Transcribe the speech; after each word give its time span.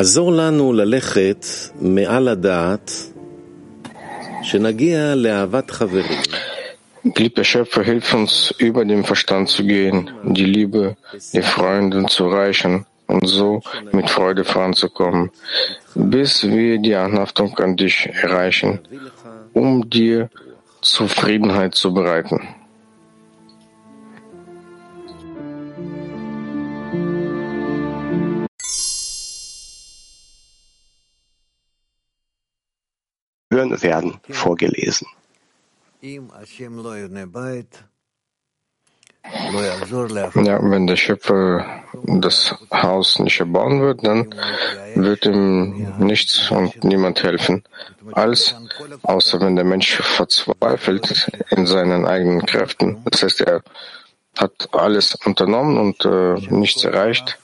עזור 0.00 0.32
לנו 0.32 0.72
ללכת 0.72 1.46
מעל 1.80 2.28
הדעת, 2.28 2.90
שנגיע 4.42 5.14
לאהבת 5.14 5.70
חברים. 5.70 6.20
Geliebter 7.14 7.44
Schöpfer, 7.44 7.84
hilf 7.84 8.14
uns, 8.14 8.52
über 8.58 8.84
den 8.84 9.04
Verstand 9.04 9.48
zu 9.48 9.62
gehen, 9.64 10.10
die 10.24 10.44
Liebe, 10.44 10.96
die 11.32 11.42
Freunde 11.42 12.04
zu 12.06 12.24
erreichen 12.24 12.84
und 13.06 13.28
so 13.28 13.62
mit 13.92 14.10
Freude 14.10 14.42
voranzukommen, 14.42 15.30
bis 15.94 16.42
wir 16.42 16.78
die 16.78 16.96
Anhaftung 16.96 17.56
an 17.58 17.76
dich 17.76 18.10
erreichen, 18.22 18.80
um 19.52 19.88
dir 19.88 20.30
Zufriedenheit 20.82 21.76
zu 21.76 21.94
bereiten. 21.94 22.40
Hören 33.51 33.81
werden 33.81 34.19
vorgelesen. 34.29 35.07
Ja, 40.35 40.59
wenn 40.71 40.87
der 40.87 40.95
Schöpfer 40.95 41.83
das 42.07 42.55
Haus 42.71 43.19
nicht 43.19 43.39
erbauen 43.39 43.81
wird, 43.81 44.05
dann 44.05 44.33
wird 44.95 45.25
ihm 45.25 45.93
nichts 45.99 46.49
und 46.49 46.83
niemand 46.83 47.21
helfen. 47.21 47.63
Alles, 48.13 48.55
außer 49.03 49.39
wenn 49.41 49.55
der 49.55 49.65
Mensch 49.65 49.95
verzweifelt 50.01 51.29
in 51.51 51.67
seinen 51.67 52.05
eigenen 52.05 52.45
Kräften. 52.45 53.03
Das 53.05 53.21
heißt, 53.21 53.41
er 53.41 53.61
hat 54.37 54.69
alles 54.71 55.15
unternommen 55.25 55.77
und 55.77 56.03
äh, 56.05 56.35
nichts 56.49 56.83
erreicht. 56.83 57.37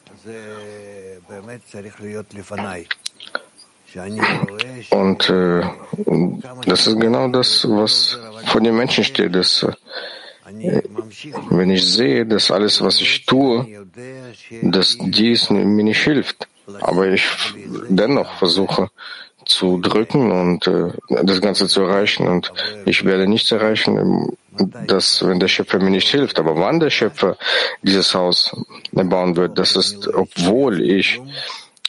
Und 4.92 5.30
äh, 5.30 5.62
das 6.66 6.88
ist 6.88 7.00
genau 7.00 7.28
das, 7.30 7.66
was 7.70 8.18
vor 8.46 8.62
den 8.62 8.76
Menschen 8.76 9.04
steht. 9.04 9.36
Dass, 9.36 9.64
äh, 9.64 10.82
wenn 11.50 11.72
ich 11.72 11.86
sehe, 11.86 12.26
dass 12.26 12.52
alles, 12.52 12.82
was 12.82 13.02
ich 13.02 13.26
tue, 13.26 13.68
dass 14.62 14.98
dies 15.00 15.50
mir 15.50 15.84
nicht 15.84 16.04
hilft, 16.04 16.48
aber 16.82 17.08
ich 17.08 17.26
dennoch 17.90 18.38
versuche 18.38 18.90
zu 19.46 19.80
drücken 19.80 20.32
und 20.32 20.68
äh, 20.68 20.92
das 21.24 21.42
Ganze 21.42 21.68
zu 21.68 21.82
erreichen 21.82 22.28
und 22.28 22.52
ich 22.86 23.06
werde 23.06 23.28
nichts 23.28 23.52
erreichen, 23.52 24.38
dass 24.86 25.26
wenn 25.26 25.40
der 25.40 25.48
Schöpfer 25.48 25.80
mir 25.80 25.90
nicht 25.90 26.10
hilft. 26.10 26.40
Aber 26.40 26.58
wann 26.58 26.80
der 26.80 26.90
Schöpfer 26.90 27.38
dieses 27.82 28.14
Haus 28.14 28.56
bauen 28.92 29.36
wird, 29.36 29.58
das 29.58 29.76
ist, 29.76 30.08
obwohl 30.14 30.82
ich 30.82 31.22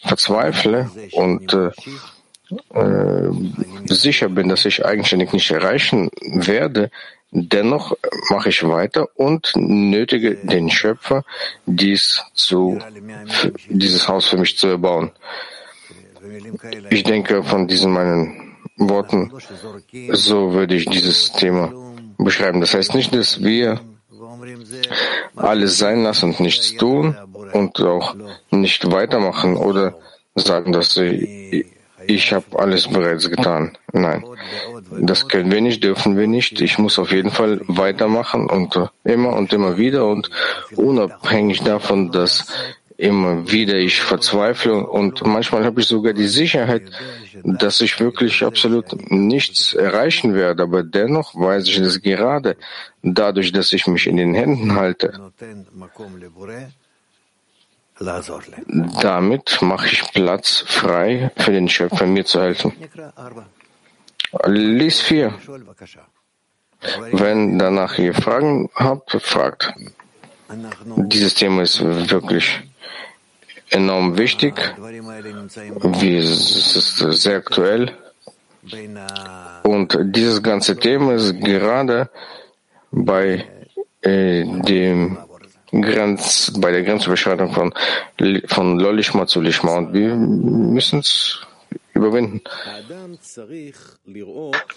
verzweifle 0.05 0.91
und 1.13 1.53
äh, 1.55 1.71
äh, 2.75 3.31
sicher 3.87 4.29
bin, 4.29 4.49
dass 4.49 4.65
ich 4.65 4.85
eigenständig 4.85 5.33
nicht 5.33 5.51
erreichen 5.51 6.11
werde, 6.23 6.91
dennoch 7.31 7.97
mache 8.31 8.49
ich 8.49 8.67
weiter 8.67 9.09
und 9.17 9.53
nötige 9.57 10.37
den 10.37 10.71
Schöpfer, 10.71 11.25
dies 11.67 12.23
zu, 12.33 12.79
dieses 13.69 14.09
Haus 14.09 14.29
für 14.29 14.39
mich 14.39 14.57
zu 14.57 14.69
erbauen. 14.69 15.11
Ich 16.91 17.03
denke, 17.05 17.43
von 17.43 17.69
diesen 17.69 17.93
meinen 17.93 18.57
Worten, 18.77 19.33
so 20.13 20.53
würde 20.55 20.75
ich 20.75 20.87
dieses 20.87 21.33
Thema 21.33 21.73
beschreiben. 22.17 22.61
Das 22.61 22.75
heißt 22.75 22.95
nicht, 22.95 23.15
dass 23.15 23.43
wir 23.43 23.81
alles 25.37 25.79
sein 25.79 26.03
lassen 26.03 26.31
und 26.31 26.41
nichts 26.41 26.75
tun 26.77 27.17
und 27.53 27.81
auch 27.81 28.15
nicht 28.51 28.91
weitermachen 28.91 29.57
oder 29.57 29.95
sagen, 30.35 30.73
dass 30.73 30.97
ich, 30.97 31.67
ich 32.07 32.33
habe 32.33 32.47
alles 32.59 32.89
bereits 32.89 33.29
getan. 33.29 33.77
Nein, 33.93 34.25
das 35.01 35.29
können 35.29 35.51
wir 35.51 35.61
nicht, 35.61 35.83
dürfen 35.83 36.17
wir 36.17 36.27
nicht. 36.27 36.61
Ich 36.61 36.79
muss 36.79 36.99
auf 36.99 37.13
jeden 37.13 37.31
Fall 37.31 37.61
weitermachen 37.67 38.49
und 38.49 38.79
immer 39.05 39.35
und 39.35 39.53
immer 39.53 39.77
wieder 39.77 40.07
und 40.07 40.31
unabhängig 40.77 41.63
davon, 41.63 42.11
dass 42.13 42.47
immer 42.99 43.51
wieder 43.51 43.77
ich 43.77 44.01
verzweifle 44.01 44.85
und 44.85 45.25
manchmal 45.25 45.65
habe 45.65 45.81
ich 45.81 45.87
sogar 45.87 46.13
die 46.13 46.27
Sicherheit, 46.27 46.83
dass 47.45 47.81
ich 47.81 48.01
wirklich 48.01 48.45
absolut 48.45 48.87
nichts 49.09 49.73
erreichen 49.73 50.35
werde, 50.35 50.65
aber 50.65 50.83
dennoch 50.83 51.35
weiß 51.37 51.69
ich 51.69 51.79
das 51.79 52.03
gerade 52.03 52.57
dadurch, 53.03 53.53
dass 53.53 53.73
ich 53.73 53.87
mich 53.87 54.09
in 54.09 54.17
den 54.17 54.35
Händen 54.35 54.75
halte. 54.75 55.31
Damit 59.03 59.61
mache 59.61 59.87
ich 59.89 60.13
Platz 60.13 60.65
frei 60.67 61.31
für 61.37 61.53
den 61.53 61.69
Schöpfer, 61.69 62.07
mir 62.07 62.25
zu 62.25 62.41
helfen. 62.41 62.73
Lies 64.47 65.01
4. 65.01 65.35
Wenn 67.13 67.59
danach 67.59 67.99
ihr 67.99 68.15
Fragen 68.15 68.71
habt, 68.75 69.11
fragt. 69.23 69.75
Dieses 70.97 71.35
Thema 71.35 71.63
ist 71.63 71.81
wirklich 71.83 72.61
enorm 73.71 74.17
wichtig. 74.17 74.55
Es 75.93 76.77
ist 76.77 76.97
sehr 76.99 77.39
aktuell. 77.39 77.93
Und 79.65 79.99
dieses 80.01 80.43
ganze 80.43 80.77
Thema 80.77 81.15
ist 81.15 81.41
gerade 81.41 82.11
bei 82.91 83.45
äh, 84.03 84.45
dem 84.45 85.19
Grenz, 85.73 86.53
bei 86.57 86.73
der 86.73 86.83
Grenzüberschreitung 86.83 87.53
von, 87.53 87.75
von 88.47 88.79
Lolishma 88.79 89.27
zu 89.27 89.41
Lishma. 89.41 89.79
Und 89.79 89.93
wir 89.93 90.15
müssen 90.15 91.01
es 91.01 91.41
überwinden. 91.93 92.41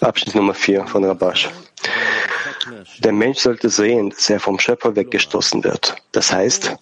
Abschnitt 0.01 0.35
Nummer 0.35 0.53
4 0.53 0.85
von 0.85 1.03
Rabash. 1.05 1.49
Der 2.99 3.11
Mensch 3.11 3.39
sollte 3.39 3.69
sehen, 3.69 4.09
dass 4.09 4.29
er 4.29 4.39
vom 4.39 4.59
Schöpfer 4.59 4.95
weggestoßen 4.95 5.63
wird. 5.63 5.95
Das 6.11 6.31
heißt, 6.31 6.75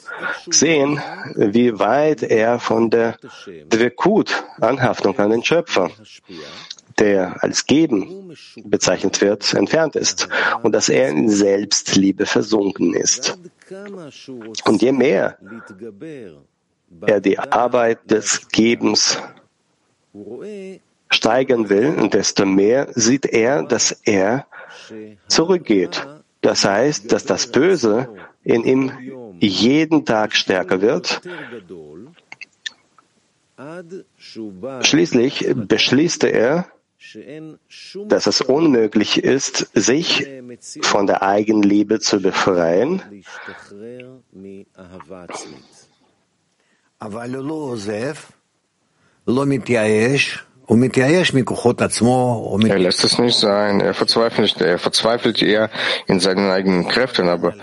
sehen, 0.50 1.02
wie 1.36 1.78
weit 1.80 2.24
er 2.24 2.59
von 2.59 2.90
der 2.90 3.18
Dvekut, 3.72 4.44
Anhaftung 4.59 5.18
an 5.20 5.30
den 5.30 5.44
Schöpfer, 5.44 5.91
der 6.97 7.41
als 7.44 7.66
Geben 7.66 8.36
bezeichnet 8.64 9.22
wird, 9.22 9.53
entfernt 9.53 9.96
ist 9.96 10.28
und 10.64 10.74
dass 10.74 10.90
er 10.90 11.09
in 11.09 11.30
Selbstliebe 11.30 12.26
versunken 12.26 12.94
ist. 12.94 13.38
Und 14.66 14.81
je 14.81 14.91
mehr 14.91 15.38
er 17.06 17.22
die 17.22 17.38
Arbeit 17.38 18.09
des 18.09 18.47
Gebens 18.50 19.18
steigern 21.09 21.69
will, 21.69 22.09
desto 22.09 22.46
mehr 22.46 22.88
sieht 22.96 23.25
er, 23.25 23.63
dass 23.63 23.91
er 24.03 24.47
zurückgeht. 25.28 26.08
Das 26.41 26.66
heißt, 26.66 27.12
dass 27.12 27.25
das 27.25 27.47
Böse 27.52 28.09
in 28.43 28.64
ihm 28.64 28.91
jeden 29.40 30.05
Tag 30.05 30.35
stärker 30.35 30.82
wird. 30.82 31.22
Schließlich 34.82 35.53
beschließt 35.53 36.23
er, 36.23 36.67
dass 38.07 38.28
es 38.28 38.41
unmöglich 38.41 39.23
ist, 39.23 39.69
sich 39.73 40.28
von 40.81 41.07
der 41.07 41.23
Eigenliebe 41.23 41.99
zu 41.99 42.22
befreien. 42.22 43.01
Er 52.69 52.79
lässt 52.79 53.03
es 53.03 53.17
nicht 53.17 53.37
sein, 53.37 53.81
er 53.81 53.93
verzweifelt 53.93 54.41
nicht, 54.41 54.61
er 54.61 54.78
verzweifelt 54.78 55.41
eher 55.41 55.69
in 56.07 56.19
seinen 56.19 56.52
eigenen 56.52 56.87
Kräften, 56.87 57.28
aber 57.28 57.55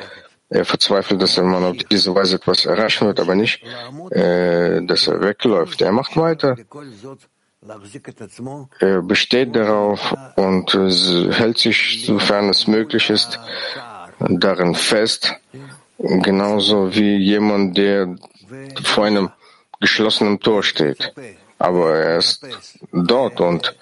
er 0.48 0.64
verzweifelt, 0.64 1.20
dass 1.22 1.38
er 1.38 1.44
man 1.44 1.62
auf 1.64 1.76
diese 1.76 2.14
Weise 2.14 2.36
etwas 2.36 2.66
erreichen 2.66 3.06
wird, 3.06 3.20
aber 3.20 3.34
nicht, 3.34 3.62
äh, 4.10 4.82
dass 4.82 5.06
er 5.06 5.20
wegläuft. 5.20 5.82
Er 5.82 5.92
macht 5.92 6.16
weiter. 6.16 6.56
Er 8.80 9.02
besteht 9.02 9.56
darauf 9.56 10.14
und 10.36 10.72
hält 10.72 11.58
sich, 11.58 12.04
sofern 12.04 12.48
es 12.48 12.66
möglich 12.66 13.10
ist, 13.10 13.40
darin 14.18 14.74
fest, 14.74 15.34
genauso 15.98 16.94
wie 16.94 17.16
jemand, 17.16 17.76
der 17.76 18.16
vor 18.82 19.04
einem 19.04 19.30
geschlossenen 19.80 20.38
Tor 20.40 20.62
steht. 20.62 21.12
Aber 21.58 21.94
er 21.96 22.18
ist 22.18 22.46
dort 22.92 23.40
und 23.40 23.74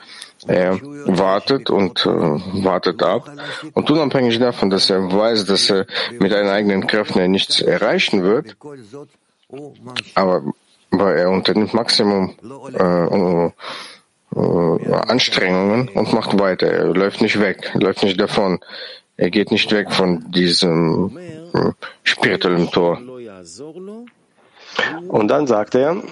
er 0.46 0.78
wartet 1.06 1.70
und 1.70 2.04
äh, 2.04 2.08
wartet 2.08 3.02
ab. 3.02 3.30
Und 3.72 3.90
unabhängig 3.90 4.38
davon, 4.38 4.70
dass 4.70 4.90
er 4.90 5.10
weiß, 5.10 5.46
dass 5.46 5.70
er 5.70 5.86
mit 6.18 6.32
seinen 6.32 6.50
eigenen 6.50 6.86
Kräften 6.86 7.30
nichts 7.30 7.60
erreichen 7.60 8.22
wird, 8.22 8.56
aber 10.14 10.42
weil 10.99 11.19
er 11.19 11.31
unternimmt 11.31 11.75
Maximum 11.75 12.35
äh, 12.79 13.50
äh, 14.37 14.93
Anstrengungen 15.06 15.88
und 15.88 16.12
macht 16.12 16.38
weiter. 16.38 16.67
Er 16.67 16.87
läuft 16.87 17.20
nicht 17.20 17.41
weg, 17.41 17.70
läuft 17.75 18.02
nicht 18.02 18.20
davon. 18.20 18.61
Er 19.17 19.31
geht 19.31 19.52
nicht 19.52 19.70
weg 19.73 19.93
von 19.93 20.31
diesem 20.32 21.17
äh, 21.55 21.70
spirituellen 22.02 22.70
Tor. 22.70 22.99
Und 25.08 25.29
dann 25.29 25.46
sagt 25.46 25.76
er, 25.76 26.02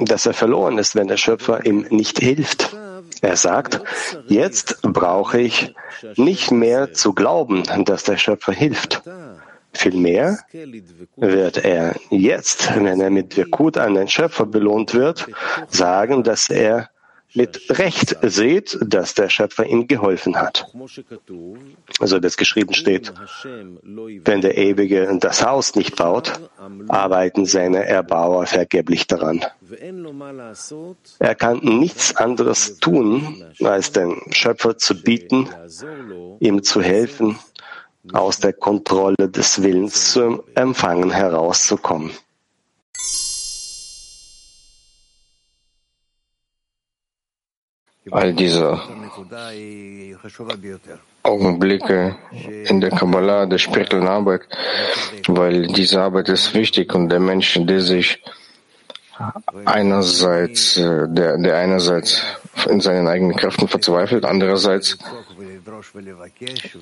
dass 0.00 0.24
er 0.24 0.32
verloren 0.32 0.78
ist, 0.78 0.94
wenn 0.94 1.06
der 1.06 1.18
Schöpfer 1.18 1.66
ihm 1.66 1.86
nicht 1.90 2.18
hilft. 2.18 2.74
Er 3.20 3.36
sagt, 3.36 3.80
jetzt 4.28 4.80
brauche 4.82 5.38
ich 5.40 5.74
nicht 6.16 6.50
mehr 6.50 6.92
zu 6.92 7.12
glauben, 7.12 7.62
dass 7.84 8.04
der 8.04 8.16
Schöpfer 8.16 8.52
hilft. 8.52 9.02
Vielmehr 9.76 10.38
wird 11.16 11.58
er 11.58 11.94
jetzt, 12.10 12.74
wenn 12.74 13.00
er 13.00 13.10
mit 13.10 13.36
Wirkut 13.36 13.76
an 13.78 13.94
den 13.94 14.08
Schöpfer 14.08 14.46
belohnt 14.46 14.94
wird, 14.94 15.26
sagen, 15.68 16.22
dass 16.22 16.48
er 16.48 16.90
mit 17.34 17.78
Recht 17.78 18.16
sieht, 18.22 18.78
dass 18.80 19.14
der 19.14 19.28
Schöpfer 19.28 19.66
ihm 19.66 19.86
geholfen 19.86 20.36
hat. 20.36 20.66
Also 22.00 22.18
das 22.18 22.36
geschrieben 22.36 22.72
steht, 22.72 23.12
wenn 24.24 24.40
der 24.40 24.56
Ewige 24.56 25.18
das 25.20 25.44
Haus 25.44 25.74
nicht 25.74 25.96
baut, 25.96 26.32
arbeiten 26.88 27.44
seine 27.44 27.84
Erbauer 27.84 28.46
vergeblich 28.46 29.06
daran. 29.06 29.44
Er 31.18 31.34
kann 31.34 31.58
nichts 31.58 32.16
anderes 32.16 32.78
tun, 32.78 33.44
als 33.62 33.92
dem 33.92 34.22
Schöpfer 34.30 34.78
zu 34.78 35.02
bieten, 35.02 35.48
ihm 36.40 36.62
zu 36.62 36.80
helfen, 36.80 37.38
aus 38.12 38.38
der 38.38 38.52
Kontrolle 38.52 39.28
des 39.28 39.62
Willens 39.62 40.12
zum 40.12 40.42
Empfangen 40.54 41.10
herauszukommen. 41.10 42.10
All 48.10 48.32
diese 48.34 48.80
Augenblicke 51.24 52.16
in 52.68 52.80
der 52.80 52.90
Kabbalah, 52.90 53.46
der 53.46 53.58
spirituellen 53.58 54.06
Arbeit, 54.06 54.42
weil 55.26 55.66
diese 55.66 56.02
Arbeit 56.02 56.28
ist 56.28 56.54
wichtig 56.54 56.94
und 56.94 57.08
der 57.08 57.18
Mensch, 57.18 57.58
der 57.60 57.80
sich 57.80 58.22
einerseits, 59.64 60.76
äh, 60.76 61.06
der, 61.08 61.38
der 61.38 61.56
einerseits 61.56 62.22
in 62.68 62.80
seinen 62.80 63.08
eigenen 63.08 63.36
Kräften 63.36 63.68
verzweifelt, 63.68 64.24
andererseits 64.24 64.98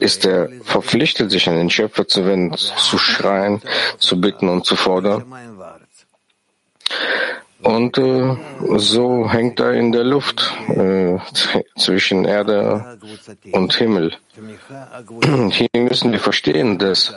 ist 0.01 0.25
er 0.25 0.49
verpflichtet, 0.63 1.31
sich 1.31 1.49
an 1.49 1.57
den 1.57 1.71
Schöpfer 1.71 2.07
zu 2.07 2.27
wenden, 2.27 2.57
zu 2.57 2.99
schreien, 2.99 3.61
zu 3.99 4.21
bitten 4.21 4.49
und 4.49 4.65
zu 4.65 4.77
fordern. 4.77 5.25
Und 7.63 7.97
äh, 7.97 8.37
so 8.77 9.31
hängt 9.31 9.59
er 9.59 9.73
in 9.73 9.91
der 9.91 10.05
Luft 10.05 10.53
äh, 10.69 11.17
zwischen 11.79 12.27
Erde 12.27 12.99
und 13.53 13.73
Himmel. 13.75 14.13
Hier 15.51 15.69
müssen 15.75 16.13
wir 16.13 16.21
verstehen, 16.21 16.79
dass 16.79 17.15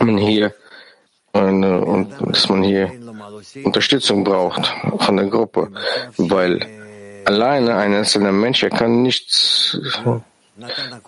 man 0.00 0.18
hier 0.18 0.52
eine, 1.36 1.80
und 1.80 2.12
dass 2.20 2.48
man 2.48 2.62
hier 2.62 2.90
Unterstützung 3.64 4.24
braucht 4.24 4.72
von 4.98 5.16
der 5.16 5.26
Gruppe, 5.26 5.70
weil 6.16 6.60
alleine 7.24 7.76
ein 7.76 7.94
einzelner 7.94 8.32
Mensch, 8.32 8.62
er 8.62 8.70
kann 8.70 9.02
nichts 9.02 9.78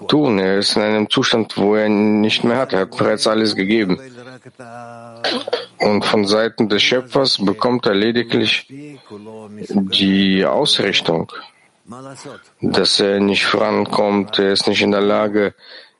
tun. 0.08 0.38
Er 0.38 0.58
ist 0.58 0.76
in 0.76 0.82
einem 0.82 1.10
Zustand, 1.10 1.56
wo 1.56 1.74
er 1.74 1.88
nicht 1.88 2.44
mehr 2.44 2.58
hat. 2.58 2.72
Er 2.72 2.80
hat 2.80 2.96
bereits 2.96 3.26
alles 3.26 3.56
gegeben. 3.56 3.98
Und 5.78 6.04
von 6.04 6.26
Seiten 6.26 6.68
des 6.68 6.82
Schöpfers 6.82 7.38
bekommt 7.38 7.86
er 7.86 7.94
lediglich 7.94 8.66
die 8.68 10.44
Ausrichtung, 10.44 11.32
dass 12.60 13.00
er 13.00 13.20
nicht 13.20 13.46
vorankommt, 13.46 14.38
er 14.38 14.52
ist 14.52 14.68
nicht 14.68 14.82
in 14.82 14.90
der 14.90 15.00
Lage, 15.00 15.54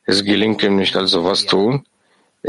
es 0.05 0.25
gelingt 0.25 0.63
ihm 0.63 0.77
nicht, 0.77 0.97
also 0.97 1.25
was 1.25 1.47
tun. 1.47 1.85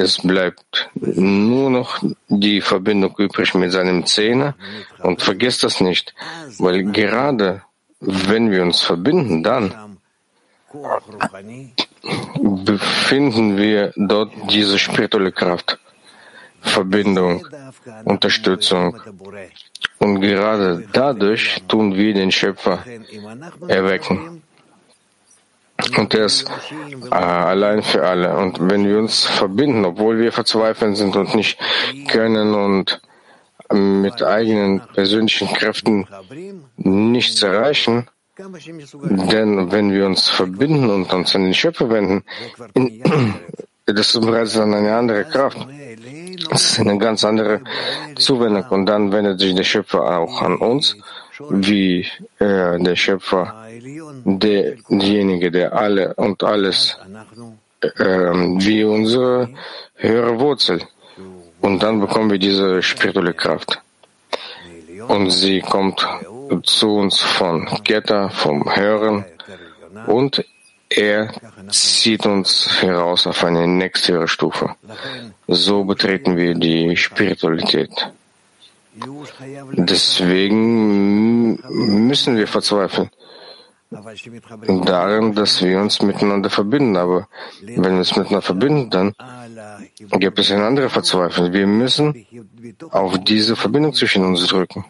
Es 0.06 0.13
bleibt 0.31 0.90
nur 0.94 1.69
noch 1.69 1.90
die 2.30 2.62
Verbindung 2.62 3.13
übrig 3.18 3.54
mit 3.56 3.72
seinem 3.74 4.06
Zehner 4.06 4.56
und 5.07 5.22
vergesst 5.22 5.62
das 5.66 5.81
nicht, 5.81 6.13
weil 6.57 6.84
gerade 7.00 7.63
wenn 8.00 8.50
wir 8.50 8.62
uns 8.63 8.80
verbinden, 8.81 9.44
dann 9.44 9.66
befinden 12.69 13.57
wir 13.57 13.92
dort 13.98 14.31
diese 14.50 14.80
spirituelle 14.80 15.34
Kraft, 15.34 15.78
Verbindung, 16.62 17.45
Unterstützung. 18.06 18.86
Und 19.98 20.22
gerade 20.22 20.88
dadurch 20.94 21.62
tun 21.68 21.94
wir 21.95 22.13
den 22.13 22.31
Schöpfer 22.31 22.78
erwecken. 23.68 24.44
Und 25.98 26.14
er 26.14 26.26
ist 26.26 26.50
äh, 27.12 27.16
allein 27.16 27.81
für 27.81 28.06
alle. 28.06 28.36
Und 28.36 28.58
wenn 28.60 28.88
wir 28.88 28.98
uns 28.98 29.26
verbinden, 29.26 29.86
obwohl 29.86 30.20
wir 30.20 30.31
verzweifelt 30.31 30.98
sind 30.98 31.16
und 31.16 31.36
nicht 31.36 31.60
können 32.10 32.54
und 32.54 33.02
mit 33.72 34.24
eigenen 34.24 34.81
persönlichen 34.94 35.48
Kräften 35.48 36.08
nichts 36.78 37.42
erreichen, 37.44 38.08
denn 38.38 39.72
wenn 39.72 39.92
wir 39.92 40.06
uns 40.06 40.30
verbinden 40.30 40.90
und 40.90 41.14
uns 41.14 41.36
an 41.36 41.44
den 41.44 41.54
Schöpfer 41.54 41.90
wenden, 41.90 42.24
das 43.86 44.16
ist 44.16 44.22
bereits 44.22 44.54
dann 44.54 44.74
eine 44.74 44.96
andere 44.96 45.26
Kraft. 45.26 45.68
Das 46.50 46.72
ist 46.72 46.80
eine 46.80 46.98
ganz 46.98 47.24
andere 47.24 47.62
Zuwendung. 48.16 48.66
Und 48.70 48.86
dann 48.86 49.12
wendet 49.12 49.40
sich 49.40 49.54
der 49.56 49.64
Schöpfer 49.64 50.20
auch 50.20 50.42
an 50.42 50.56
uns, 50.56 50.96
wie 51.50 52.06
äh, 52.39 52.80
der 52.80 52.95
Schöpfer, 52.95 53.68
der, 54.24 54.75
derjenige, 54.89 55.51
der 55.51 55.74
alle 55.74 56.13
und 56.15 56.44
alles, 56.44 56.97
äh, 57.81 57.89
wie 57.97 58.83
unsere 58.83 59.50
höhere 59.95 60.39
Wurzel. 60.39 60.81
Und 61.61 61.83
dann 61.83 61.99
bekommen 61.99 62.31
wir 62.31 62.40
diese 62.40 62.81
spirituelle 62.81 63.33
Kraft. 63.33 63.81
Und 65.07 65.31
sie 65.31 65.61
kommt 65.61 66.06
zu 66.64 66.95
uns 66.95 67.19
von 67.19 67.68
Geta, 67.83 68.30
vom 68.30 68.75
Hören 68.75 69.25
und 70.07 70.44
er 70.90 71.31
zieht 71.69 72.25
uns 72.25 72.81
heraus 72.81 73.28
auf 73.28 73.44
eine 73.44 73.68
nächste 73.68 74.28
Stufe. 74.28 74.75
So 75.47 75.83
betreten 75.83 76.35
wir 76.35 76.56
die 76.56 76.97
Spiritualität. 76.97 78.11
Deswegen 79.73 81.59
müssen 82.07 82.37
wir 82.37 82.47
verzweifeln 82.47 83.09
darin, 84.85 85.33
dass 85.33 85.63
wir 85.63 85.79
uns 85.79 86.01
miteinander 86.01 86.49
verbinden. 86.49 86.95
Aber 86.95 87.27
wenn 87.61 87.83
wir 87.83 87.97
uns 87.97 88.15
miteinander 88.15 88.44
verbinden, 88.44 88.89
dann 88.89 89.15
gibt 90.19 90.37
es 90.37 90.51
eine 90.51 90.65
andere 90.65 90.89
Verzweiflung. 90.89 91.51
Wir 91.53 91.65
müssen 91.65 92.25
auf 92.91 93.18
diese 93.23 93.56
Verbindung 93.56 93.94
zwischen 93.94 94.23
uns 94.23 94.45
drücken 94.47 94.85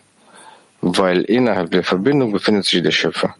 weil 0.82 1.22
innerhalb 1.22 1.72
der 1.72 1.84
Verbindung 1.84 2.32
befindet 2.32 2.66
sich 2.66 2.82
der 2.82 2.92
Schöpfer. 2.92 3.36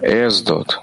Er 0.00 0.26
ist 0.26 0.48
dort. 0.48 0.82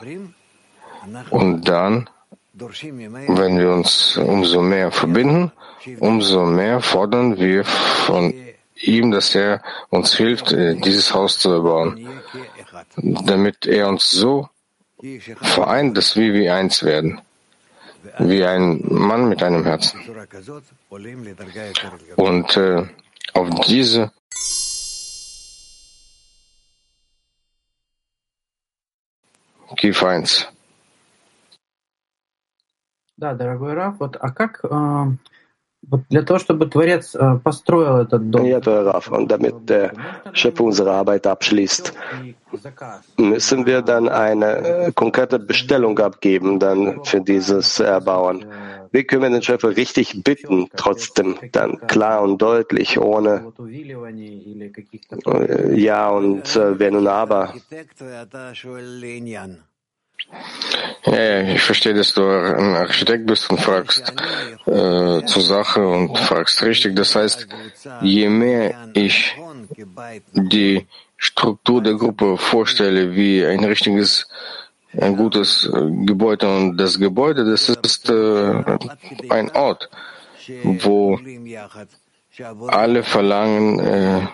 Und 1.30 1.68
dann, 1.68 2.10
wenn 2.54 3.58
wir 3.58 3.72
uns 3.72 4.18
umso 4.18 4.62
mehr 4.62 4.92
verbinden, 4.92 5.52
umso 6.00 6.46
mehr 6.46 6.82
fordern 6.82 7.38
wir 7.38 7.64
von 7.66 8.34
ihm, 8.79 9.11
dass 9.11 9.35
er 9.35 9.63
uns 9.91 10.15
hilft, 10.15 10.53
äh, 10.53 10.75
dieses 10.75 11.15
Haus 11.15 11.39
zu 11.39 11.51
erbauen, 11.51 12.21
damit 12.97 13.67
er 13.67 13.89
uns 13.89 14.11
so 14.11 14.49
vereint, 15.41 15.97
dass 15.97 16.17
wir 16.17 16.33
wie 16.35 16.51
eins 16.51 16.83
werden, 16.83 17.21
wie 18.19 18.45
ein 18.45 18.81
Mann 18.89 19.29
mit 19.29 19.43
einem 19.43 19.65
Herzen. 19.65 20.01
Und 22.17 22.57
äh, 22.57 22.87
auf 23.33 23.51
diese 23.67 24.13
Киев 29.77 30.03
1. 30.03 30.49
Да, 33.17 33.35
дорогой 33.35 33.75
Раф, 33.75 34.01
вот, 34.01 34.17
а 34.21 34.31
как 34.31 34.65
э, 34.65 34.69
вот 34.69 35.19
для 36.09 36.23
того, 36.23 36.39
чтобы 36.39 36.67
Творец 36.67 37.15
äh, 37.15 37.37
построил 37.43 37.99
этот 37.99 38.31
дом? 38.31 38.45
Ja, 38.47 38.59
Раф, 38.59 39.11
und 39.11 39.31
damit 39.31 39.69
der 39.69 39.93
Schöpfer 40.33 40.65
unsere 40.65 40.93
Arbeit 40.93 41.27
abschließt, 41.27 41.93
müssen 43.19 43.67
wir 43.67 43.83
dann 43.83 44.09
eine 44.09 44.93
konkrete 44.95 45.39
Bestellung 45.39 45.99
abgeben 45.99 46.59
dann 46.59 47.05
für 47.05 47.21
dieses 47.21 47.81
Erbauen. 47.81 48.47
Wie 48.93 49.05
können 49.05 49.23
wir 49.23 49.31
den 49.31 49.43
Schöpfer 49.43 49.77
richtig 49.77 50.23
bitten, 50.23 50.69
trotzdem 50.77 51.37
dann 51.53 51.81
klar 51.87 52.23
und 52.23 52.41
deutlich, 52.41 52.99
ohne 52.99 53.53
Ja 55.75 56.09
und 56.11 56.57
äh, 56.57 56.79
Wenn 56.79 56.97
und 56.97 57.07
Aber? 57.09 57.55
Ja, 61.06 61.42
ich 61.42 61.62
verstehe, 61.62 61.94
dass 61.94 62.14
du 62.14 62.22
ein 62.22 62.76
Architekt 62.76 63.26
bist 63.26 63.50
und 63.50 63.60
fragst 63.60 64.14
äh, 64.66 65.26
zur 65.26 65.42
Sache 65.42 65.88
und 65.88 66.18
fragst 66.18 66.62
richtig. 66.62 66.96
Das 66.96 67.16
heißt, 67.16 67.48
je 68.02 68.30
mehr 68.30 68.90
ich 68.94 69.36
die 70.34 70.86
Struktur 71.18 71.82
der 71.82 71.96
Gruppe 71.96 72.38
vorstelle, 72.38 73.16
wie 73.16 73.46
ein 73.46 73.64
richtiges 73.64 74.28
ein 74.98 75.16
gutes 75.16 75.70
Gebäude 75.72 76.48
und 76.48 76.78
das 76.78 77.00
Gebäude, 77.00 77.46
das 77.46 77.70
ist 77.70 78.10
äh, 78.10 78.78
ein 79.30 79.52
Ort, 79.52 79.90
wo 80.64 81.20
alle 82.68 83.04
Verlangen 83.04 83.80
äh, 83.80 84.28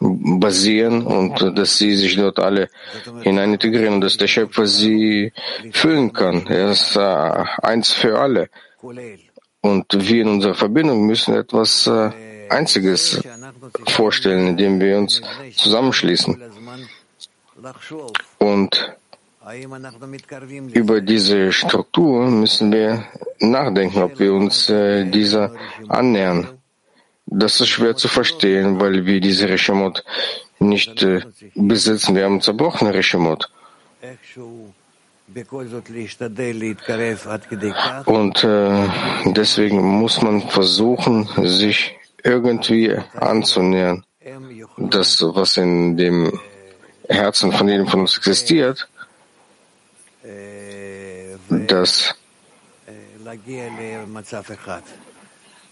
basieren 0.00 1.04
und 1.04 1.58
dass 1.58 1.78
sie 1.78 1.94
sich 1.96 2.16
dort 2.16 2.38
alle 2.38 2.68
hinein 3.22 3.54
integrieren 3.54 3.94
und 3.94 4.00
dass 4.00 4.16
der 4.16 4.28
Schöpfer 4.28 4.66
sie 4.66 5.32
füllen 5.72 6.12
kann. 6.12 6.46
Er 6.46 6.70
ist 6.70 6.96
äh, 6.96 7.00
eins 7.62 7.92
für 7.92 8.18
alle. 8.18 8.48
Und 9.60 9.86
wir 9.92 10.22
in 10.22 10.28
unserer 10.28 10.54
Verbindung 10.54 11.06
müssen 11.06 11.34
etwas 11.34 11.86
äh, 11.86 12.10
Einziges 12.48 13.22
vorstellen, 13.88 14.48
indem 14.48 14.80
wir 14.80 14.98
uns 14.98 15.20
zusammenschließen. 15.56 16.40
Und 18.38 18.96
über 20.74 21.00
diese 21.00 21.52
Struktur 21.52 22.26
müssen 22.30 22.70
wir 22.70 23.04
nachdenken, 23.40 24.02
ob 24.02 24.18
wir 24.18 24.34
uns 24.34 24.68
äh, 24.68 25.04
dieser 25.06 25.54
annähern. 25.88 26.57
Das 27.30 27.60
ist 27.60 27.68
schwer 27.68 27.94
zu 27.94 28.08
verstehen, 28.08 28.80
weil 28.80 29.04
wir 29.04 29.20
diese 29.20 29.48
Reshemot 29.48 30.02
nicht 30.58 31.02
äh, 31.02 31.20
besitzen. 31.54 32.16
Wir 32.16 32.24
haben 32.24 32.40
zerbrochene 32.40 32.94
Reshemot. 32.94 33.50
Und 38.06 38.44
äh, 38.44 38.88
deswegen 39.26 39.82
muss 40.00 40.22
man 40.22 40.48
versuchen, 40.48 41.28
sich 41.46 41.94
irgendwie 42.24 42.96
anzunähern. 43.14 44.04
Das, 44.78 45.22
was 45.22 45.56
in 45.58 45.96
dem 45.96 46.40
Herzen 47.08 47.52
von 47.52 47.68
jedem 47.68 47.86
von 47.86 48.00
uns 48.00 48.16
existiert, 48.16 48.88
dass 51.48 52.14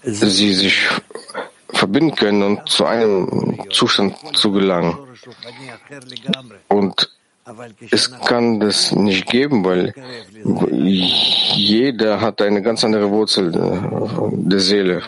sie 0.02 0.54
sich 0.54 0.88
verbinden 1.68 2.14
können 2.14 2.42
und 2.42 2.68
zu 2.68 2.84
einem 2.84 3.58
Zustand 3.70 4.16
zu 4.36 4.52
gelangen. 4.52 4.96
Und 6.68 7.10
es 7.92 8.10
kann 8.10 8.58
das 8.58 8.90
nicht 8.90 9.26
geben, 9.26 9.64
weil 9.64 9.94
jeder 11.54 12.20
hat 12.20 12.42
eine 12.42 12.60
ganz 12.60 12.82
andere 12.82 13.08
Wurzel 13.08 13.54
äh, 13.54 14.50
der 14.50 14.58
Seele 14.58 15.02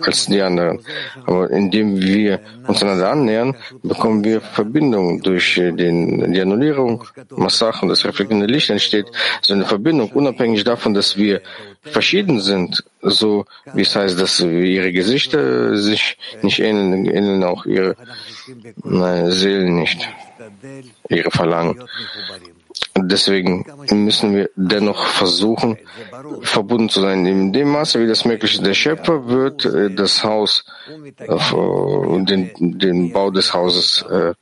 als 0.00 0.26
die 0.26 0.42
anderen. 0.42 0.80
Aber 1.24 1.50
indem 1.50 1.98
wir 2.02 2.40
uns 2.66 2.82
einander 2.82 3.10
annähern, 3.10 3.56
bekommen 3.82 4.22
wir 4.24 4.42
Verbindung 4.42 5.22
durch 5.22 5.54
den, 5.54 6.32
die 6.34 6.40
Annullierung, 6.42 7.04
Massach 7.30 7.82
und 7.82 7.88
das 7.88 8.04
reflektierende 8.04 8.46
Licht 8.46 8.68
entsteht 8.68 9.06
so 9.40 9.54
eine 9.54 9.64
Verbindung, 9.64 10.10
unabhängig 10.12 10.64
davon, 10.64 10.92
dass 10.92 11.16
wir 11.16 11.40
verschieden 11.80 12.40
sind, 12.40 12.84
so 13.02 13.46
wie 13.74 13.82
es 13.82 13.96
heißt, 13.96 14.20
dass 14.20 14.40
ihre 14.40 14.92
Gesichter 14.92 15.76
sich 15.76 16.18
nicht 16.42 16.60
ähneln, 16.60 17.06
ähneln 17.06 17.44
auch 17.44 17.66
ihre 17.66 17.96
nein, 18.84 19.30
Seelen 19.30 19.76
nicht 19.76 20.08
ihre 21.08 21.30
Verlangen. 21.30 21.82
Deswegen 22.96 23.64
müssen 23.90 24.34
wir 24.34 24.50
dennoch 24.56 25.06
versuchen, 25.06 25.78
verbunden 26.42 26.88
zu 26.88 27.00
sein. 27.00 27.24
In 27.24 27.52
dem 27.52 27.70
Maße, 27.70 28.00
wie 28.00 28.06
das 28.06 28.24
möglich 28.24 28.54
ist. 28.54 28.66
Der 28.66 28.74
Schöpfer 28.74 29.28
wird 29.28 29.64
äh, 29.64 29.90
das 29.94 30.24
Haus, 30.24 30.64
äh, 31.18 32.24
den, 32.24 32.50
den 32.78 33.12
Bau 33.12 33.30
des 33.30 33.54
Hauses 33.54 34.04
äh, 34.10 34.34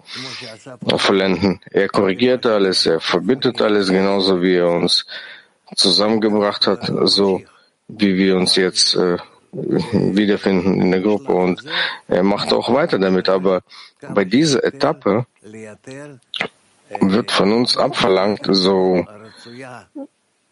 vollenden. 0.97 1.61
Er 1.71 1.88
korrigiert 1.88 2.47
alles, 2.47 2.87
er 2.87 3.00
verbindet 3.00 3.61
alles, 3.61 3.91
genauso 3.91 4.43
wie 4.43 4.55
er 4.55 4.71
uns 4.71 5.07
zusammengebracht 5.77 6.67
hat, 6.67 6.91
so 7.05 7.43
wie 7.88 8.16
wir 8.16 8.37
uns 8.37 8.57
jetzt 8.57 8.95
äh, 8.95 9.16
wiederfinden 9.52 10.80
in 10.80 10.90
der 10.90 11.00
Gruppe. 11.00 11.33
Und 11.33 11.64
er 12.07 12.23
macht 12.23 12.52
auch 12.52 12.73
weiter 12.73 12.99
damit. 12.99 13.28
Aber 13.28 13.62
bei 14.14 14.25
dieser 14.25 14.62
Etappe 14.62 15.26
wird 17.00 17.30
von 17.30 17.52
uns 17.52 17.76
abverlangt, 17.76 18.47
so 18.50 19.07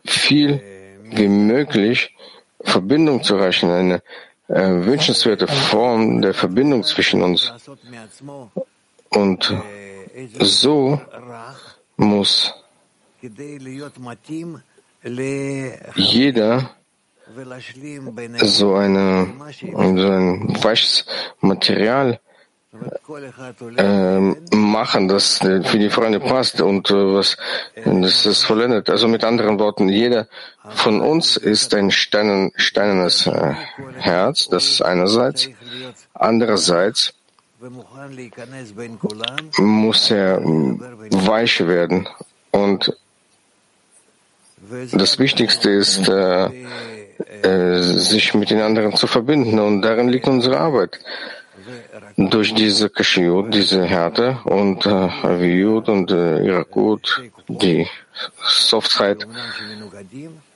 viel 0.04 0.60
wie 1.04 1.28
möglich 1.28 2.14
Verbindung 2.62 3.22
zu 3.22 3.36
erreichen, 3.36 3.70
eine 3.70 4.02
äh, 4.48 4.84
wünschenswerte 4.84 5.46
Form 5.46 6.22
der 6.22 6.34
Verbindung 6.34 6.82
zwischen 6.82 7.22
uns. 7.22 7.52
Und 9.10 9.54
so 10.40 11.00
muss 11.96 12.54
jeder 15.94 16.70
so, 18.42 18.74
eine, 18.74 19.32
so 19.72 20.08
ein 20.10 20.56
weiches 20.62 21.04
Material 21.40 22.20
äh, 23.76 24.20
machen, 24.54 25.08
das 25.08 25.38
für 25.38 25.78
die 25.78 25.90
Freunde 25.90 26.20
passt 26.20 26.60
und 26.60 26.90
äh, 26.90 26.94
was 26.94 27.36
das 27.74 28.26
ist 28.26 28.44
vollendet. 28.44 28.90
Also 28.90 29.08
mit 29.08 29.24
anderen 29.24 29.58
Worten, 29.58 29.88
jeder 29.88 30.28
von 30.70 31.00
uns 31.00 31.36
ist 31.36 31.74
ein 31.74 31.90
steinen, 31.90 32.52
steinernes 32.56 33.26
äh, 33.26 33.54
Herz, 33.98 34.48
das 34.48 34.68
ist 34.68 34.82
einerseits. 34.82 35.48
Andererseits 36.14 37.14
muss 39.58 40.10
er 40.10 40.42
weich 40.42 41.66
werden 41.66 42.08
und 42.50 42.96
das 44.92 45.18
Wichtigste 45.18 45.70
ist, 45.70 46.08
äh, 46.08 46.50
äh, 47.42 47.78
sich 47.80 48.34
mit 48.34 48.50
den 48.50 48.60
anderen 48.60 48.94
zu 48.96 49.06
verbinden. 49.06 49.58
Und 49.58 49.82
darin 49.82 50.08
liegt 50.08 50.26
unsere 50.28 50.58
Arbeit. 50.58 50.98
Durch 52.16 52.54
diese 52.54 52.88
Kashiut, 52.88 53.52
diese 53.52 53.84
Härte 53.84 54.38
und 54.44 54.86
äh, 54.86 54.90
Aviut 54.90 55.88
und 55.88 56.10
äh, 56.10 56.44
Irakut, 56.46 57.22
die 57.48 57.86
Softheit, 58.46 59.26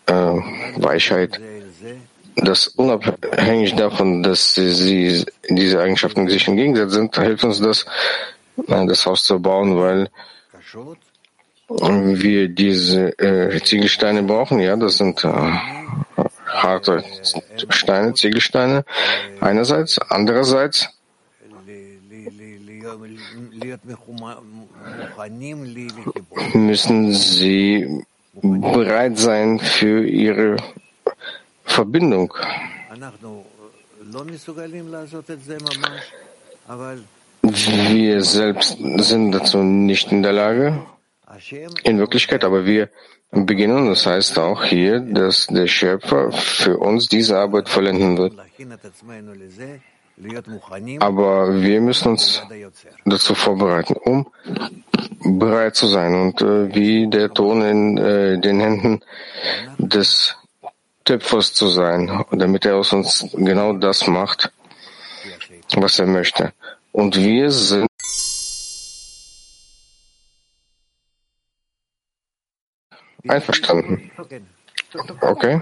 äh, 0.06 0.12
Weichheit, 0.76 1.40
das 2.36 2.68
unabhängig 2.68 3.74
davon, 3.74 4.22
dass 4.22 4.54
sie, 4.54 5.24
diese 5.48 5.80
Eigenschaften 5.80 6.28
sich 6.28 6.48
im 6.48 6.56
sind, 6.88 7.16
hilft 7.16 7.44
uns 7.44 7.60
das, 7.60 7.84
äh, 8.66 8.86
das 8.86 9.04
Haus 9.06 9.24
zu 9.24 9.40
bauen, 9.40 9.76
weil 9.76 10.08
wir 11.68 12.48
diese 12.48 13.18
äh, 13.18 13.60
Ziegelsteine 13.62 14.22
brauchen. 14.22 14.58
Ja, 14.60 14.76
das 14.76 14.98
sind 14.98 15.24
äh, 15.24 15.52
harte 16.50 17.04
Steine, 17.68 18.14
Ziegelsteine 18.14 18.84
einerseits, 19.40 19.98
andererseits 19.98 20.88
müssen 26.54 27.12
sie 27.12 28.04
bereit 28.42 29.18
sein 29.18 29.58
für 29.58 30.06
ihre 30.06 30.56
Verbindung. 31.64 32.34
Wir 37.42 38.22
selbst 38.22 38.78
sind 38.98 39.32
dazu 39.32 39.58
nicht 39.58 40.12
in 40.12 40.22
der 40.22 40.32
Lage, 40.32 40.86
in 41.84 41.98
Wirklichkeit, 41.98 42.44
aber 42.44 42.66
wir 42.66 42.90
beginnen. 43.30 43.88
Das 43.88 44.06
heißt 44.06 44.38
auch 44.38 44.64
hier, 44.64 45.00
dass 45.00 45.46
der 45.46 45.66
Schöpfer 45.66 46.32
für 46.32 46.78
uns 46.78 47.08
diese 47.08 47.38
Arbeit 47.38 47.68
vollenden 47.68 48.18
wird. 48.18 48.34
Aber 51.00 51.62
wir 51.62 51.80
müssen 51.80 52.08
uns 52.08 52.42
dazu 53.06 53.34
vorbereiten, 53.34 53.94
um 53.94 54.26
bereit 55.24 55.76
zu 55.76 55.86
sein. 55.86 56.14
Und 56.14 56.42
äh, 56.42 56.74
wie 56.74 57.08
der 57.08 57.32
Ton 57.32 57.62
in 57.62 57.98
äh, 57.98 58.38
den 58.38 58.60
Händen 58.60 59.00
des 59.78 60.36
Töpfers 61.04 61.54
zu 61.54 61.68
sein, 61.68 62.24
damit 62.30 62.66
er 62.66 62.76
aus 62.76 62.92
uns 62.92 63.26
genau 63.32 63.72
das 63.72 64.06
macht, 64.06 64.52
was 65.74 65.98
er 65.98 66.06
möchte. 66.06 66.52
Und 66.92 67.16
wir 67.16 67.50
sind 67.50 67.89
Einverstanden. 73.28 74.10
Okay. 75.20 75.60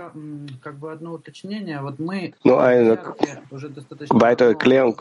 Nur 2.44 2.62
eine 2.62 2.98
weitere 4.10 4.48
Erklärung. 4.48 5.00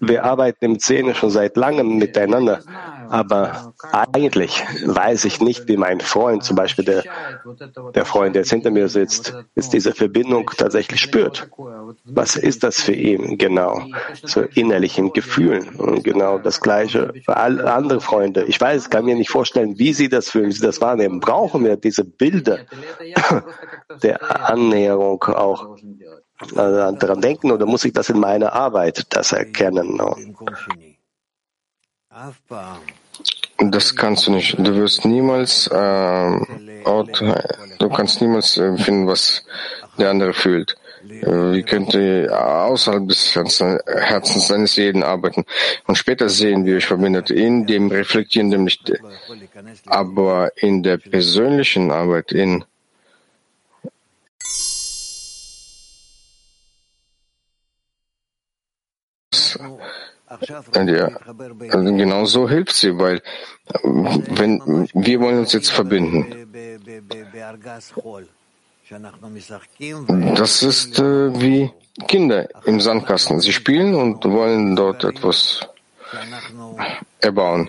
Wir 0.00 0.24
arbeiten 0.24 0.64
im 0.64 0.78
Szene 0.78 1.14
schon 1.14 1.30
seit 1.30 1.56
langem 1.56 1.98
miteinander, 1.98 2.60
aber 3.08 3.72
eigentlich 4.02 4.64
weiß 4.84 5.24
ich 5.26 5.40
nicht, 5.40 5.68
wie 5.68 5.76
mein 5.76 6.00
Freund, 6.00 6.42
zum 6.44 6.56
Beispiel 6.56 6.84
der, 6.84 7.04
der 7.94 8.04
Freund, 8.04 8.34
der 8.34 8.42
jetzt 8.42 8.50
hinter 8.50 8.70
mir 8.70 8.88
sitzt, 8.88 9.34
jetzt 9.54 9.72
diese 9.72 9.92
Verbindung 9.92 10.50
tatsächlich 10.56 11.00
spürt. 11.00 11.48
Was 12.04 12.36
ist 12.36 12.64
das 12.64 12.80
für 12.80 12.94
ihn 12.94 13.38
genau? 13.38 13.82
So 14.24 14.42
innerlichen 14.42 15.12
Gefühlen. 15.12 15.68
Und 15.76 16.02
genau 16.04 16.38
das 16.38 16.60
Gleiche 16.60 17.12
für 17.24 17.36
alle 17.36 17.72
andere 17.72 18.00
Freunde. 18.00 18.44
Ich 18.44 18.60
weiß, 18.60 18.90
kann 18.90 19.04
mir 19.04 19.14
nicht 19.14 19.30
vorstellen, 19.30 19.78
wie 19.78 19.92
sie 19.92 20.08
das 20.08 20.30
fühlen, 20.30 20.46
wie 20.46 20.52
sie 20.52 20.66
das 20.66 20.80
wahrnehmen. 20.80 21.20
Brauchen 21.20 21.64
wir 21.64 21.76
diese 21.76 22.04
Bilder 22.04 22.58
der 24.02 24.50
Annäherung 24.50 25.22
auch 25.24 25.76
äh, 25.76 26.54
daran 26.54 27.20
denken 27.20 27.52
oder 27.52 27.66
muss 27.66 27.84
ich 27.84 27.92
das 27.92 28.10
in 28.10 28.18
meiner 28.18 28.52
Arbeit 28.52 29.06
das 29.10 29.32
erkennen? 29.32 30.00
Das 33.58 33.94
kannst 33.94 34.26
du 34.26 34.32
nicht. 34.32 34.58
Du 34.58 34.74
wirst 34.74 35.04
niemals 35.04 35.66
äh, 35.68 36.82
Ort, 36.84 37.22
du 37.78 37.88
kannst 37.88 38.20
niemals 38.20 38.56
äh, 38.56 38.76
finden, 38.76 39.06
was 39.06 39.44
der 39.98 40.10
andere 40.10 40.32
fühlt. 40.32 40.76
Äh, 41.04 41.52
wie 41.52 41.62
könnte 41.62 42.28
außerhalb 42.30 43.08
des 43.08 43.34
Herzens 43.34 44.48
seines 44.48 44.76
jeden 44.76 45.02
arbeiten 45.02 45.44
und 45.86 45.96
später 45.96 46.28
sehen, 46.28 46.64
wie 46.64 46.76
euch 46.76 46.86
verbindet, 46.86 47.30
in 47.30 47.66
dem 47.66 47.90
reflektierenden 47.90 48.64
nicht, 48.64 48.92
aber 49.86 50.52
in 50.56 50.82
der 50.82 50.98
persönlichen 50.98 51.90
Arbeit, 51.90 52.32
in 52.32 52.64
ja, 60.48 61.10
also 61.70 61.96
genau 61.96 62.24
so 62.24 62.48
hilft 62.48 62.74
sie, 62.74 62.98
weil 62.98 63.22
wenn 63.82 64.88
wir 64.92 65.20
wollen 65.20 65.38
uns 65.38 65.52
jetzt 65.52 65.70
verbinden. 65.70 66.26
Das 70.36 70.62
ist 70.62 70.98
äh, 70.98 71.40
wie 71.40 71.70
Kinder 72.08 72.48
im 72.64 72.80
Sandkasten. 72.80 73.40
Sie 73.40 73.52
spielen 73.52 73.94
und 73.94 74.24
wollen 74.24 74.76
dort 74.76 75.04
etwas 75.04 75.60
erbauen 77.20 77.68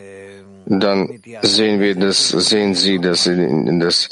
dann 0.65 1.21
sehen 1.41 1.79
wir 1.79 1.95
das, 1.95 2.29
sehen 2.29 2.73
Sie, 2.75 2.99
dass 2.99 3.23
Sie, 3.23 3.79
dass, 3.79 4.09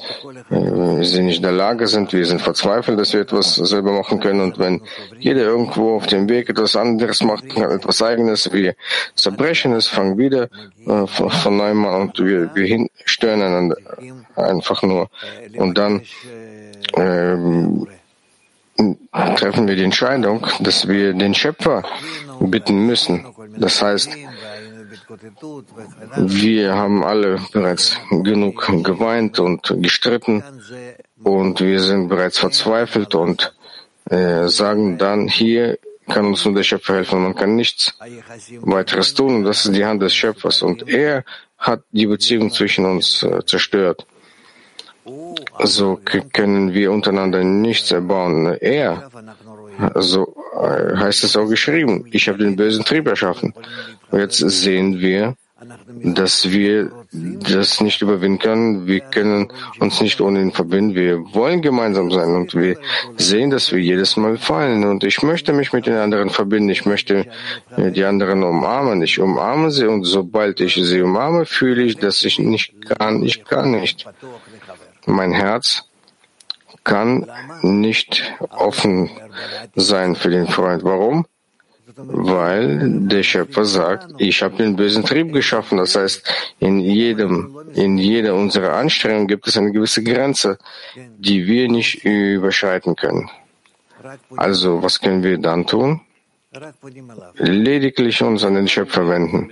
äh, 0.50 1.04
Sie 1.04 1.24
nicht 1.24 1.38
in 1.38 1.44
der 1.44 1.52
Lage 1.52 1.88
sind, 1.88 2.12
wir 2.14 2.26
sind 2.26 2.42
verzweifelt, 2.42 3.00
dass 3.00 3.14
wir 3.14 3.22
etwas 3.22 3.56
selber 3.56 3.94
machen 3.94 4.20
können. 4.20 4.42
Und 4.42 4.60
wenn 4.60 4.82
jeder 5.20 5.42
irgendwo 5.42 5.96
auf 5.96 6.08
dem 6.08 6.28
Weg 6.30 6.50
etwas 6.50 6.76
anderes 6.76 7.24
macht, 7.24 7.46
etwas 7.56 8.02
Eigenes, 8.02 8.52
wir 8.52 8.76
zerbrechen 9.16 9.74
es, 9.74 9.88
fangen 9.88 10.18
wieder 10.18 10.50
äh, 10.86 11.08
von 11.08 11.58
neuem 11.58 11.86
an 11.86 12.02
und 12.02 12.20
wir, 12.20 12.54
wir 12.56 12.66
hin, 12.66 12.90
stören 13.06 13.42
einander 13.42 13.78
einfach 14.36 14.82
nur. 14.84 15.10
Und 15.58 15.78
dann 15.78 16.02
ähm, 16.96 17.88
treffen 19.36 19.68
wir 19.68 19.76
die 19.76 19.84
Entscheidung, 19.84 20.46
dass 20.60 20.88
wir 20.88 21.14
den 21.14 21.34
Schöpfer 21.34 21.84
bitten 22.40 22.86
müssen. 22.86 23.26
Das 23.58 23.82
heißt, 23.82 24.18
wir 26.18 26.76
haben 26.76 27.04
alle 27.04 27.40
bereits 27.52 27.98
genug 28.10 28.66
geweint 28.84 29.40
und 29.40 29.74
gestritten 29.78 30.44
und 31.24 31.62
wir 31.62 31.80
sind 31.80 32.10
bereits 32.10 32.40
verzweifelt 32.40 33.16
und 33.16 33.54
äh, 34.10 34.48
sagen 34.48 34.98
dann, 34.98 35.28
hier 35.28 35.78
kann 36.08 36.26
uns 36.26 36.44
nur 36.46 36.56
der 36.56 36.64
Schöpfer 36.64 36.96
helfen. 36.96 37.24
Man 37.24 37.36
kann 37.36 37.56
nichts 37.56 37.98
weiteres 38.62 39.14
tun. 39.14 39.36
Und 39.38 39.44
das 39.44 39.66
ist 39.66 39.76
die 39.76 39.86
Hand 39.86 40.02
des 40.02 40.14
Schöpfers. 40.14 40.62
Und 40.62 40.88
er 40.90 41.24
hat 41.58 41.84
die 41.92 42.08
Beziehung 42.08 42.52
zwischen 42.52 42.86
uns 42.86 43.24
äh, 43.24 43.46
zerstört. 43.46 44.06
So 45.64 46.00
können 46.34 46.74
wir 46.74 46.92
untereinander 46.92 47.44
nichts 47.44 47.92
erbauen. 47.92 48.46
Er, 48.60 49.10
so 49.96 50.36
äh, 50.54 50.96
heißt 50.98 51.24
es 51.24 51.36
auch 51.36 51.48
geschrieben, 51.48 52.06
ich 52.12 52.28
habe 52.28 52.40
den 52.40 52.56
bösen 52.56 52.84
Trieb 52.86 53.08
erschaffen. 53.08 53.54
Jetzt 54.12 54.38
sehen 54.38 55.00
wir, 55.00 55.36
dass 56.04 56.50
wir 56.50 56.92
das 57.14 57.82
nicht 57.82 58.02
überwinden 58.02 58.40
können. 58.40 58.88
Wir 58.88 59.02
können 59.02 59.52
uns 59.80 60.02
nicht 60.02 60.20
ohne 60.20 60.42
ihn 60.42 60.52
verbinden. 60.52 60.96
Wir 60.96 61.20
wollen 61.34 61.62
gemeinsam 61.62 62.10
sein 62.10 62.36
und 62.36 62.56
wir 62.56 62.78
sehen, 63.18 63.52
dass 63.52 63.72
wir 63.72 63.80
jedes 63.80 64.18
Mal 64.18 64.38
fallen. 64.38 64.84
Und 64.84 65.04
ich 65.04 65.22
möchte 65.22 65.54
mich 65.54 65.72
mit 65.72 65.86
den 65.86 65.98
anderen 65.98 66.32
verbinden. 66.32 66.70
Ich 66.70 66.86
möchte 66.86 67.28
die 67.78 68.04
anderen 68.04 68.44
umarmen. 68.44 69.04
Ich 69.04 69.20
umarme 69.20 69.70
sie 69.70 69.86
und 69.86 70.04
sobald 70.04 70.60
ich 70.62 70.74
sie 70.74 71.02
umarme, 71.02 71.46
fühle 71.46 71.84
ich, 71.84 71.98
dass 71.98 72.24
ich 72.24 72.40
nicht 72.40 72.74
kann. 72.98 73.24
Ich 73.24 73.46
kann 73.46 73.72
nicht. 73.72 74.08
Mein 75.06 75.32
Herz 75.32 75.91
kann 76.84 77.30
nicht 77.62 78.34
offen 78.50 79.10
sein 79.76 80.16
für 80.16 80.30
den 80.30 80.48
Freund. 80.48 80.84
Warum? 80.84 81.26
Weil 81.96 83.08
der 83.08 83.24
Schöpfer 83.24 83.66
sagt, 83.66 84.14
ich 84.18 84.42
habe 84.42 84.56
den 84.56 84.76
bösen 84.76 85.04
Trieb 85.04 85.34
geschaffen. 85.34 85.78
Das 85.78 85.96
heißt, 85.96 86.24
in 86.60 86.80
jedem, 86.80 87.58
in 87.74 87.98
jeder 87.98 88.34
unserer 88.36 88.74
Anstrengungen 88.74 89.28
gibt 89.28 89.48
es 89.48 89.58
eine 89.58 89.72
gewisse 89.72 90.04
Grenze, 90.04 90.58
die 90.96 91.46
wir 91.48 91.70
nicht 91.70 92.06
überschreiten 92.06 92.96
können. 92.96 93.30
Also, 94.36 94.82
was 94.82 95.00
können 95.00 95.22
wir 95.22 95.38
dann 95.38 95.68
tun? 95.68 96.02
Lediglich 97.36 98.22
uns 98.24 98.44
an 98.44 98.56
den 98.56 98.68
Schöpfer 98.68 99.08
wenden. 99.08 99.52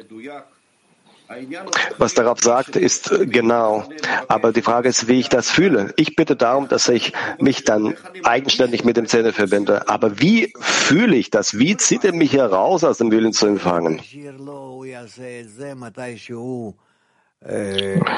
Was 1.98 2.16
darauf 2.16 2.40
sagt, 2.40 2.76
ist 2.76 3.12
genau. 3.26 3.84
Aber 4.28 4.52
die 4.52 4.64
Frage 4.64 4.90
ist, 4.90 5.08
wie 5.08 5.20
ich 5.20 5.30
das 5.30 5.52
fühle. 5.52 5.94
Ich 5.96 6.16
bitte 6.16 6.36
darum, 6.36 6.68
dass 6.68 6.90
ich 6.90 7.14
mich 7.40 7.64
dann 7.64 7.96
eigenständig 8.24 8.84
mit 8.84 8.98
dem 8.98 9.06
Zähne 9.06 9.32
verbinde. 9.32 9.88
Aber 9.88 10.20
wie 10.20 10.52
fühle 10.60 11.16
ich 11.16 11.30
das? 11.30 11.60
Wie 11.60 11.78
zieht 11.78 12.04
er 12.04 12.14
mich 12.14 12.34
heraus 12.34 12.84
aus 12.84 12.98
dem 12.98 13.12
Willen 13.12 13.34
zu 13.34 13.46
empfangen? 13.46 14.02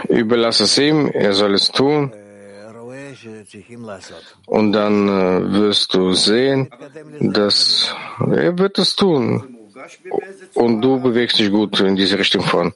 Überlass 0.08 0.60
es 0.62 0.78
ihm, 0.78 1.08
er 1.14 1.34
soll 1.34 1.54
es 1.54 1.68
tun. 1.68 2.14
Und 4.46 4.72
dann 4.72 5.10
äh, 5.10 5.54
wirst 5.54 5.94
du 5.94 6.14
sehen, 6.14 6.70
dass 7.20 7.94
er 8.20 8.58
wird 8.58 8.80
es 8.80 8.96
tun. 8.96 9.58
Und 10.54 10.82
du 10.82 11.00
bewegst 11.00 11.40
dich 11.40 11.52
gut 11.52 11.80
in 11.82 11.96
diese 11.96 12.18
Richtung 12.18 12.42
vor. 12.42 12.72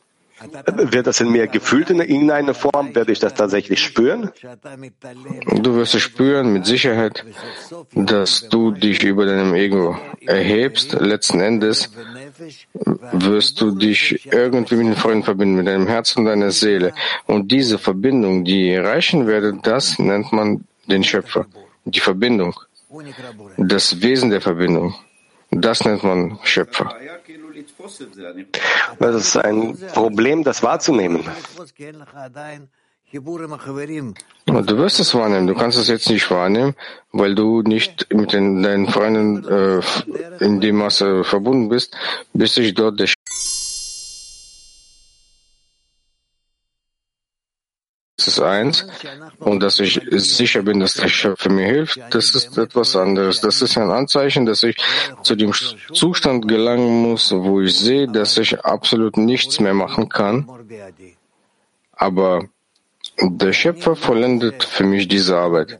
Wird 0.75 1.07
das 1.07 1.21
in 1.21 1.31
mir 1.31 1.47
gefühlt 1.47 1.89
in 1.89 1.99
irgendeiner 1.99 2.53
Form? 2.53 2.93
Werde 2.93 3.11
ich 3.13 3.19
das 3.19 3.33
tatsächlich 3.33 3.79
spüren? 3.79 4.31
Du 5.61 5.75
wirst 5.75 5.95
es 5.95 6.01
spüren 6.01 6.51
mit 6.51 6.65
Sicherheit, 6.65 7.23
dass 7.93 8.49
du 8.49 8.71
dich 8.71 9.03
über 9.03 9.25
deinem 9.25 9.53
Ego 9.53 9.97
erhebst. 10.25 10.93
Letzten 10.99 11.39
Endes 11.39 11.89
wirst 13.13 13.61
du 13.61 13.71
dich 13.71 14.25
irgendwie 14.25 14.75
mit 14.75 14.87
den 14.87 14.95
Freunden 14.95 15.23
verbinden, 15.23 15.55
mit 15.55 15.67
deinem 15.67 15.87
Herz 15.87 16.17
und 16.17 16.25
deiner 16.25 16.51
Seele. 16.51 16.93
Und 17.27 17.51
diese 17.51 17.77
Verbindung, 17.77 18.43
die 18.43 18.71
erreichen 18.71 19.27
werdet, 19.27 19.65
das 19.65 19.99
nennt 19.99 20.33
man 20.33 20.65
den 20.87 21.03
Schöpfer. 21.03 21.45
Die 21.85 22.01
Verbindung. 22.01 22.59
Das 23.57 24.01
Wesen 24.01 24.31
der 24.31 24.41
Verbindung. 24.41 24.95
Das 25.51 25.85
nennt 25.85 26.03
man 26.03 26.39
Schöpfer. 26.43 26.93
Das 28.99 29.15
ist 29.15 29.37
ein 29.37 29.77
Problem, 29.93 30.43
das 30.43 30.63
wahrzunehmen. 30.63 31.23
Du 34.45 34.77
wirst 34.77 34.99
es 34.99 35.13
wahrnehmen. 35.13 35.47
Du 35.47 35.53
kannst 35.53 35.77
es 35.77 35.87
jetzt 35.87 36.09
nicht 36.09 36.29
wahrnehmen, 36.31 36.75
weil 37.11 37.35
du 37.35 37.61
nicht 37.61 38.07
mit 38.13 38.33
den, 38.33 38.61
deinen 38.63 38.87
Freunden 38.87 39.45
äh, 39.47 39.81
in 40.43 40.59
dem 40.59 40.77
Maße 40.77 41.23
verbunden 41.23 41.69
bist, 41.69 41.95
bis 42.33 42.55
sich 42.55 42.73
dort 42.73 42.99
der 42.99 43.07
ist 48.27 48.39
eins 48.39 48.87
und 49.39 49.61
dass 49.61 49.79
ich 49.79 50.01
sicher 50.11 50.61
bin, 50.63 50.79
dass 50.79 50.95
der 50.95 51.07
Schöpfer 51.07 51.49
mir 51.49 51.65
hilft, 51.65 51.99
das 52.11 52.35
ist 52.35 52.57
etwas 52.57 52.95
anderes. 52.95 53.41
Das 53.41 53.61
ist 53.61 53.77
ein 53.77 53.91
Anzeichen, 53.91 54.45
dass 54.45 54.63
ich 54.63 54.77
zu 55.23 55.35
dem 55.35 55.53
Zustand 55.93 56.47
gelangen 56.47 57.01
muss, 57.01 57.31
wo 57.31 57.61
ich 57.61 57.77
sehe, 57.77 58.07
dass 58.07 58.37
ich 58.37 58.59
absolut 58.63 59.17
nichts 59.17 59.59
mehr 59.59 59.73
machen 59.73 60.09
kann. 60.09 60.47
Aber 61.93 62.45
der 63.21 63.53
Schöpfer 63.53 63.95
vollendet 63.95 64.63
für 64.63 64.83
mich 64.83 65.07
diese 65.07 65.37
Arbeit. 65.37 65.79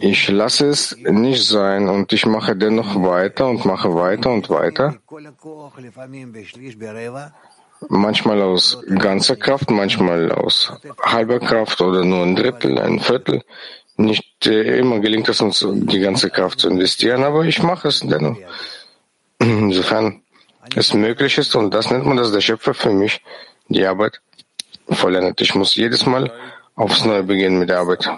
Ich 0.00 0.28
lasse 0.28 0.68
es 0.68 0.96
nicht 0.96 1.44
sein 1.44 1.88
und 1.88 2.12
ich 2.12 2.24
mache 2.24 2.54
dennoch 2.54 2.94
weiter 3.02 3.48
und 3.48 3.64
mache 3.64 3.94
weiter 3.94 4.30
und 4.30 4.48
weiter 4.48 4.96
manchmal 7.88 8.42
aus 8.42 8.78
ganzer 8.98 9.36
Kraft, 9.36 9.70
manchmal 9.70 10.32
aus 10.32 10.72
halber 11.02 11.40
Kraft 11.40 11.80
oder 11.80 12.04
nur 12.04 12.22
ein 12.24 12.36
Drittel, 12.36 12.78
ein 12.78 13.00
Viertel. 13.00 13.42
Nicht 13.96 14.46
äh, 14.46 14.78
immer 14.78 15.00
gelingt 15.00 15.28
es 15.28 15.40
uns, 15.40 15.66
die 15.68 16.00
ganze 16.00 16.30
Kraft 16.30 16.60
zu 16.60 16.68
investieren, 16.68 17.24
aber 17.24 17.44
ich 17.44 17.62
mache 17.62 17.88
es 17.88 18.00
dennoch. 18.00 18.36
Insofern 19.38 20.22
es 20.74 20.94
möglich 20.94 21.38
ist, 21.38 21.54
und 21.54 21.72
das 21.72 21.90
nennt 21.90 22.06
man 22.06 22.16
das 22.16 22.32
der 22.32 22.40
Schöpfer 22.40 22.74
für 22.74 22.90
mich, 22.92 23.22
die 23.68 23.84
Arbeit 23.86 24.20
vollendet. 24.88 25.40
Ich 25.40 25.54
muss 25.54 25.74
jedes 25.74 26.06
Mal 26.06 26.32
aufs 26.74 27.04
Neue 27.04 27.22
beginnen 27.24 27.58
mit 27.58 27.68
der 27.68 27.80
Arbeit. 27.80 28.08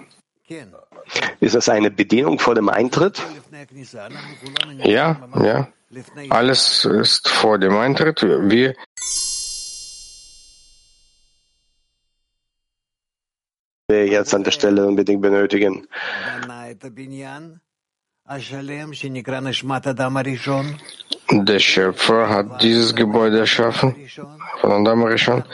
Ist 1.41 1.55
das 1.55 1.69
eine 1.69 1.91
Bedienung 1.91 2.39
vor 2.39 2.55
dem 2.55 2.69
Eintritt? 2.69 3.23
Ja, 4.85 5.29
ja. 5.43 5.69
Alles 6.29 6.85
ist 6.85 7.29
vor 7.29 7.59
dem 7.59 7.77
Eintritt. 7.77 8.23
Wir 8.23 8.75
wir 13.91 14.07
jetzt 14.07 14.35
an 14.35 14.45
der 14.45 14.53
Stelle 14.53 14.87
unbedingt 14.87 15.21
benötigen. 15.21 15.87
Der 21.33 21.59
Schöpfer 21.59 22.29
hat 22.29 22.63
dieses 22.63 22.95
Gebäude 22.95 23.39
erschaffen 23.41 23.95
von 24.61 24.73
Adam 24.73 25.03
Rishon. 25.05 25.45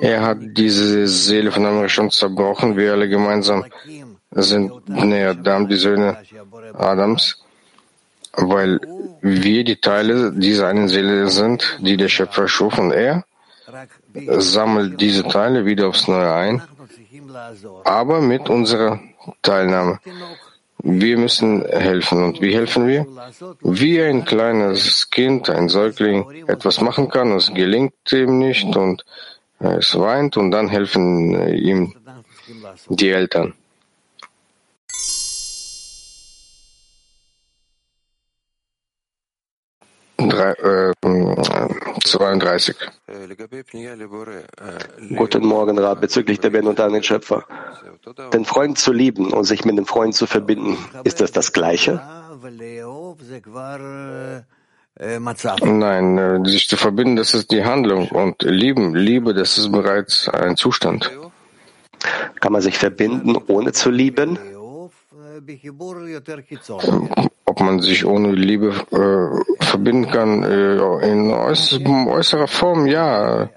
Er 0.00 0.22
hat 0.22 0.38
diese 0.40 1.06
Seele 1.06 1.50
von 1.50 1.64
Adam 1.66 1.80
Rishon 1.80 2.10
zerbrochen. 2.10 2.76
Wir 2.76 2.92
alle 2.92 3.08
gemeinsam 3.08 3.64
sind 4.30 4.72
Bnei 4.86 5.28
Adam, 5.28 5.68
die 5.68 5.76
Söhne 5.76 6.18
Adams, 6.74 7.42
weil 8.32 8.80
wir 9.22 9.64
die 9.64 9.80
Teile 9.80 10.32
dieser 10.32 10.68
einen 10.68 10.88
Seele 10.88 11.28
sind, 11.28 11.78
die 11.80 11.96
der 11.96 12.08
Schöpfer 12.08 12.48
schuf. 12.48 12.78
Und 12.78 12.92
er 12.92 13.24
sammelt 14.38 15.00
diese 15.00 15.22
Teile 15.24 15.64
wieder 15.64 15.88
aufs 15.88 16.06
Neue 16.08 16.32
ein, 16.32 16.62
aber 17.84 18.20
mit 18.20 18.48
unserer 18.48 19.00
Teilnahme. 19.42 20.00
Wir 20.78 21.18
müssen 21.18 21.64
helfen. 21.64 22.22
Und 22.22 22.40
wie 22.40 22.54
helfen 22.54 22.86
wir? 22.86 23.06
Wie 23.60 24.00
ein 24.00 24.24
kleines 24.24 25.10
Kind, 25.10 25.48
ein 25.50 25.68
Säugling 25.68 26.46
etwas 26.46 26.80
machen 26.80 27.08
kann, 27.08 27.32
es 27.32 27.52
gelingt 27.52 27.94
ihm 28.12 28.38
nicht 28.38 28.76
und 28.76 29.04
es 29.58 29.98
weint 29.98 30.36
und 30.36 30.50
dann 30.50 30.68
helfen 30.68 31.32
ihm 31.54 31.94
die 32.88 33.10
Eltern. 33.10 33.54
Drei, 40.18 40.52
äh, 40.52 40.92
32. 42.04 42.76
Guten 45.16 45.46
Morgen, 45.46 45.78
Rat, 45.78 46.00
bezüglich 46.00 46.40
der 46.40 46.50
Ben 46.50 46.66
und 46.66 46.80
an 46.80 46.92
den 46.92 47.02
Schöpfer. 47.02 47.44
Den 48.32 48.44
Freund 48.44 48.78
zu 48.78 48.92
lieben 48.92 49.32
und 49.32 49.44
sich 49.44 49.64
mit 49.64 49.76
dem 49.76 49.86
Freund 49.86 50.14
zu 50.14 50.26
verbinden, 50.26 50.78
ist 51.04 51.20
das 51.20 51.32
das 51.32 51.52
Gleiche? 51.52 52.00
Nein, 55.62 56.18
äh, 56.18 56.48
sich 56.48 56.68
zu 56.68 56.76
verbinden, 56.76 57.16
das 57.16 57.34
ist 57.34 57.50
die 57.50 57.64
Handlung. 57.64 58.08
Und 58.08 58.42
lieben, 58.42 58.94
Liebe, 58.94 59.34
das 59.34 59.58
ist 59.58 59.70
bereits 59.70 60.28
ein 60.28 60.56
Zustand. 60.56 61.10
Kann 62.40 62.52
man 62.52 62.62
sich 62.62 62.78
verbinden, 62.78 63.36
ohne 63.48 63.72
zu 63.72 63.90
lieben? 63.90 64.38
Ob 67.56 67.64
man 67.64 67.80
sich 67.80 68.04
ohne 68.04 68.32
Liebe 68.32 68.68
äh, 68.92 69.64
verbinden 69.64 70.10
kann, 70.10 70.42
äh, 70.42 71.10
in 71.10 71.30
äuß 71.30 71.80
äußerer 71.86 72.48
Form, 72.48 72.86
ja. 72.86 73.48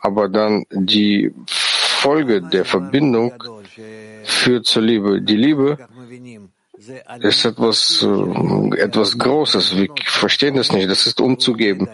Aber 0.00 0.30
dann 0.30 0.64
die 0.70 1.30
Folge 1.46 2.40
der 2.40 2.64
Verbindung 2.64 3.34
führt 4.24 4.64
zur 4.64 4.82
Liebe. 4.82 5.20
Die 5.20 5.36
Liebe 5.36 5.76
ist 7.20 7.44
etwas, 7.44 8.02
äh, 8.02 8.80
etwas 8.80 9.18
Großes. 9.18 9.76
Wir 9.76 9.88
verstehen 10.06 10.56
das 10.56 10.72
nicht. 10.72 10.88
Das 10.88 11.06
ist 11.06 11.20
umzugeben. 11.20 11.90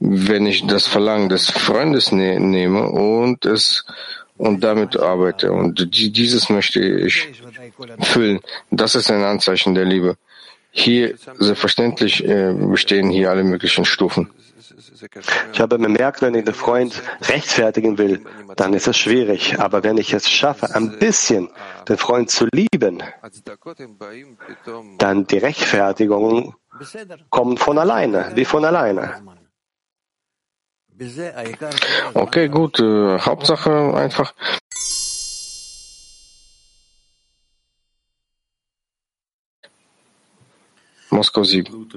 Wenn 0.00 0.46
ich 0.46 0.66
das 0.66 0.86
Verlangen 0.86 1.28
des 1.28 1.50
Freundes 1.50 2.10
ne 2.10 2.40
nehme 2.40 2.88
und 2.88 3.44
es 3.44 3.84
und 4.38 4.62
damit 4.64 4.98
arbeite. 4.98 5.52
Und 5.52 5.94
die, 5.94 6.10
dieses 6.10 6.48
möchte 6.48 6.80
ich 6.80 7.28
füllen. 8.00 8.40
Das 8.70 8.94
ist 8.94 9.10
ein 9.10 9.24
Anzeichen 9.24 9.74
der 9.74 9.84
Liebe. 9.84 10.16
Hier, 10.78 11.14
selbstverständlich, 11.38 12.22
äh, 12.22 12.52
bestehen 12.52 13.08
hier 13.08 13.30
alle 13.30 13.44
möglichen 13.44 13.86
Stufen. 13.86 14.30
Ich 15.52 15.60
habe 15.60 15.78
bemerkt, 15.78 16.20
wenn 16.20 16.34
ich 16.34 16.44
den 16.44 16.54
Freund 16.54 17.02
rechtfertigen 17.22 17.96
will, 17.96 18.24
dann 18.56 18.74
ist 18.74 18.86
es 18.86 18.98
schwierig. 18.98 19.58
Aber 19.58 19.82
wenn 19.84 19.96
ich 19.96 20.12
es 20.12 20.28
schaffe, 20.28 20.74
ein 20.74 20.98
bisschen 20.98 21.48
den 21.88 21.96
Freund 21.96 22.30
zu 22.30 22.46
lieben, 22.52 23.02
dann 24.98 25.26
die 25.26 25.38
Rechtfertigung 25.38 26.54
kommt 27.30 27.58
von 27.58 27.78
alleine, 27.78 28.32
wie 28.34 28.44
von 28.44 28.64
alleine. 28.66 29.14
Okay, 32.14 32.48
gut. 32.48 32.80
Äh, 32.80 33.18
Hauptsache 33.18 33.94
einfach. 33.94 34.34
Moskau 41.10 41.44
7. 41.44 41.88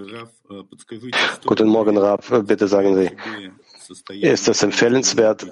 Guten 1.45 1.67
Morgen, 1.67 1.98
Raf. 1.98 2.32
Bitte 2.45 2.67
sagen 2.67 2.95
Sie, 2.95 3.10
ist 4.22 4.48
es 4.48 4.62
empfehlenswert, 4.62 5.45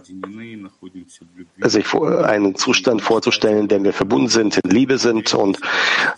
sich 1.63 1.93
einen 1.93 2.55
Zustand 2.55 3.01
vorzustellen, 3.01 3.59
in 3.61 3.67
dem 3.67 3.83
wir 3.83 3.93
verbunden 3.93 4.27
sind, 4.27 4.57
in 4.57 4.69
Liebe 4.69 4.97
sind 4.97 5.33
und 5.33 5.59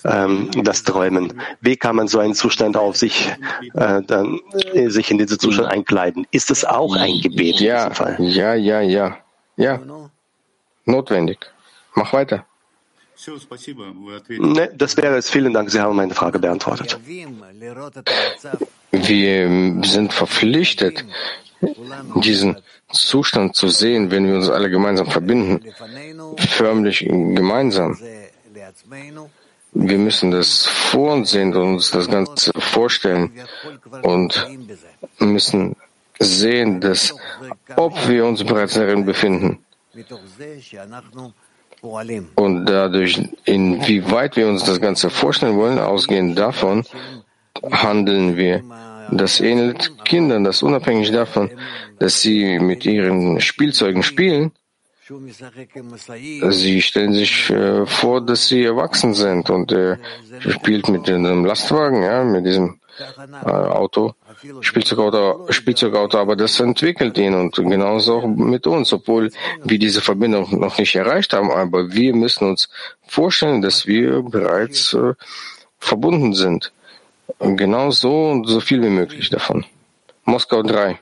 ähm, 0.04 0.49
das 0.63 0.84
Träumen? 0.84 1.41
Wie 1.62 1.78
kann 1.78 1.95
man 1.95 2.08
so 2.08 2.19
einen 2.19 2.36
Zustand 2.36 2.75
auf 2.75 2.97
sich, 2.97 3.30
äh, 3.73 4.02
dann, 4.04 4.39
äh, 4.73 4.89
sich 4.89 5.12
in 5.12 5.17
diesen 5.17 5.39
Zustand 5.39 5.69
einkleiden? 5.69 6.28
Ist 6.32 6.52
es 6.52 6.65
auch 6.65 6.95
ein 6.95 7.21
Gebet 7.21 7.60
ja, 7.62 7.84
in 7.84 7.89
diesem 7.89 7.95
Fall? 7.95 8.15
Ja, 8.19 8.54
ja, 8.54 8.82
ja. 8.82 9.17
Ja. 9.56 9.80
Notwendig. 10.86 11.39
Mach 11.95 12.12
weiter. 12.13 12.45
Ne, 14.29 14.69
das 14.75 14.95
wäre 14.95 15.17
es. 15.17 15.29
Vielen 15.29 15.53
Dank. 15.53 15.69
Sie 15.69 15.79
haben 15.79 15.95
meine 15.95 16.13
Frage 16.13 16.39
beantwortet. 16.39 16.97
Wir 18.91 19.82
sind 19.84 20.13
verpflichtet, 20.13 21.05
diesen 22.15 22.58
Zustand 22.91 23.55
zu 23.55 23.67
sehen, 23.67 24.10
wenn 24.12 24.25
wir 24.27 24.36
uns 24.36 24.49
alle 24.49 24.69
gemeinsam 24.69 25.08
verbinden, 25.08 25.65
förmlich 26.38 26.99
gemeinsam. 26.99 27.97
Wir 29.73 29.97
müssen 29.97 30.32
das 30.32 30.65
vor 30.65 31.13
uns 31.13 31.32
sehen 31.32 31.53
und 31.53 31.75
uns 31.75 31.91
das 31.91 32.08
Ganze 32.08 32.51
vorstellen 32.58 33.32
und 34.01 34.47
müssen 35.19 35.75
sehen, 36.19 36.79
dass 36.82 37.13
ob 37.75 38.08
wir 38.08 38.25
uns 38.25 38.43
bereits 38.43 38.73
darin 38.73 39.05
befinden 39.05 39.60
und 41.82 42.65
dadurch, 42.65 43.22
inwieweit 43.46 44.36
wir 44.36 44.48
uns 44.48 44.63
das 44.63 44.82
Ganze 44.82 45.10
vorstellen 45.10 45.58
wollen, 45.58 45.80
ausgehend 45.80 46.38
davon, 46.38 46.84
handeln 47.72 48.38
wir. 48.38 48.63
Das 49.12 49.39
ähnelt 49.39 49.92
Kindern, 50.06 50.44
das 50.44 50.62
unabhängig 50.62 51.12
davon, 51.12 51.50
dass 52.00 52.22
sie 52.22 52.60
mit 52.60 52.86
ihren 52.86 53.42
Spielzeugen 53.42 54.04
spielen, 54.04 54.52
Sie 56.50 56.81
stellen 56.81 57.12
sich 57.12 57.50
äh, 57.50 57.85
vor, 57.85 58.24
dass 58.24 58.48
sie 58.48 58.64
erwachsen 58.64 59.12
sind 59.12 59.50
und 59.50 59.70
er 59.70 59.92
äh, 59.92 60.50
spielt 60.50 60.88
mit 60.88 61.09
einem 61.11 61.44
Lastwagen, 61.44 62.03
ja, 62.03 62.24
mit 62.24 62.46
diesem 62.46 62.81
äh, 62.98 63.50
Auto, 63.50 64.14
Spielzeugauto, 64.61 65.53
Spielzeugauto, 65.53 66.16
aber 66.18 66.37
das 66.37 66.59
entwickelt 66.61 67.18
ihn 67.18 67.35
und 67.35 67.55
genauso 67.57 68.14
auch 68.14 68.27
mit 68.27 68.66
uns, 68.66 68.94
obwohl 68.94 69.31
wir 69.62 69.79
diese 69.79 70.00
Verbindung 70.00 70.59
noch 70.59 70.79
nicht 70.79 70.94
erreicht 70.94 71.35
haben, 71.35 71.50
aber 71.50 71.92
wir 71.92 72.14
müssen 72.14 72.48
uns 72.48 72.70
vorstellen, 73.07 73.61
dass 73.61 73.87
wir 73.87 74.22
bereits 74.22 74.94
äh, 74.94 75.12
verbunden 75.79 76.33
sind. 76.35 76.72
Und 77.38 77.57
genau 77.57 77.90
so 77.90 78.31
und 78.31 78.46
so 78.46 78.61
viel 78.61 78.81
wie 78.83 78.90
möglich 78.90 79.29
davon. 79.29 79.66
Moskau 80.24 80.62
3. 80.62 80.98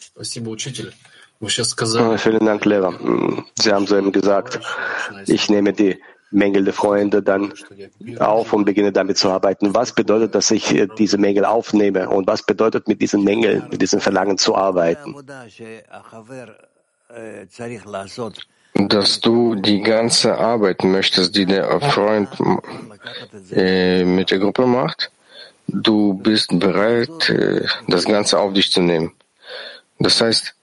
Спасибо, 0.00 0.50
учитель. 0.50 0.92
Vielen 1.45 2.45
Dank, 2.45 2.65
Lehrer. 2.65 2.93
Sie 3.57 3.71
haben 3.71 3.87
so 3.87 3.97
eben 3.97 4.11
gesagt, 4.11 4.59
ich 5.25 5.49
nehme 5.49 5.71
die 5.71 5.97
Mängel 6.31 6.65
der 6.65 6.73
Freunde 6.73 7.23
dann 7.23 7.53
auf 8.19 8.53
und 8.53 8.65
beginne 8.65 8.91
damit 8.91 9.17
zu 9.17 9.29
arbeiten. 9.29 9.73
Was 9.73 9.93
bedeutet, 9.93 10.35
dass 10.35 10.51
ich 10.51 10.75
äh, 10.75 10.87
diese 10.97 11.17
Mängel 11.17 11.45
aufnehme 11.45 12.09
und 12.09 12.27
was 12.27 12.43
bedeutet 12.43 12.87
mit 12.87 13.01
diesen 13.01 13.23
Mängeln, 13.23 13.67
mit 13.71 13.81
diesen 13.81 13.99
Verlangen 13.99 14.37
zu 14.37 14.55
arbeiten? 14.55 15.15
Dass 18.75 19.19
du 19.19 19.55
die 19.55 19.81
ganze 19.81 20.37
Arbeit 20.37 20.83
möchtest, 20.83 21.35
die 21.35 21.45
der 21.45 21.81
Freund 21.81 22.29
äh, 23.51 24.03
mit 24.03 24.29
der 24.29 24.39
Gruppe 24.39 24.67
macht, 24.67 25.11
du 25.67 26.13
bist 26.13 26.59
bereit, 26.59 27.29
äh, 27.29 27.65
das 27.87 28.05
Ganze 28.05 28.39
auf 28.39 28.53
dich 28.53 28.71
zu 28.71 28.81
nehmen. 28.81 29.13
Das 29.97 30.21
heißt, 30.21 30.53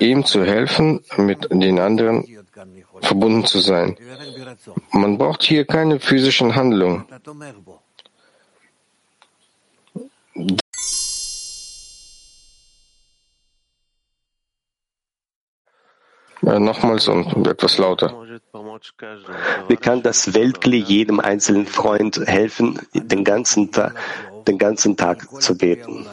ihm 0.00 0.24
zu 0.24 0.44
helfen, 0.44 1.00
mit 1.16 1.48
den 1.50 1.78
anderen 1.78 2.24
verbunden 3.00 3.44
zu 3.44 3.60
sein. 3.60 3.96
Man 4.92 5.18
braucht 5.18 5.42
hier 5.42 5.64
keine 5.64 6.00
physischen 6.00 6.54
Handlungen. 6.54 7.04
Äh, 16.46 16.60
nochmals 16.60 17.08
und 17.08 17.46
etwas 17.46 17.78
lauter. 17.78 18.14
Wie 19.68 19.76
kann 19.76 20.02
das 20.02 20.34
Weltkli 20.34 20.78
jedem 20.78 21.18
einzelnen 21.20 21.66
Freund 21.66 22.16
helfen, 22.26 22.80
den 22.94 23.24
ganzen, 23.24 23.72
Ta 23.72 23.92
den 24.46 24.56
ganzen 24.56 24.96
Tag 24.96 25.28
zu 25.42 25.58
beten? 25.58 26.06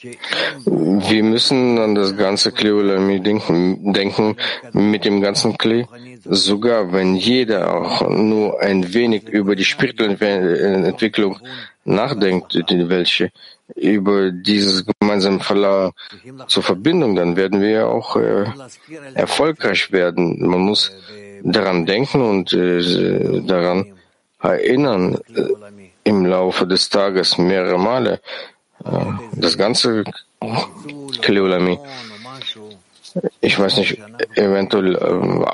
Wir 0.00 1.22
müssen 1.24 1.78
an 1.78 1.94
das 1.94 2.16
ganze 2.16 2.52
Kleolami 2.52 3.20
denken, 3.20 3.92
denken, 3.92 4.36
mit 4.72 5.04
dem 5.04 5.20
ganzen 5.20 5.58
Kli, 5.58 5.86
sogar 6.24 6.92
wenn 6.92 7.16
jeder 7.16 7.74
auch 7.74 8.08
nur 8.08 8.60
ein 8.60 8.94
wenig 8.94 9.28
über 9.28 9.56
die 9.56 9.64
spirituelle 9.64 10.86
Entwicklung 10.86 11.38
nachdenkt, 11.84 12.54
welche 12.68 13.32
über 13.74 14.30
dieses 14.30 14.84
gemeinsame 14.86 15.40
Verlangen 15.40 15.92
zur 16.46 16.62
Verbindung, 16.62 17.16
dann 17.16 17.36
werden 17.36 17.60
wir 17.60 17.88
auch 17.88 18.16
äh, 18.16 18.46
erfolgreich 19.14 19.90
werden. 19.90 20.46
Man 20.46 20.60
muss 20.60 20.92
daran 21.42 21.86
denken 21.86 22.22
und 22.22 22.52
äh, 22.52 23.40
daran 23.42 23.86
erinnern 24.40 25.18
äh, 25.34 25.42
im 26.04 26.24
Laufe 26.24 26.66
des 26.66 26.88
Tages 26.88 27.36
mehrere 27.36 27.78
Male. 27.78 28.20
Äh, 28.88 29.12
das 29.32 29.56
ganze 29.56 30.04
Kleolami. 31.20 31.78
Ich 33.40 33.58
weiß 33.58 33.78
nicht, 33.78 33.98
eventuell 34.34 34.94
äh, 34.96 35.46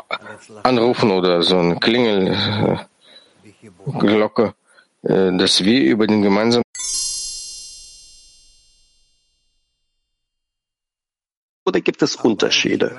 anrufen 0.62 1.10
oder 1.10 1.42
so 1.42 1.58
eine 1.58 1.78
Klingelglocke, 1.78 4.54
äh, 5.02 5.36
dass 5.36 5.64
wir 5.64 5.82
über 5.82 6.06
den 6.06 6.22
gemeinsamen 6.22 6.62
Oder 11.66 11.80
gibt 11.80 12.02
es 12.02 12.14
Unterschiede? 12.16 12.94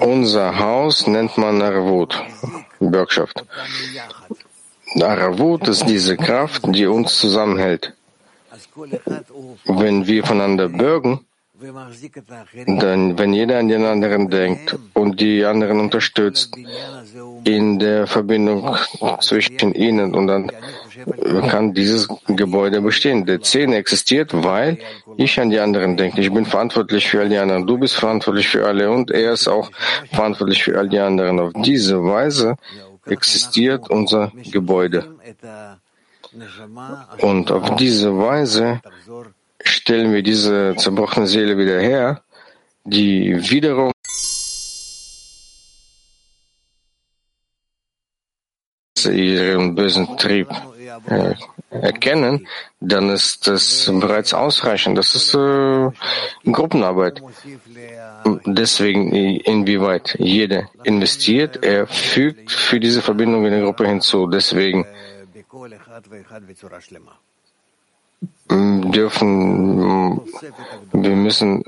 Unser 0.00 0.58
Haus 0.58 1.06
nennt 1.06 1.38
man 1.38 1.62
Arvut, 1.62 2.20
Bürgschaft. 2.80 3.44
Arvut 4.96 5.68
ist 5.68 5.86
diese 5.86 6.16
Kraft, 6.16 6.62
die 6.74 6.86
uns 6.86 7.18
zusammenhält. 7.18 7.92
Wenn 9.64 10.06
wir 10.06 10.24
voneinander 10.24 10.68
bürgen, 10.68 11.20
dann, 12.66 13.18
wenn 13.18 13.32
jeder 13.32 13.58
an 13.58 13.68
den 13.68 13.84
anderen 13.84 14.30
denkt 14.30 14.78
und 14.94 15.20
die 15.20 15.44
anderen 15.44 15.80
unterstützt 15.80 16.56
in 17.44 17.80
der 17.80 18.06
Verbindung 18.06 18.76
zwischen 19.20 19.74
ihnen 19.74 20.14
und 20.14 20.28
dann 20.28 20.52
kann 21.50 21.74
dieses 21.74 22.06
Gebäude 22.28 22.80
bestehen. 22.80 23.26
Der 23.26 23.40
Zehn 23.40 23.72
existiert, 23.72 24.30
weil 24.32 24.78
ich 25.16 25.40
an 25.40 25.50
die 25.50 25.58
anderen 25.58 25.96
denke. 25.96 26.20
Ich 26.20 26.32
bin 26.32 26.46
verantwortlich 26.46 27.08
für 27.08 27.20
all 27.20 27.28
die 27.28 27.38
anderen. 27.38 27.66
Du 27.66 27.76
bist 27.76 27.96
verantwortlich 27.96 28.48
für 28.48 28.64
alle 28.64 28.90
und 28.90 29.10
er 29.10 29.32
ist 29.32 29.48
auch 29.48 29.70
verantwortlich 30.12 30.62
für 30.62 30.78
all 30.78 30.88
die 30.88 31.00
anderen. 31.00 31.40
Auf 31.40 31.52
diese 31.56 32.04
Weise 32.04 32.54
existiert 33.08 33.90
unser 33.90 34.32
Gebäude. 34.52 35.16
Und 37.20 37.50
auf 37.50 37.76
diese 37.76 38.16
Weise 38.16 38.80
stellen 39.62 40.12
wir 40.12 40.22
diese 40.22 40.74
zerbrochene 40.76 41.26
Seele 41.26 41.56
wieder 41.56 41.80
her, 41.80 42.22
die 42.84 43.36
wiederum 43.50 43.92
ihren 49.06 49.74
bösen 49.74 50.16
Trieb 50.16 50.48
äh, 51.06 51.34
erkennen, 51.70 52.48
dann 52.80 53.10
ist 53.10 53.46
das 53.46 53.90
bereits 54.00 54.34
ausreichend. 54.34 54.98
Das 54.98 55.14
ist 55.14 55.34
äh, 55.34 55.90
Gruppenarbeit. 56.50 57.22
Deswegen, 58.46 59.12
inwieweit 59.12 60.16
jeder 60.18 60.68
investiert, 60.84 61.62
er 61.62 61.86
fügt 61.86 62.50
für 62.50 62.80
diese 62.80 63.02
Verbindung 63.02 63.44
in 63.44 63.52
der 63.52 63.62
Gruppe 63.62 63.86
hinzu. 63.86 64.26
Deswegen 64.26 64.86
dürfen, 68.50 70.20
wir 70.92 71.16
müssen, 71.16 71.62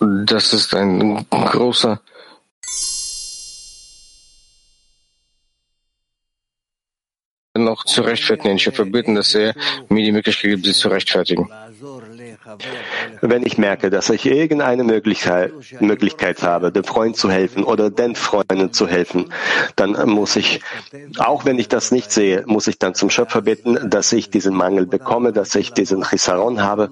das 0.00 0.52
ist 0.52 0.74
ein 0.74 1.24
großer 1.30 2.00
noch 7.54 7.84
zu 7.84 8.02
rechtfertigen. 8.02 8.56
Ich 8.56 8.66
habe 8.66 8.86
bitten, 8.86 9.14
dass 9.14 9.34
er 9.34 9.54
mir 9.88 10.04
die 10.04 10.12
Möglichkeit 10.12 10.50
gibt, 10.50 10.64
sie 10.64 10.72
zu 10.72 10.88
rechtfertigen. 10.88 11.48
Wenn 13.20 13.46
ich 13.46 13.58
merke, 13.58 13.90
dass 13.90 14.10
ich 14.10 14.26
irgendeine 14.26 14.84
Möglichkeit, 14.84 15.52
Möglichkeit 15.80 16.42
habe, 16.42 16.72
dem 16.72 16.84
Freund 16.84 17.16
zu 17.16 17.30
helfen 17.30 17.64
oder 17.64 17.90
den 17.90 18.16
Freunden 18.16 18.72
zu 18.72 18.88
helfen, 18.88 19.32
dann 19.76 20.08
muss 20.08 20.36
ich, 20.36 20.60
auch 21.18 21.44
wenn 21.44 21.58
ich 21.58 21.68
das 21.68 21.92
nicht 21.92 22.10
sehe, 22.10 22.44
muss 22.46 22.66
ich 22.66 22.78
dann 22.78 22.94
zum 22.94 23.10
Schöpfer 23.10 23.42
bitten, 23.42 23.78
dass 23.88 24.12
ich 24.12 24.30
diesen 24.30 24.54
Mangel 24.54 24.86
bekomme, 24.86 25.32
dass 25.32 25.54
ich 25.54 25.72
diesen 25.72 26.04
Chisaron 26.04 26.62
habe 26.62 26.90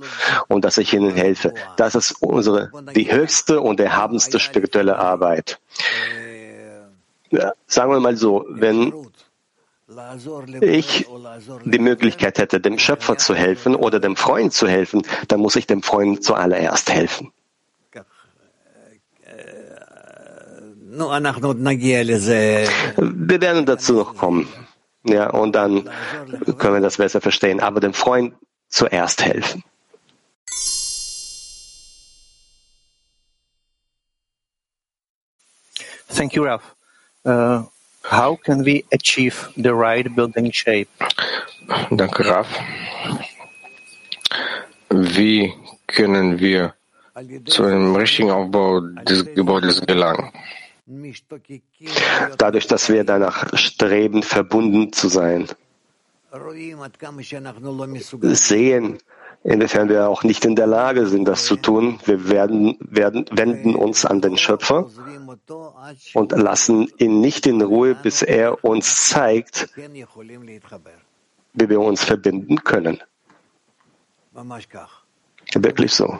und 0.48 0.64
dass 0.64 0.78
ich 0.78 0.92
ihnen 0.92 1.14
helfe. 1.14 1.54
Das 1.76 1.94
ist 1.94 2.12
unsere, 2.22 2.70
die 2.94 3.10
höchste 3.10 3.60
und 3.60 3.80
erhabenste 3.80 4.38
spirituelle 4.38 4.98
Arbeit. 4.98 5.58
Ja, 7.30 7.52
sagen 7.66 7.92
wir 7.92 8.00
mal 8.00 8.16
so, 8.16 8.44
wenn 8.48 8.92
ich 10.60 11.06
die 11.64 11.78
Möglichkeit 11.78 12.38
hätte, 12.38 12.60
dem 12.60 12.78
Schöpfer 12.78 13.18
zu 13.18 13.34
helfen 13.34 13.74
oder 13.74 13.98
dem 14.00 14.16
Freund 14.16 14.52
zu 14.52 14.68
helfen, 14.68 15.02
dann 15.28 15.40
muss 15.40 15.56
ich 15.56 15.66
dem 15.66 15.82
Freund 15.82 16.22
zuallererst 16.22 16.90
helfen. 16.90 17.32
Wir 22.96 23.40
werden 23.40 23.66
dazu 23.66 23.92
noch 23.94 24.16
kommen. 24.16 24.48
Ja, 25.04 25.30
und 25.30 25.52
dann 25.52 25.88
können 26.58 26.74
wir 26.74 26.80
das 26.80 26.98
besser 26.98 27.20
verstehen. 27.20 27.60
Aber 27.60 27.80
dem 27.80 27.94
Freund 27.94 28.34
zuerst 28.68 29.24
helfen. 29.24 29.64
Thank 36.14 36.34
you, 36.34 36.44
Ralph. 36.44 36.74
Uh, 37.24 37.64
How 38.02 38.36
can 38.36 38.64
we 38.64 38.84
achieve 38.92 39.48
the 39.56 39.74
right 39.74 40.06
building 40.14 40.50
shape? 40.52 40.88
Danke, 41.90 42.24
Raf. 42.24 42.48
Wie 44.90 45.52
können 45.86 46.38
wir 46.40 46.74
zu 47.46 47.64
einem 47.64 47.94
richtigen 47.94 48.30
Aufbau 48.30 48.80
des 48.80 49.24
Gebäudes 49.34 49.80
gelangen? 49.82 50.32
Dadurch, 52.38 52.66
dass 52.66 52.88
wir 52.88 53.04
danach 53.04 53.56
streben, 53.56 54.22
verbunden 54.22 54.92
zu 54.92 55.08
sein. 55.08 55.46
Sehen, 58.22 58.98
inwiefern 59.44 59.88
wir 59.88 60.08
auch 60.08 60.22
nicht 60.22 60.44
in 60.44 60.56
der 60.56 60.66
Lage 60.66 61.06
sind, 61.06 61.26
das 61.26 61.44
zu 61.44 61.56
tun. 61.56 61.98
Wir 62.04 62.28
werden, 62.28 62.76
werden, 62.80 63.24
wenden 63.30 63.74
uns 63.74 64.04
an 64.04 64.20
den 64.20 64.36
Schöpfer 64.36 64.90
und 66.14 66.32
lassen 66.32 66.88
ihn 66.98 67.20
nicht 67.20 67.46
in 67.46 67.62
Ruhe, 67.62 67.94
bis 67.94 68.22
er 68.22 68.64
uns 68.64 69.08
zeigt, 69.08 69.68
wie 71.52 71.68
wir 71.68 71.80
uns 71.80 72.04
verbinden 72.04 72.62
können. 72.64 73.02
Wirklich 75.54 75.92
so. 75.92 76.18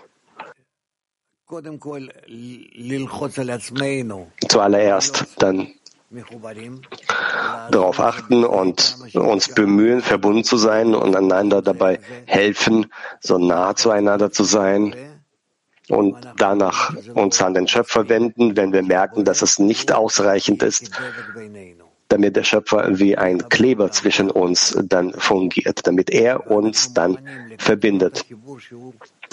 Zuallererst 4.49 5.27
dann 5.39 5.75
darauf 7.71 8.01
achten 8.01 8.45
und 8.45 8.97
uns 9.15 9.49
bemühen, 9.49 10.03
verbunden 10.03 10.45
zu 10.45 10.57
sein 10.57 10.95
und 10.95 11.15
einander 11.15 11.63
dabei 11.63 12.01
helfen, 12.27 12.87
so 13.21 13.39
nah 13.39 13.77
zueinander 13.77 14.33
zu 14.33 14.43
sein 14.43 14.95
und 15.89 16.17
danach 16.37 16.95
uns 17.15 17.41
an 17.43 17.55
den 17.55 17.69
Schöpfer 17.69 18.09
wenden, 18.09 18.57
wenn 18.57 18.73
wir 18.73 18.83
merken, 18.83 19.25
dass 19.25 19.43
es 19.43 19.59
nicht 19.59 19.93
ausreichend 19.93 20.63
ist, 20.63 20.91
damit 22.11 22.37
der 22.37 22.43
Schöpfer 22.43 22.99
wie 22.99 23.17
ein 23.17 23.49
Kleber 23.49 23.91
zwischen 23.93 24.31
uns 24.31 24.77
dann 24.85 25.13
fungiert, 25.13 25.87
damit 25.87 26.11
er 26.11 26.51
uns 26.51 26.93
dann 26.93 27.19
verbindet. 27.57 28.27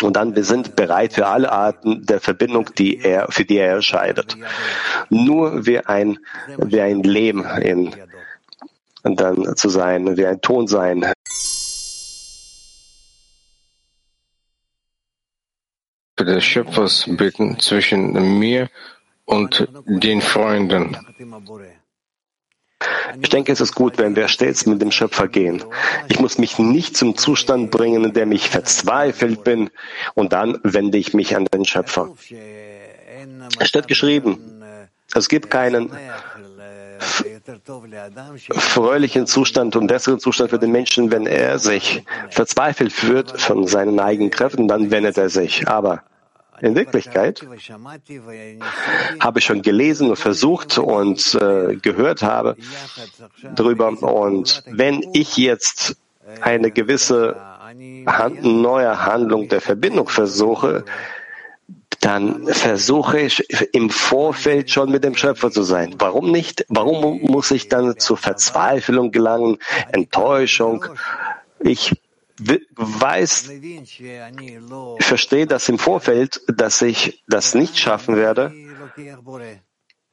Und 0.01 0.15
dann, 0.15 0.35
wir 0.35 0.43
sind 0.43 0.75
bereit 0.75 1.13
für 1.13 1.27
alle 1.27 1.51
Arten 1.51 2.05
der 2.05 2.21
Verbindung, 2.21 2.69
die 2.77 2.99
er, 2.99 3.27
für 3.29 3.45
die 3.45 3.57
er 3.57 3.73
erscheidet. 3.73 4.37
Nur 5.09 5.65
wie 5.65 5.79
ein, 5.79 6.19
wie 6.57 6.79
ein 6.79 7.01
Lehm 7.01 7.45
in, 7.61 7.95
dann 9.03 9.55
zu 9.55 9.69
sein, 9.69 10.15
wie 10.15 10.27
ein 10.27 10.39
Ton 10.41 10.67
sein, 10.67 11.05
des 16.19 16.43
Schöpfers 16.43 17.05
bitten 17.07 17.59
zwischen 17.59 18.39
mir 18.39 18.69
und 19.25 19.67
den 19.85 20.21
Freunden. 20.21 20.97
Ich 23.21 23.29
denke, 23.29 23.51
es 23.51 23.61
ist 23.61 23.73
gut, 23.73 23.97
wenn 23.97 24.15
wir 24.15 24.27
stets 24.27 24.65
mit 24.65 24.81
dem 24.81 24.91
Schöpfer 24.91 25.27
gehen. 25.27 25.63
Ich 26.07 26.19
muss 26.19 26.37
mich 26.37 26.59
nicht 26.59 26.95
zum 26.95 27.17
Zustand 27.17 27.71
bringen, 27.71 28.03
in 28.03 28.13
dem 28.13 28.31
ich 28.31 28.49
verzweifelt 28.49 29.43
bin, 29.43 29.69
und 30.13 30.33
dann 30.33 30.59
wende 30.63 30.97
ich 30.97 31.13
mich 31.13 31.35
an 31.35 31.45
den 31.45 31.65
Schöpfer. 31.65 32.09
Es 33.59 33.67
steht 33.67 33.87
geschrieben, 33.87 34.37
es 35.15 35.29
gibt 35.29 35.49
keinen 35.49 35.91
fröhlichen 38.51 39.25
Zustand 39.25 39.75
und 39.75 39.87
besseren 39.87 40.19
Zustand 40.19 40.49
für 40.49 40.59
den 40.59 40.71
Menschen, 40.71 41.11
wenn 41.11 41.25
er 41.25 41.59
sich 41.59 42.03
verzweifelt 42.29 42.91
fühlt 42.91 43.39
von 43.39 43.65
seinen 43.67 43.99
eigenen 43.99 44.31
Kräften, 44.31 44.67
dann 44.67 44.91
wendet 44.91 45.17
er 45.17 45.29
sich. 45.29 45.67
Aber 45.67 46.03
in 46.61 46.75
Wirklichkeit 46.75 47.45
habe 49.19 49.39
ich 49.39 49.45
schon 49.45 49.61
gelesen 49.61 50.09
und 50.09 50.15
versucht 50.15 50.77
und 50.77 51.35
äh, 51.35 51.75
gehört 51.75 52.23
habe 52.23 52.55
darüber. 53.55 53.89
Und 53.89 54.63
wenn 54.65 55.03
ich 55.13 55.37
jetzt 55.37 55.97
eine 56.41 56.71
gewisse 56.71 57.35
Hand, 58.07 58.43
neue 58.43 59.05
Handlung 59.05 59.49
der 59.49 59.61
Verbindung 59.61 60.07
versuche, 60.09 60.85
dann 62.01 62.47
versuche 62.47 63.19
ich 63.19 63.43
im 63.73 63.89
Vorfeld 63.89 64.69
schon 64.69 64.91
mit 64.91 65.03
dem 65.03 65.15
Schöpfer 65.15 65.51
zu 65.51 65.63
sein. 65.63 65.95
Warum 65.97 66.31
nicht? 66.31 66.65
Warum 66.69 67.21
muss 67.21 67.51
ich 67.51 67.69
dann 67.69 67.97
zur 67.97 68.17
Verzweiflung 68.17 69.11
gelangen, 69.11 69.57
Enttäuschung? 69.91 70.85
Ich 71.59 71.93
weiß, 72.39 73.49
ich 73.49 74.03
verstehe 74.99 75.47
das 75.47 75.69
im 75.69 75.79
Vorfeld, 75.79 76.41
dass 76.47 76.81
ich 76.81 77.23
das 77.27 77.55
nicht 77.55 77.77
schaffen 77.77 78.15
werde. 78.15 78.53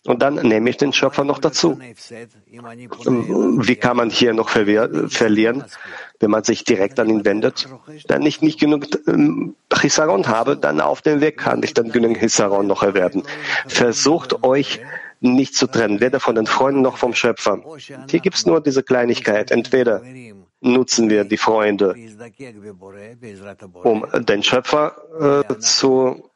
Und 0.07 0.21
dann 0.21 0.35
nehme 0.35 0.69
ich 0.69 0.77
den 0.77 0.93
Schöpfer 0.93 1.25
noch 1.25 1.39
dazu. 1.39 1.79
Wie 1.81 3.77
kann 3.77 3.97
man 3.97 4.11
hier 4.11 4.35
noch 4.35 4.51
verlieren, 4.51 5.65
wenn 6.21 6.31
man 6.31 6.45
sich 6.45 6.65
direkt 6.65 7.01
an 7.01 7.09
ihn 7.09 7.25
wendet? 7.25 7.71
Wenn 8.07 8.23
ich 8.23 8.43
nicht 8.43 8.61
genug 8.61 8.87
ähm, 9.07 9.57
Chisaron 9.73 10.29
habe, 10.29 10.59
dann 10.59 10.83
auf 10.83 11.01
dem 11.01 11.23
Weg 11.23 11.39
kann 11.39 11.63
ich 11.63 11.73
dann 11.73 11.91
genügend 11.91 12.19
Chisaron 12.19 12.67
noch 12.67 12.83
erwerben. 12.83 13.23
Versucht 13.67 14.45
euch 14.45 14.83
nicht 15.21 15.55
zu 15.55 15.67
trennen, 15.69 16.01
weder 16.01 16.21
von 16.21 16.35
den 16.35 16.47
Freunden 16.47 16.83
noch 16.83 16.99
vom 16.99 17.15
Schöpfer. 17.15 17.63
Hier 18.11 18.21
gibt 18.21 18.37
es 18.37 18.45
nur 18.45 18.61
diese 18.61 18.83
Kleinigkeit. 18.83 19.51
Entweder 19.51 20.03
nutzen 20.65 21.11
wir 21.11 21.25
die 21.25 21.37
Freunde, 21.37 21.95
um 23.83 24.07
den 24.27 24.43
Schöpfer 24.43 25.45
äh, 25.49 25.59
zu 25.59 26.31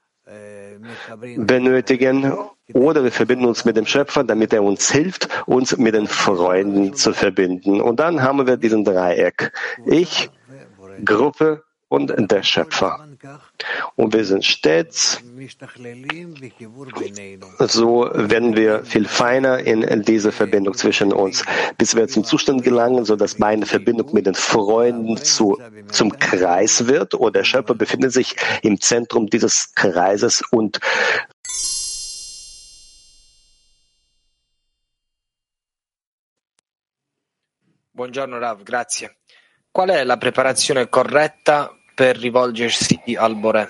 benötigen, 1.36 2.32
oder 2.74 3.02
wir 3.02 3.10
verbinden 3.10 3.46
uns 3.46 3.64
mit 3.64 3.76
dem 3.76 3.86
Schöpfer, 3.86 4.24
damit 4.24 4.52
er 4.52 4.62
uns 4.62 4.90
hilft, 4.90 5.28
uns 5.46 5.76
mit 5.76 5.94
den 5.94 6.06
Freunden 6.06 6.94
zu 6.94 7.14
verbinden. 7.14 7.80
Und 7.80 7.98
dann 7.98 8.22
haben 8.22 8.46
wir 8.46 8.56
diesen 8.56 8.84
Dreieck. 8.84 9.52
Ich, 9.86 10.30
Gruppe 11.04 11.64
und 11.88 12.30
der 12.30 12.42
Schöpfer. 12.42 13.06
Und 13.96 14.12
wir 14.12 14.24
sind 14.24 14.44
stets, 14.44 15.22
so 17.58 18.10
werden 18.12 18.56
wir 18.56 18.84
viel 18.84 19.08
feiner 19.08 19.58
in 19.58 20.02
diese 20.02 20.32
Verbindung 20.32 20.74
zwischen 20.74 21.12
uns, 21.12 21.44
bis 21.78 21.96
wir 21.96 22.08
zum 22.08 22.24
Zustand 22.24 22.62
gelangen, 22.62 23.04
so 23.04 23.16
dass 23.16 23.38
meine 23.38 23.66
Verbindung 23.66 24.12
mit 24.12 24.26
den 24.26 24.34
Freunden 24.34 25.16
zu, 25.16 25.58
zum 25.90 26.18
Kreis 26.18 26.86
wird 26.86 27.14
und 27.14 27.34
der 27.34 27.44
Schöpfer 27.44 27.74
befindet 27.74 28.12
sich 28.12 28.36
im 28.62 28.80
Zentrum 28.80 29.28
dieses 29.28 29.74
Kreises 29.74 30.42
und 30.50 30.80
Buongiorno 37.98 38.38
Rav, 38.38 38.62
grazie. 38.62 39.16
Qual 39.72 39.90
è 39.90 40.04
la 40.04 40.18
preparazione 40.18 40.88
corretta 40.88 41.77
per 41.98 42.16
rivolgersi 42.16 43.16
al 43.16 43.34
Bore? 43.34 43.68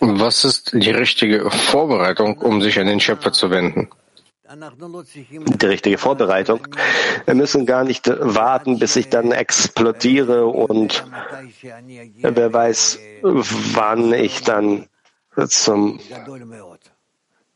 Was 0.00 0.44
ist 0.44 0.72
die 0.72 0.90
richtige 0.90 1.50
Vorbereitung, 1.50 2.38
um 2.38 2.62
sich 2.62 2.78
an 2.78 2.86
den 2.86 3.00
Schöpfer 3.00 3.32
zu 3.32 3.50
wenden? 3.50 3.88
Die 5.62 5.66
richtige 5.66 5.98
Vorbereitung. 5.98 6.60
Wir 7.26 7.34
müssen 7.34 7.66
gar 7.66 7.84
nicht 7.84 8.08
warten, 8.08 8.78
bis 8.78 8.96
ich 8.96 9.10
dann 9.10 9.32
explodiere 9.32 10.46
und 10.46 11.04
wer 12.22 12.52
weiß, 12.52 12.98
wann 13.22 14.14
ich 14.14 14.42
dann 14.42 14.86
zum 15.48 16.00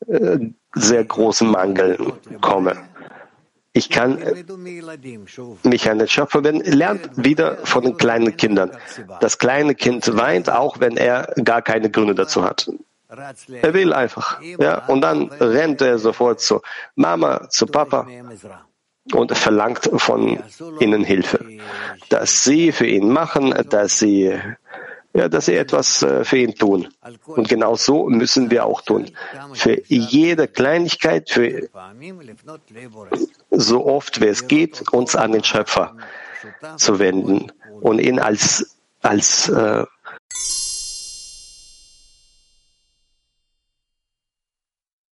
äh, 0.08 0.38
sehr 0.74 1.04
großen 1.04 1.50
Mangel 1.50 2.12
komme. 2.40 2.89
Ich 3.72 3.88
kann 3.88 4.18
mich 5.62 5.90
an 5.90 5.98
den 5.98 6.08
Schöpfer 6.08 6.42
wenden. 6.42 6.72
Lernt 6.72 7.10
wieder 7.16 7.58
von 7.64 7.84
den 7.84 7.96
kleinen 7.96 8.36
Kindern. 8.36 8.72
Das 9.20 9.38
kleine 9.38 9.74
Kind 9.74 10.16
weint, 10.16 10.50
auch 10.50 10.80
wenn 10.80 10.96
er 10.96 11.32
gar 11.44 11.62
keine 11.62 11.90
Gründe 11.90 12.14
dazu 12.14 12.42
hat. 12.42 12.68
Er 13.08 13.74
will 13.74 13.92
einfach. 13.92 14.40
Ja, 14.58 14.86
und 14.86 15.00
dann 15.00 15.30
rennt 15.30 15.80
er 15.82 15.98
sofort 15.98 16.40
zu 16.40 16.60
Mama, 16.94 17.48
zu 17.48 17.66
Papa 17.66 18.06
und 19.12 19.36
verlangt 19.36 19.90
von 19.96 20.42
ihnen 20.80 21.04
Hilfe. 21.04 21.44
Dass 22.08 22.44
sie 22.44 22.72
für 22.72 22.86
ihn 22.86 23.10
machen, 23.10 23.54
dass 23.68 23.98
sie 23.98 24.38
ja, 25.12 25.28
dass 25.28 25.46
sie 25.46 25.56
etwas 25.56 26.02
äh, 26.02 26.24
für 26.24 26.38
ihn 26.38 26.54
tun. 26.54 26.88
Und 27.26 27.48
genau 27.48 27.74
so 27.74 28.08
müssen 28.08 28.50
wir 28.50 28.64
auch 28.64 28.82
tun. 28.82 29.10
Für 29.54 29.80
jede 29.86 30.46
Kleinigkeit, 30.46 31.30
für 31.30 31.68
so 33.50 33.86
oft 33.86 34.20
wie 34.20 34.26
es 34.26 34.46
geht, 34.46 34.82
uns 34.92 35.16
an 35.16 35.32
den 35.32 35.44
Schöpfer 35.44 35.96
zu 36.76 36.98
wenden 36.98 37.52
und 37.80 37.98
ihn 37.98 38.18
als, 38.18 38.76
als 39.02 39.48
äh, 39.48 39.84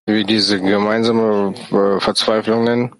wie 0.08 0.24
diese 0.24 0.62
gemeinsame 0.62 1.54
äh, 1.72 2.00
Verzweiflung 2.00 2.64
nennen? 2.64 2.96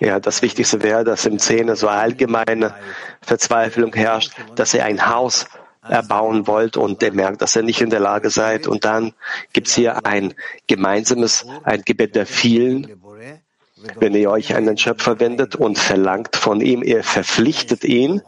Ja, 0.00 0.20
das 0.20 0.42
Wichtigste 0.42 0.82
wäre, 0.82 1.04
dass 1.04 1.26
im 1.26 1.38
Zehner 1.38 1.76
so 1.76 1.88
allgemeine 1.88 2.74
Verzweiflung 3.20 3.94
herrscht, 3.94 4.32
dass 4.54 4.74
ihr 4.74 4.84
ein 4.84 5.08
Haus 5.08 5.46
erbauen 5.88 6.46
wollt 6.46 6.76
und 6.76 7.02
ihr 7.02 7.12
merkt, 7.12 7.42
dass 7.42 7.56
ihr 7.56 7.62
nicht 7.62 7.80
in 7.80 7.90
der 7.90 8.00
Lage 8.00 8.30
seid. 8.30 8.66
Und 8.66 8.84
dann 8.84 9.14
gibt 9.52 9.68
es 9.68 9.74
hier 9.74 10.06
ein 10.06 10.34
gemeinsames, 10.66 11.46
ein 11.64 11.82
Gebet 11.82 12.14
der 12.14 12.26
vielen. 12.26 13.00
Wenn 13.98 14.14
ihr 14.14 14.30
euch 14.30 14.54
an 14.54 14.66
den 14.66 14.78
Schöpfer 14.78 15.18
wendet 15.18 15.56
und 15.56 15.78
verlangt 15.78 16.36
von 16.36 16.60
ihm, 16.60 16.82
ihr 16.84 17.02
verpflichtet 17.02 17.84
ihn, 17.84 18.22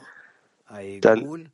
dann 1.01 1.49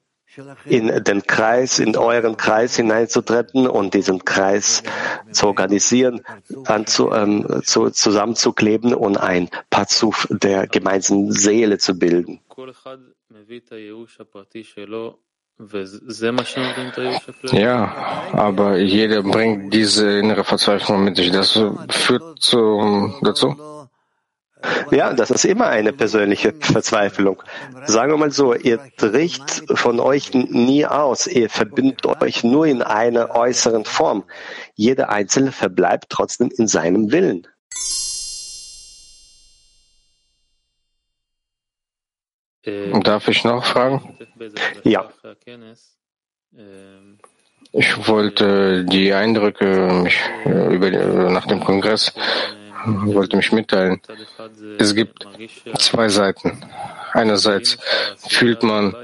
in 0.64 1.04
den 1.04 1.22
Kreis, 1.22 1.78
in 1.78 1.96
euren 1.96 2.36
Kreis 2.36 2.76
hineinzutreten 2.76 3.66
und 3.66 3.94
diesen 3.94 4.24
Kreis 4.24 4.82
zu 5.32 5.46
organisieren, 5.46 6.22
dann 6.64 6.86
zu, 6.86 7.12
ähm, 7.12 7.62
zu, 7.64 7.90
zusammenzukleben 7.90 8.94
und 8.94 9.16
ein 9.16 9.48
Pazuf 9.70 10.26
der 10.30 10.66
gemeinsamen 10.66 11.32
Seele 11.32 11.78
zu 11.78 11.98
bilden. 11.98 12.40
Ja, 17.52 18.24
aber 18.32 18.78
jeder 18.78 19.22
bringt 19.22 19.74
diese 19.74 20.18
innere 20.18 20.44
Verzweiflung 20.44 21.04
mit 21.04 21.16
sich. 21.16 21.30
Das 21.30 21.52
führt 21.90 22.40
zu, 22.40 23.14
dazu? 23.20 23.56
Ja, 24.90 25.12
das 25.12 25.30
ist 25.30 25.44
immer 25.44 25.66
eine 25.66 25.92
persönliche 25.92 26.54
Verzweiflung. 26.58 27.42
Sagen 27.86 28.12
wir 28.12 28.18
mal 28.18 28.30
so, 28.30 28.54
ihr 28.54 28.80
tricht 28.96 29.62
von 29.74 30.00
euch 30.00 30.34
nie 30.34 30.86
aus, 30.86 31.26
ihr 31.26 31.48
verbindet 31.48 32.06
euch 32.06 32.44
nur 32.44 32.66
in 32.66 32.82
einer 32.82 33.34
äußeren 33.34 33.84
Form. 33.84 34.24
Jeder 34.74 35.10
Einzelne 35.10 35.52
verbleibt 35.52 36.06
trotzdem 36.08 36.50
in 36.56 36.66
seinem 36.66 37.12
Willen. 37.12 37.46
Darf 42.64 43.28
ich 43.28 43.44
noch 43.44 43.64
fragen? 43.64 44.18
Ja. 44.84 45.08
Ich 47.72 48.08
wollte 48.08 48.84
die 48.84 49.12
Eindrücke 49.14 50.00
mich, 50.02 50.18
über, 50.44 50.90
nach 51.30 51.46
dem 51.46 51.60
Kongress 51.60 52.12
wollte 52.86 53.36
mich 53.36 53.52
mitteilen. 53.52 54.00
Es 54.78 54.94
gibt 54.94 55.26
zwei 55.78 56.08
Seiten. 56.08 56.62
Einerseits 57.12 57.78
fühlt 58.28 58.62
man, 58.62 58.94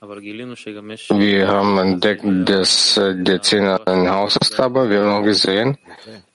wir 0.00 1.48
haben 1.48 1.78
entdeckt, 1.78 2.24
dass 2.48 3.00
der 3.00 3.42
Zehner 3.42 3.80
ein 3.86 4.10
Haus 4.10 4.36
ist, 4.36 4.58
aber 4.58 4.90
wir 4.90 5.00
haben 5.00 5.22
auch 5.22 5.24
gesehen, 5.24 5.78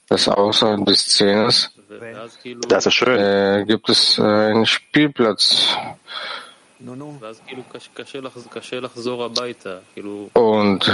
dass 0.09 0.27
außer 0.27 0.77
des 0.77 1.07
Zehners 1.07 1.71
das 2.67 2.85
ist 2.85 2.93
schön. 2.93 3.17
Äh, 3.17 3.65
gibt 3.65 3.89
es 3.89 4.19
einen 4.19 4.65
Spielplatz 4.65 5.75
Und 10.33 10.91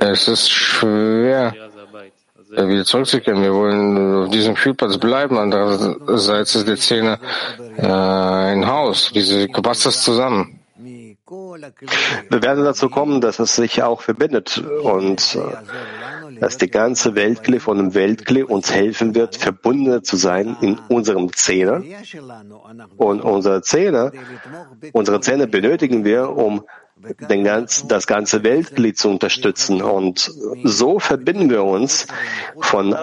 es 0.00 0.28
ist 0.28 0.50
schwer, 0.50 1.54
wieder 2.50 2.84
zurückzukehren. 2.84 3.42
Wir 3.42 3.54
wollen 3.54 4.24
auf 4.24 4.30
diesem 4.30 4.56
Spielplatz 4.56 4.98
bleiben. 4.98 5.38
Andererseits 5.38 6.54
ist 6.54 6.68
der 6.68 6.76
Zehner 6.76 7.18
äh, 7.76 7.86
ein 7.86 8.66
Haus. 8.66 9.12
Wie 9.14 9.46
passt 9.48 9.86
das 9.86 10.02
zusammen? 10.02 10.60
Wir 11.26 12.42
werden 12.42 12.64
dazu 12.64 12.88
kommen, 12.88 13.20
dass 13.20 13.38
es 13.38 13.54
sich 13.56 13.82
auch 13.82 14.02
verbindet 14.02 14.58
und 14.82 15.36
äh, 15.36 16.40
dass 16.40 16.58
die 16.58 16.68
ganze 16.68 17.14
Weltkli 17.14 17.60
von 17.60 17.78
dem 17.78 17.94
Weltkli 17.94 18.42
uns 18.42 18.72
helfen 18.72 19.14
wird, 19.14 19.36
verbunden 19.36 20.02
zu 20.04 20.16
sein 20.16 20.56
in 20.60 20.78
unserem 20.88 21.32
Zehner. 21.32 21.82
Und 22.96 23.22
unsere 23.22 23.62
Zehner, 23.62 24.12
unsere 24.92 25.20
Zähne 25.20 25.46
benötigen 25.46 26.04
wir, 26.04 26.30
um 26.30 26.64
den 27.30 27.44
ganz, 27.44 27.86
das 27.86 28.06
ganze 28.06 28.42
Weltglied 28.42 28.98
zu 28.98 29.10
unterstützen. 29.10 29.82
Und 29.82 30.32
so 30.64 30.98
verbinden 30.98 31.50
wir 31.50 31.64
uns 31.64 32.06
von 32.60 32.96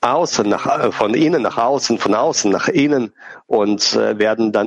außen 0.00 0.48
nach, 0.48 0.92
von 0.92 1.14
innen 1.14 1.42
nach 1.42 1.58
außen, 1.58 1.98
von 1.98 2.14
außen 2.14 2.50
nach 2.50 2.68
innen 2.68 3.12
und 3.46 3.94
äh, 3.94 4.18
werden 4.18 4.52
dann 4.52 4.66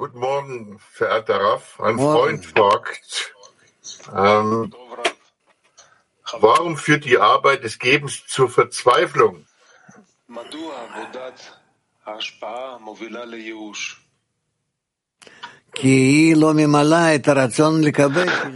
Guten 0.00 0.18
Morgen, 0.18 0.78
verehrter 0.78 1.38
Raff. 1.38 1.78
Ein 1.78 1.98
Freund 1.98 2.46
fragt, 2.46 3.34
ähm, 4.16 4.74
warum 6.38 6.78
führt 6.78 7.04
die 7.04 7.18
Arbeit 7.18 7.64
des 7.64 7.78
Gebens 7.78 8.26
zur 8.26 8.48
Verzweiflung? 8.48 9.44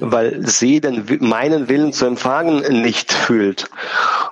Weil 0.00 0.46
sie 0.46 0.80
den, 0.80 1.18
meinen 1.20 1.68
Willen 1.68 1.92
zu 1.92 2.06
empfangen 2.06 2.82
nicht 2.82 3.12
fühlt 3.12 3.70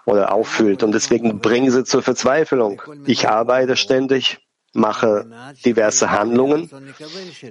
oder 0.04 0.32
auffühlt. 0.32 0.84
Und 0.84 0.92
deswegen 0.92 1.40
bringen 1.40 1.70
sie 1.70 1.84
zur 1.84 2.02
Verzweiflung. 2.02 2.80
Ich 3.06 3.28
arbeite 3.28 3.76
ständig 3.76 4.38
mache 4.74 5.26
diverse 5.64 6.10
Handlungen, 6.10 6.70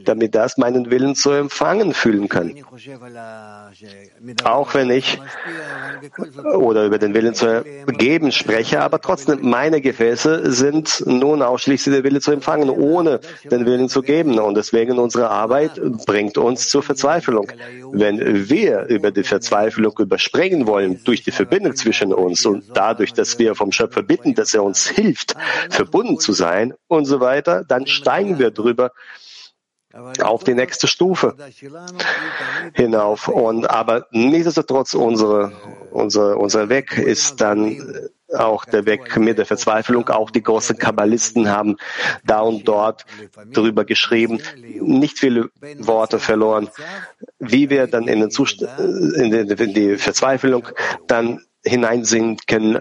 damit 0.05 0.33
das 0.33 0.57
meinen 0.57 0.89
Willen 0.89 1.15
zu 1.15 1.31
empfangen 1.31 1.93
fühlen 1.93 2.27
kann. 2.29 2.53
Auch 4.43 4.73
wenn 4.73 4.89
ich 4.89 5.19
oder 6.55 6.85
über 6.85 6.97
den 6.97 7.13
Willen 7.13 7.35
zu 7.35 7.63
geben 7.87 8.31
spreche, 8.31 8.81
aber 8.81 8.99
trotzdem 8.99 9.39
meine 9.41 9.81
Gefäße 9.81 10.51
sind 10.51 11.03
nun 11.05 11.41
ausschließlich 11.41 11.95
der 11.95 12.03
Wille 12.03 12.21
zu 12.21 12.31
empfangen, 12.31 12.69
ohne 12.69 13.19
den 13.49 13.65
Willen 13.65 13.89
zu 13.89 14.01
geben. 14.01 14.39
Und 14.39 14.55
deswegen 14.55 14.97
unsere 14.97 15.29
Arbeit 15.29 15.79
bringt 16.05 16.37
uns 16.37 16.69
zur 16.69 16.81
Verzweiflung. 16.81 17.51
Wenn 17.91 18.49
wir 18.49 18.85
über 18.87 19.11
die 19.11 19.23
Verzweiflung 19.23 19.93
überspringen 19.99 20.65
wollen, 20.65 21.03
durch 21.03 21.23
die 21.23 21.31
Verbindung 21.31 21.75
zwischen 21.75 22.13
uns 22.13 22.45
und 22.45 22.63
dadurch, 22.73 23.13
dass 23.13 23.37
wir 23.37 23.53
vom 23.53 23.71
Schöpfer 23.71 24.01
bitten, 24.01 24.33
dass 24.33 24.53
er 24.53 24.63
uns 24.63 24.87
hilft, 24.87 25.35
verbunden 25.69 26.19
zu 26.19 26.33
sein, 26.33 26.73
und 26.87 27.10
so 27.11 27.19
weiter, 27.19 27.63
dann 27.63 27.85
steigen 27.85 28.39
wir 28.39 28.51
drüber 28.51 28.91
auf 30.21 30.43
die 30.43 30.53
nächste 30.53 30.87
Stufe 30.87 31.35
hinauf. 32.73 33.27
Und 33.27 33.69
aber 33.69 34.07
nichtsdestotrotz 34.11 34.93
unsere, 34.93 35.51
unsere, 35.91 36.37
unser 36.37 36.69
Weg 36.69 36.97
ist 36.97 37.41
dann 37.41 38.09
auch 38.33 38.63
der 38.65 38.85
Weg 38.85 39.17
mit 39.17 39.37
der 39.37 39.45
Verzweiflung. 39.45 40.07
Auch 40.09 40.31
die 40.31 40.41
großen 40.41 40.77
Kabbalisten 40.77 41.49
haben. 41.49 41.77
da 42.23 42.39
und 42.39 42.67
dort 42.67 43.05
drüber 43.51 43.85
geschrieben, 43.85 44.39
nicht 44.79 45.19
viele 45.19 45.49
Worte 45.79 46.19
verloren, 46.19 46.69
wie 47.39 47.69
wir 47.69 47.87
dann 47.87 48.07
in, 48.07 48.21
den 48.21 48.31
Zustand, 48.31 48.79
in, 48.79 49.31
die, 49.31 49.63
in 49.63 49.73
die 49.73 49.97
Verzweiflung 49.97 50.69
dann 51.07 51.41
hineinsinken. 51.63 52.79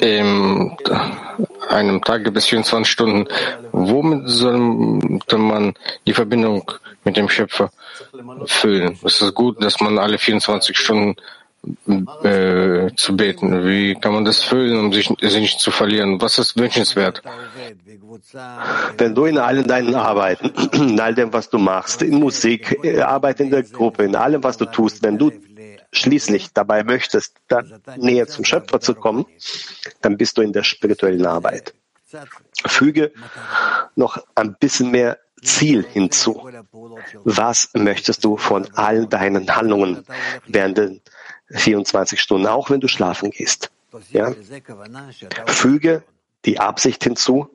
In 0.00 0.76
einem 1.68 2.02
Tag 2.02 2.24
gibt 2.24 2.36
es 2.36 2.46
24 2.46 2.90
Stunden. 2.90 3.28
Womit 3.72 4.22
sollte 4.28 5.38
man 5.38 5.74
die 6.06 6.14
Verbindung 6.14 6.70
mit 7.04 7.16
dem 7.16 7.28
Schöpfer 7.28 7.70
füllen? 8.46 8.98
Es 9.04 9.20
ist 9.20 9.34
gut, 9.34 9.62
dass 9.62 9.80
man 9.80 9.98
alle 9.98 10.18
24 10.18 10.76
Stunden 10.76 11.16
äh, 12.22 12.90
zu 12.94 13.16
beten. 13.16 13.66
Wie 13.66 13.94
kann 13.94 14.12
man 14.12 14.24
das 14.24 14.42
füllen, 14.42 14.78
um 14.78 14.92
sich, 14.92 15.08
sich 15.20 15.40
nicht 15.40 15.60
zu 15.60 15.70
verlieren? 15.70 16.20
Was 16.20 16.38
ist 16.38 16.58
wünschenswert? 16.58 17.22
Wenn 18.98 19.14
du 19.14 19.24
in 19.24 19.38
allen 19.38 19.66
deinen 19.66 19.94
Arbeiten, 19.94 20.52
in 20.72 21.00
all 21.00 21.14
dem, 21.14 21.32
was 21.32 21.48
du 21.48 21.58
machst, 21.58 22.02
in 22.02 22.20
Musik, 22.20 22.78
Arbeit 23.02 23.40
in 23.40 23.50
der 23.50 23.62
Gruppe, 23.62 24.04
in 24.04 24.14
allem, 24.14 24.42
was 24.44 24.56
du 24.56 24.66
tust, 24.66 25.02
wenn 25.02 25.18
du 25.18 25.32
schließlich 25.96 26.52
dabei 26.52 26.84
möchtest, 26.84 27.36
näher 27.96 28.26
zum 28.26 28.44
Schöpfer 28.44 28.80
zu 28.80 28.94
kommen, 28.94 29.26
dann 30.02 30.16
bist 30.16 30.36
du 30.36 30.42
in 30.42 30.52
der 30.52 30.62
spirituellen 30.62 31.26
Arbeit. 31.26 31.74
Füge 32.66 33.12
noch 33.96 34.18
ein 34.34 34.56
bisschen 34.58 34.90
mehr 34.90 35.18
Ziel 35.42 35.84
hinzu. 35.84 36.48
Was 37.24 37.70
möchtest 37.74 38.24
du 38.24 38.36
von 38.36 38.68
all 38.74 39.06
deinen 39.06 39.54
Handlungen 39.54 40.04
während 40.46 40.78
den 40.78 41.00
24 41.50 42.20
Stunden, 42.20 42.46
auch 42.46 42.70
wenn 42.70 42.80
du 42.80 42.88
schlafen 42.88 43.30
gehst? 43.30 43.70
Ja? 44.10 44.32
Füge 45.46 46.02
die 46.44 46.58
Absicht 46.58 47.04
hinzu, 47.04 47.48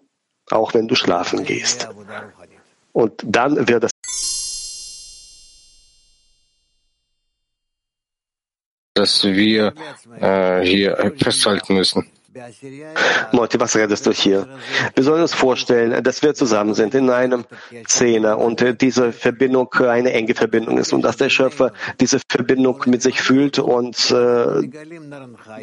auch 0.50 0.74
wenn 0.74 0.88
du 0.88 0.96
schlafen 0.96 1.44
gehst. 1.44 1.88
Und 2.92 3.14
dann 3.24 3.68
wird 3.68 3.84
das 3.84 3.92
dass 9.00 9.24
wir 9.24 9.74
äh, 10.20 10.62
hier 10.62 11.14
festhalten 11.18 11.76
müssen. 11.76 12.06
Moti, 13.32 13.60
was 13.60 13.76
redest 13.76 14.06
du 14.06 14.12
hier? 14.12 14.48
Wir 14.96 15.04
sollen 15.04 15.22
uns 15.22 15.34
vorstellen, 15.34 16.04
dass 16.04 16.22
wir 16.22 16.34
zusammen 16.36 16.74
sind 16.74 16.94
in 16.94 17.10
einem 17.10 17.46
Zehner 17.88 18.38
und 18.38 18.64
diese 18.82 19.12
Verbindung 19.12 19.74
eine 19.74 20.14
enge 20.14 20.36
Verbindung 20.36 20.78
ist 20.78 20.94
und 20.94 21.02
dass 21.02 21.18
der 21.18 21.30
Schöpfer 21.30 21.74
diese 22.00 22.20
Verbindung 22.30 22.84
mit 22.86 23.02
sich 23.02 23.20
fühlt 23.20 23.58
und 23.60 24.12
äh, 24.12 24.70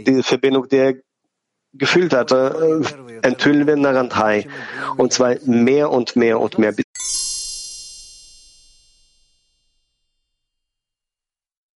diese 0.06 0.22
Verbindung, 0.22 0.68
die 0.68 0.76
er 0.76 0.94
gefühlt 1.72 2.12
hatte, 2.12 2.82
äh, 3.22 3.26
enthüllen 3.26 3.66
wir 3.66 3.76
Narandhai 3.76 4.46
und 4.96 5.12
zwar 5.12 5.36
mehr 5.44 5.90
und 5.90 6.16
mehr 6.16 6.40
und 6.40 6.58
mehr 6.58 6.72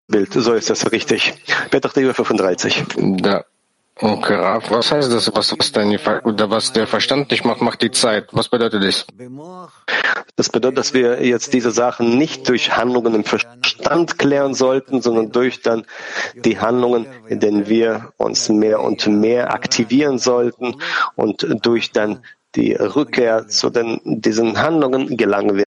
Bild. 0.09 0.33
So 0.33 0.55
ist 0.55 0.71
das 0.71 0.91
richtig. 0.91 1.35
Petach 1.71 1.93
35. 1.93 2.85
Da. 3.21 3.45
Okay, 4.01 4.39
was 4.71 4.93
heißt 4.93 5.13
das, 5.13 5.35
was, 5.35 5.59
was, 5.59 5.73
dein, 5.73 5.99
was 5.99 6.73
der 6.73 6.87
Verstand 6.87 7.33
nicht 7.33 7.45
macht, 7.45 7.61
macht 7.63 7.83
die 7.83 7.91
Zeit? 7.91 8.29
Was 8.31 8.49
bedeutet 8.49 8.85
das? 8.85 9.07
Das 10.37 10.51
bedeutet, 10.51 10.79
dass 10.79 10.95
wir 10.95 11.27
jetzt 11.27 11.53
diese 11.53 11.73
Sachen 11.73 12.17
nicht 12.17 12.49
durch 12.49 12.77
Handlungen 12.77 13.13
im 13.17 13.25
Verstand 13.25 14.17
klären 14.17 14.55
sollten, 14.55 15.03
sondern 15.03 15.33
durch 15.33 15.63
dann 15.63 15.85
die 16.37 16.61
Handlungen, 16.61 17.07
in 17.27 17.41
denen 17.41 17.67
wir 17.67 18.13
uns 18.19 18.49
mehr 18.49 18.81
und 18.81 19.09
mehr 19.09 19.53
aktivieren 19.53 20.19
sollten 20.19 20.77
und 21.17 21.45
durch 21.67 21.91
dann 21.91 22.23
die 22.55 22.75
Rückkehr 22.75 23.49
zu 23.49 23.69
den, 23.69 24.01
diesen 24.05 24.63
Handlungen 24.63 25.17
gelangen 25.17 25.57
wir. 25.57 25.65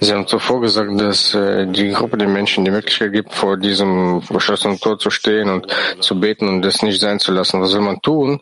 Sie 0.00 0.12
haben 0.12 0.26
zuvor 0.26 0.60
gesagt, 0.60 1.00
dass 1.00 1.34
äh, 1.34 1.66
die 1.68 1.90
Gruppe 1.90 2.18
der 2.18 2.26
Menschen 2.26 2.64
die 2.64 2.72
Möglichkeit 2.72 3.12
gibt, 3.12 3.32
vor 3.32 3.56
diesem 3.56 4.20
verschlossenen 4.20 4.80
Tor 4.80 4.98
zu 4.98 5.10
stehen 5.10 5.48
und 5.48 5.68
zu 6.00 6.18
beten 6.18 6.48
und 6.48 6.62
das 6.62 6.82
nicht 6.82 7.00
sein 7.00 7.20
zu 7.20 7.30
lassen. 7.30 7.60
Was 7.60 7.70
soll 7.70 7.82
man 7.82 8.02
tun, 8.02 8.40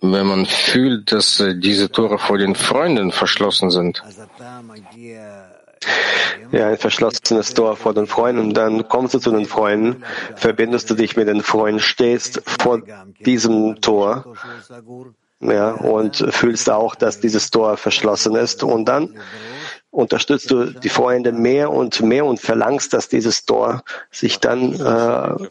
wenn 0.00 0.26
man 0.26 0.46
fühlt, 0.46 1.12
dass 1.12 1.40
äh, 1.40 1.54
diese 1.58 1.92
Tore 1.92 2.18
vor 2.18 2.38
den 2.38 2.54
Freunden 2.54 3.12
verschlossen 3.12 3.70
sind? 3.70 4.02
Ja, 6.52 6.68
ein 6.68 6.78
verschlossenes 6.78 7.52
Tor 7.52 7.76
vor 7.76 7.92
den 7.92 8.06
Freunden. 8.06 8.54
Dann 8.54 8.88
kommst 8.88 9.12
du 9.12 9.18
zu 9.18 9.30
den 9.30 9.44
Freunden, 9.44 10.04
verbindest 10.36 10.88
du 10.88 10.94
dich 10.94 11.16
mit 11.18 11.28
den 11.28 11.42
Freunden, 11.42 11.80
stehst 11.80 12.40
vor 12.46 12.80
diesem 13.20 13.82
Tor 13.82 14.34
ja, 15.40 15.72
und 15.72 16.16
fühlst 16.16 16.70
auch, 16.70 16.94
dass 16.94 17.20
dieses 17.20 17.50
Tor 17.50 17.76
verschlossen 17.76 18.34
ist. 18.36 18.62
Und 18.62 18.86
dann 18.86 19.18
unterstützt 19.90 20.50
du 20.50 20.66
die 20.66 20.88
Freunde 20.88 21.32
mehr 21.32 21.70
und 21.70 22.00
mehr 22.00 22.24
und 22.24 22.40
verlangst, 22.40 22.92
dass 22.92 23.08
dieses 23.08 23.44
Tor 23.44 23.82
sich 24.10 24.40
dann 24.40 24.74
äh, 24.74 25.48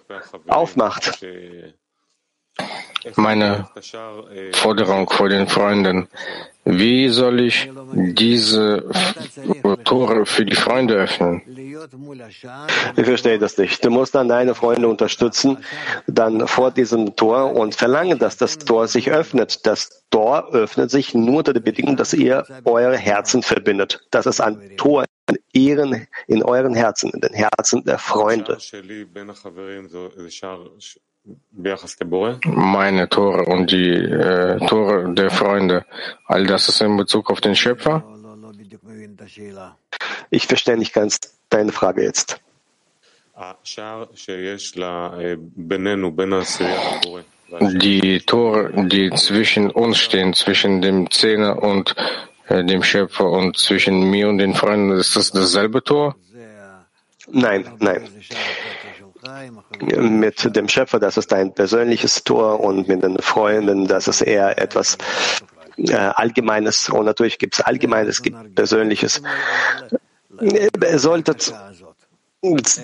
aufmacht. 0.48 1.26
Meine 3.16 3.68
Forderung 4.54 5.10
vor 5.10 5.30
den 5.30 5.48
Freunden. 5.48 6.08
Wie 6.64 7.10
soll 7.10 7.42
ich 7.42 7.70
diese 7.94 8.90
Tore 9.84 10.26
für 10.26 10.44
die 10.44 10.56
Freunde 10.56 10.96
öffnen? 10.96 11.44
Ich 12.98 13.06
verstehe 13.06 13.38
das 13.38 13.58
nicht. 13.60 13.86
Du 13.86 13.92
musst 13.92 14.16
dann 14.16 14.28
deine 14.28 14.56
Freunde 14.56 14.88
unterstützen, 14.88 15.60
dann 16.08 16.48
vor 16.48 16.72
diesem 16.72 17.16
Tor 17.16 17.54
und 17.54 17.76
verlangen, 17.76 18.18
dass 18.18 18.38
das 18.38 18.58
Tor 18.58 18.88
sich 18.88 19.12
öffnet. 19.12 19.68
Das 19.68 20.04
Tor 20.10 20.54
öffnet 20.54 20.90
sich 20.90 21.14
nur 21.14 21.38
unter 21.38 21.54
der 21.54 21.60
Bedingung, 21.60 21.98
dass 21.98 22.14
ihr 22.14 22.44
eure 22.64 22.98
Herzen 22.98 23.44
verbindet. 23.44 24.02
Das 24.10 24.26
ist 24.26 24.42
ein 24.42 24.76
Tor 24.78 25.06
in, 25.30 25.38
ihren, 25.54 26.08
in 26.26 26.42
euren 26.42 26.74
Herzen, 26.74 27.12
in 27.12 27.22
den 27.22 27.34
Herzen 27.34 27.84
der 27.84 28.00
Freunde. 28.00 28.58
Meine 32.46 33.10
Tore 33.10 33.46
und 33.46 33.72
die 33.72 33.90
äh, 33.90 34.60
Tore 34.68 35.14
der 35.14 35.32
Freunde, 35.32 35.86
all 36.26 36.46
das 36.46 36.70
ist 36.70 36.82
in 36.82 36.98
Bezug 36.98 37.32
auf 37.32 37.42
den 37.42 37.56
Schöpfer? 37.56 38.04
Ich 40.30 40.48
verstehe 40.48 40.78
nicht 40.78 40.94
ganz 40.94 41.20
deine 41.50 41.72
Frage 41.72 42.04
jetzt. 42.04 42.40
Die 47.62 48.20
Tore, 48.22 48.88
die 48.88 49.12
zwischen 49.12 49.72
uns 49.72 49.98
stehen, 49.98 50.34
zwischen 50.34 50.82
dem 50.82 51.10
Zehner 51.12 51.62
und 51.62 51.96
äh, 52.48 52.64
dem 52.64 52.84
Schöpfer 52.84 53.30
und 53.30 53.58
zwischen 53.58 54.10
mir 54.10 54.30
und 54.30 54.38
den 54.38 54.54
Freunden, 54.54 54.92
ist 54.92 55.16
das 55.16 55.32
dasselbe 55.32 55.84
Tor? 55.84 56.16
Nein, 57.32 57.66
nein. 57.80 58.08
Mit 59.82 60.56
dem 60.56 60.68
Schöpfer, 60.70 61.00
das 61.00 61.18
ist 61.18 61.34
ein 61.34 61.54
persönliches 61.54 62.24
Tor 62.24 62.60
und 62.60 62.88
mit 62.88 63.04
den 63.04 63.18
Freunden, 63.20 63.88
das 63.88 64.08
ist 64.08 64.22
eher 64.22 64.58
etwas 64.58 64.98
äh, 65.78 65.96
Allgemeines. 65.96 66.90
Und 66.90 67.06
natürlich 67.06 67.38
gibt 67.38 67.56
es 67.56 67.62
Allgemeines, 67.62 68.16
es 68.16 68.22
gibt 68.22 68.56
Persönliches. 68.56 69.22
Ihr 70.42 71.00
solltet 71.00 71.54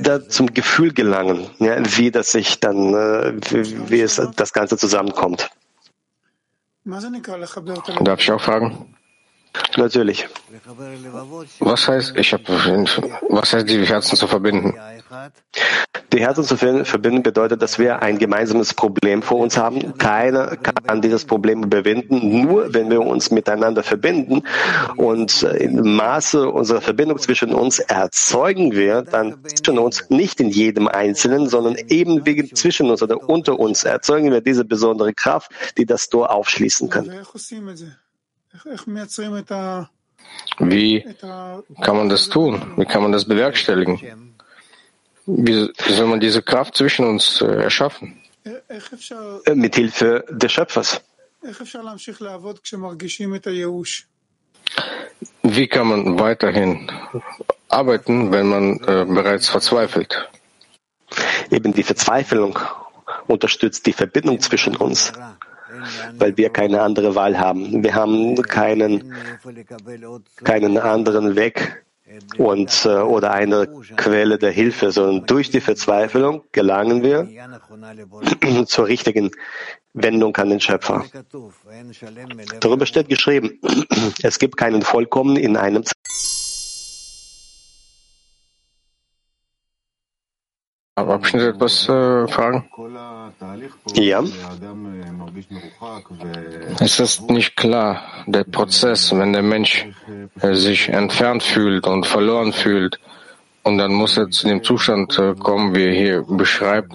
da 0.02 0.28
zum 0.28 0.54
Gefühl 0.54 0.94
gelangen, 0.94 1.50
ja, 1.60 1.78
wie 1.98 2.12
das 2.12 2.32
sich 2.32 2.60
dann, 2.60 2.94
äh, 2.94 3.34
wie, 3.50 3.90
wie 3.92 4.02
es 4.02 4.22
das 4.36 4.54
Ganze 4.54 4.78
zusammenkommt. 4.78 5.50
Darf 6.84 8.20
ich 8.22 8.32
auch 8.32 8.42
fragen? 8.42 8.96
Natürlich. 9.78 10.28
Was 11.60 11.88
heißt, 11.88 12.16
ich 12.16 12.34
habe, 12.34 12.44
was 13.30 13.54
heißt, 13.54 13.70
die 13.70 13.86
Herzen 13.86 14.16
zu 14.16 14.28
verbinden? 14.28 14.74
Die 16.14 16.20
Herzen 16.20 16.44
zu 16.44 16.58
verbinden 16.58 17.24
bedeutet, 17.24 17.62
dass 17.62 17.80
wir 17.80 18.02
ein 18.02 18.18
gemeinsames 18.18 18.74
Problem 18.74 19.22
vor 19.22 19.40
uns 19.40 19.58
haben. 19.58 19.98
Keiner 19.98 20.58
kann 20.58 21.02
dieses 21.02 21.24
Problem 21.24 21.64
überwinden, 21.64 22.42
nur 22.42 22.74
wenn 22.74 22.90
wir 22.90 23.02
uns 23.02 23.32
miteinander 23.32 23.82
verbinden. 23.82 24.44
Und 24.98 25.44
im 25.44 25.96
Maße 25.96 26.50
unserer 26.50 26.82
Verbindung 26.82 27.18
zwischen 27.20 27.54
uns 27.54 27.80
erzeugen 27.80 28.74
wir 28.74 29.04
dann 29.04 29.38
zwischen 29.46 29.80
uns, 29.80 30.10
nicht 30.10 30.42
in 30.42 30.50
jedem 30.50 30.90
Einzelnen, 30.90 31.48
sondern 31.48 31.76
eben 31.88 32.26
wegen 32.26 32.54
zwischen 32.54 32.90
uns 32.90 33.02
oder 33.02 33.30
unter 33.30 33.58
uns 33.58 33.86
erzeugen 33.86 34.32
wir 34.32 34.42
diese 34.42 34.66
besondere 34.66 35.14
Kraft, 35.14 35.52
die 35.78 35.86
das 35.86 36.10
Tor 36.10 36.32
aufschließen 36.32 36.90
kann. 36.90 37.10
Wie 40.60 41.06
kann 41.82 41.96
man 41.96 42.10
das 42.10 42.30
tun? 42.30 42.62
Wie 42.76 42.86
kann 42.86 43.02
man 43.02 43.12
das 43.14 43.26
bewerkstelligen? 43.26 44.31
Wie 45.38 45.70
soll 45.88 46.08
man 46.08 46.20
diese 46.20 46.42
Kraft 46.42 46.76
zwischen 46.76 47.06
uns 47.06 47.42
erschaffen? 47.42 48.22
Mit 49.54 49.76
Hilfe 49.76 50.26
des 50.30 50.52
Schöpfers. 50.52 51.02
Wie 55.44 55.68
kann 55.68 55.88
man 55.88 56.20
weiterhin 56.20 56.92
arbeiten, 57.70 58.32
wenn 58.32 58.48
man 58.48 58.80
äh, 58.80 59.06
bereits 59.06 59.50
verzweifelt? 59.50 60.30
Eben 61.50 61.74
die 61.74 61.84
Verzweiflung 61.84 62.58
unterstützt 63.28 63.86
die 63.86 63.94
Verbindung 63.94 64.40
zwischen 64.40 64.76
uns 64.76 65.12
weil 66.18 66.36
wir 66.38 66.50
keine 66.50 66.82
andere 66.82 67.16
Wahl 67.16 67.38
haben. 67.40 67.84
Wir 67.84 67.96
haben 67.96 68.42
keinen, 68.44 69.14
keinen 70.44 70.78
anderen 70.78 71.36
Weg 71.36 71.81
und, 72.38 72.86
äh, 72.86 72.90
oder 72.90 73.32
eine 73.32 73.68
Quelle 73.96 74.38
der 74.38 74.52
Hilfe, 74.52 74.92
sondern 74.92 75.26
durch 75.26 75.50
die 75.50 75.62
Verzweiflung 75.62 76.44
gelangen 76.52 77.04
wir 77.04 77.28
zur 78.66 78.88
richtigen 78.88 79.32
Wendung 79.94 80.36
an 80.38 80.50
den 80.50 80.60
Schöpfer. 80.60 81.06
Darüber 82.60 82.86
steht 82.86 83.10
geschrieben, 83.10 83.60
es 84.24 84.40
gibt 84.40 84.58
keinen 84.58 84.82
Vollkommen 84.82 85.36
in 85.36 85.58
einem 85.58 85.84
Darf 91.06 91.28
ich 91.28 91.36
etwas 91.36 91.90
äh, 91.90 92.28
fragen? 92.28 92.66
Ja. 93.94 94.24
Es 96.80 97.00
ist 97.00 97.30
nicht 97.30 97.56
klar, 97.56 98.02
der 98.28 98.44
Prozess, 98.44 99.16
wenn 99.16 99.34
der 99.34 99.42
Mensch 99.42 99.88
äh, 100.42 100.54
sich 100.54 100.90
entfernt 100.90 101.44
fühlt 101.44 101.88
und 101.88 102.06
verloren 102.06 102.54
fühlt, 102.54 103.00
und 103.64 103.78
dann 103.78 103.94
muss 103.94 104.18
er 104.18 104.30
zu 104.30 104.48
dem 104.48 104.64
Zustand 104.64 105.18
äh, 105.20 105.36
kommen, 105.36 105.76
wie 105.76 105.86
er 105.86 105.94
hier 105.94 106.26
beschreibt, 106.28 106.94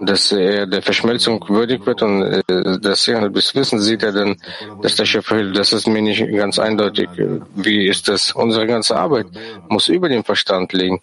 dass 0.00 0.32
er 0.32 0.66
der 0.66 0.80
Verschmelzung 0.80 1.44
würdig 1.48 1.84
wird 1.84 2.02
und 2.02 2.22
äh, 2.22 2.42
das 2.80 3.10
bis 3.30 3.54
Wissen 3.54 3.80
sieht 3.80 4.02
er 4.02 4.12
dann, 4.12 4.36
dass 4.80 4.96
der 4.96 5.04
Schöpfer 5.04 5.36
hilft. 5.36 5.58
Das 5.58 5.72
ist 5.72 5.86
mir 5.86 6.00
nicht 6.00 6.26
ganz 6.34 6.58
eindeutig. 6.58 7.08
Wie 7.54 7.86
ist 7.86 8.08
das? 8.08 8.32
Unsere 8.32 8.66
ganze 8.66 8.96
Arbeit 8.96 9.26
muss 9.68 9.88
über 9.88 10.08
den 10.08 10.24
Verstand 10.24 10.72
liegen. 10.72 11.00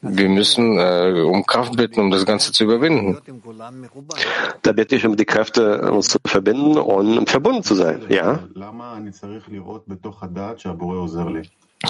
Wir 0.00 0.28
müssen 0.28 0.78
äh, 0.78 1.22
um 1.22 1.44
Kraft 1.44 1.76
bitten, 1.76 2.00
um 2.00 2.10
das 2.10 2.24
Ganze 2.24 2.52
zu 2.52 2.64
überwinden. 2.64 3.18
Da 4.62 4.72
bitte 4.72 4.94
ich 4.94 5.04
um 5.04 5.16
die 5.16 5.24
Kräfte, 5.24 5.90
uns 5.90 6.08
zu 6.08 6.18
verbinden 6.24 6.78
und 6.78 7.28
verbunden 7.28 7.64
zu 7.64 7.74
sein. 7.74 8.02
Ja. 8.08 8.38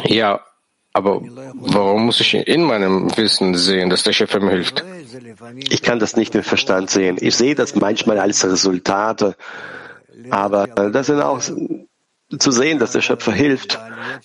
Ja, 0.04 0.40
aber 0.94 1.20
warum 1.54 2.06
muss 2.06 2.20
ich 2.20 2.34
in 2.34 2.62
meinem 2.62 3.14
Wissen 3.16 3.54
sehen, 3.54 3.90
dass 3.90 4.04
der 4.04 4.12
Schöpfer 4.12 4.40
mir 4.40 4.52
hilft? 4.52 4.84
Ich 5.68 5.82
kann 5.82 5.98
das 5.98 6.16
nicht 6.16 6.34
im 6.34 6.42
Verstand 6.42 6.88
sehen. 6.90 7.18
Ich 7.20 7.36
sehe 7.36 7.54
das 7.54 7.74
manchmal 7.74 8.18
als 8.18 8.44
Resultate, 8.44 9.36
aber 10.30 10.66
das 10.66 11.06
sind 11.06 11.20
auch 11.20 11.42
zu 12.36 12.50
sehen, 12.50 12.78
dass 12.78 12.92
der 12.92 13.00
Schöpfer 13.00 13.32
hilft, 13.32 13.78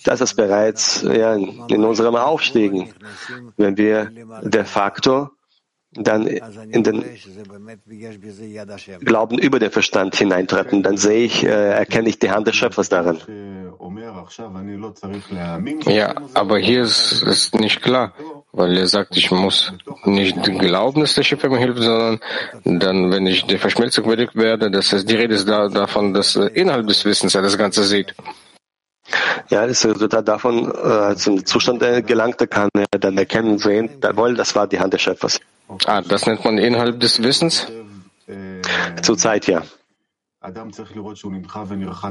das 0.04 0.20
ist 0.20 0.34
bereits 0.34 1.02
ja, 1.02 1.34
in 1.34 1.84
unserem 1.84 2.16
Aufstiegen. 2.16 2.92
Wenn 3.56 3.76
wir 3.76 4.10
de 4.42 4.64
facto 4.64 5.30
dann 5.96 6.26
in 6.26 6.82
den 6.82 7.04
Glauben 9.00 9.38
über 9.38 9.58
den 9.58 9.70
Verstand 9.70 10.16
hineintreten, 10.16 10.82
dann 10.82 10.96
sehe 10.96 11.24
ich, 11.24 11.44
äh, 11.44 11.70
erkenne 11.70 12.08
ich 12.08 12.18
die 12.18 12.30
Hand 12.30 12.46
des 12.46 12.56
Schöpfers 12.56 12.88
darin. 12.88 13.18
Ja, 15.86 16.14
aber 16.34 16.58
hier 16.58 16.82
ist 16.82 17.22
es 17.22 17.52
nicht 17.54 17.82
klar, 17.82 18.14
weil 18.52 18.76
er 18.76 18.86
sagt, 18.86 19.16
ich 19.16 19.30
muss 19.30 19.72
nicht 20.04 20.42
glauben, 20.58 21.00
dass 21.00 21.14
der 21.14 21.22
Schöpfer 21.22 21.48
mir 21.48 21.58
hilft, 21.58 21.82
sondern 21.82 22.20
dann, 22.64 23.10
wenn 23.10 23.26
ich 23.26 23.44
der 23.46 23.58
Verschmelzung 23.58 24.06
würdig 24.06 24.34
werde, 24.34 24.70
das 24.70 24.92
heißt, 24.92 25.08
die 25.08 25.16
Rede 25.16 25.34
ist 25.34 25.48
da, 25.48 25.68
davon, 25.68 26.14
dass 26.14 26.36
innerhalb 26.36 26.86
des 26.86 27.04
Wissens 27.04 27.34
er 27.34 27.42
das 27.42 27.58
Ganze 27.58 27.84
sieht. 27.84 28.14
Ja, 29.50 29.66
das 29.66 29.84
Resultat 29.84 30.26
davon, 30.26 30.72
äh, 30.72 31.14
zum 31.16 31.44
Zustand 31.44 31.80
gelangt, 32.06 32.38
kann 32.50 32.70
er 32.74 32.98
dann 32.98 33.18
erkennen 33.18 33.52
und 33.52 33.58
sehen, 33.58 33.90
jawohl, 34.02 34.34
das 34.34 34.54
war 34.54 34.66
die 34.66 34.80
Hand 34.80 34.94
des 34.94 35.02
Schöpfers. 35.02 35.40
Ah, 35.86 36.00
das 36.00 36.26
nennt 36.26 36.44
man 36.44 36.58
innerhalb 36.58 37.00
des 37.00 37.22
Wissens? 37.22 37.66
Zurzeit 39.02 39.46
ja. 39.46 39.62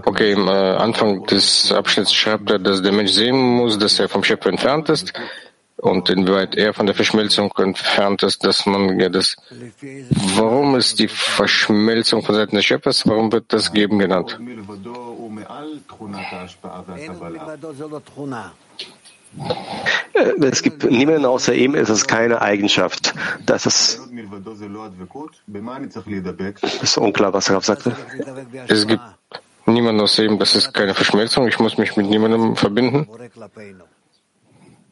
Okay, 0.06 0.32
im 0.32 0.48
äh, 0.48 0.52
Anfang 0.52 1.26
des 1.28 1.72
Abschnitts 1.72 2.14
schreibt 2.14 2.50
er, 2.50 2.58
dass 2.58 2.82
der 2.82 2.92
Mensch 2.92 3.12
sehen 3.12 3.38
muss, 3.38 3.78
dass 3.78 4.00
er 4.00 4.10
vom 4.10 4.24
Schöpfer 4.24 4.50
entfernt 4.50 4.90
ist 4.90 5.14
und 5.78 6.10
inwieweit 6.10 6.56
er 6.56 6.74
von 6.74 6.88
der 6.88 6.96
Verschmelzung 6.96 7.52
entfernt 7.58 8.24
ist, 8.24 8.44
dass 8.44 8.66
man 8.66 9.00
ja 9.00 9.10
das. 9.10 9.36
Warum 10.36 10.76
ist 10.76 10.98
die 10.98 11.08
Verschmelzung 11.08 12.24
von 12.24 12.34
Seiten 12.34 12.56
des 12.56 12.66
Schöpfers, 12.66 13.08
warum 13.08 13.32
wird 13.32 13.54
das 13.54 13.72
Geben 13.72 14.00
genannt? 14.00 14.40
Es 20.42 20.62
gibt 20.62 20.84
niemanden 20.84 21.26
außer 21.26 21.54
ihm, 21.54 21.76
es 21.76 21.90
ist 21.90 22.08
keine 22.08 22.42
Eigenschaft. 22.42 23.14
Das 23.46 23.66
ist, 23.66 24.00
ist 26.82 26.98
unklar, 26.98 27.34
was 27.34 27.50
Rav 27.50 27.66
sagte. 27.66 27.96
Es 28.68 28.86
gibt 28.86 29.02
niemanden 29.66 30.02
außer 30.02 30.24
ihm, 30.24 30.38
das 30.38 30.56
ist 30.56 30.74
keine 30.74 30.94
Verschmelzung, 30.94 31.48
ich 31.48 31.60
muss 31.60 31.78
mich 31.78 31.96
mit 31.98 32.08
niemandem 32.08 32.56
verbinden. 32.56 33.08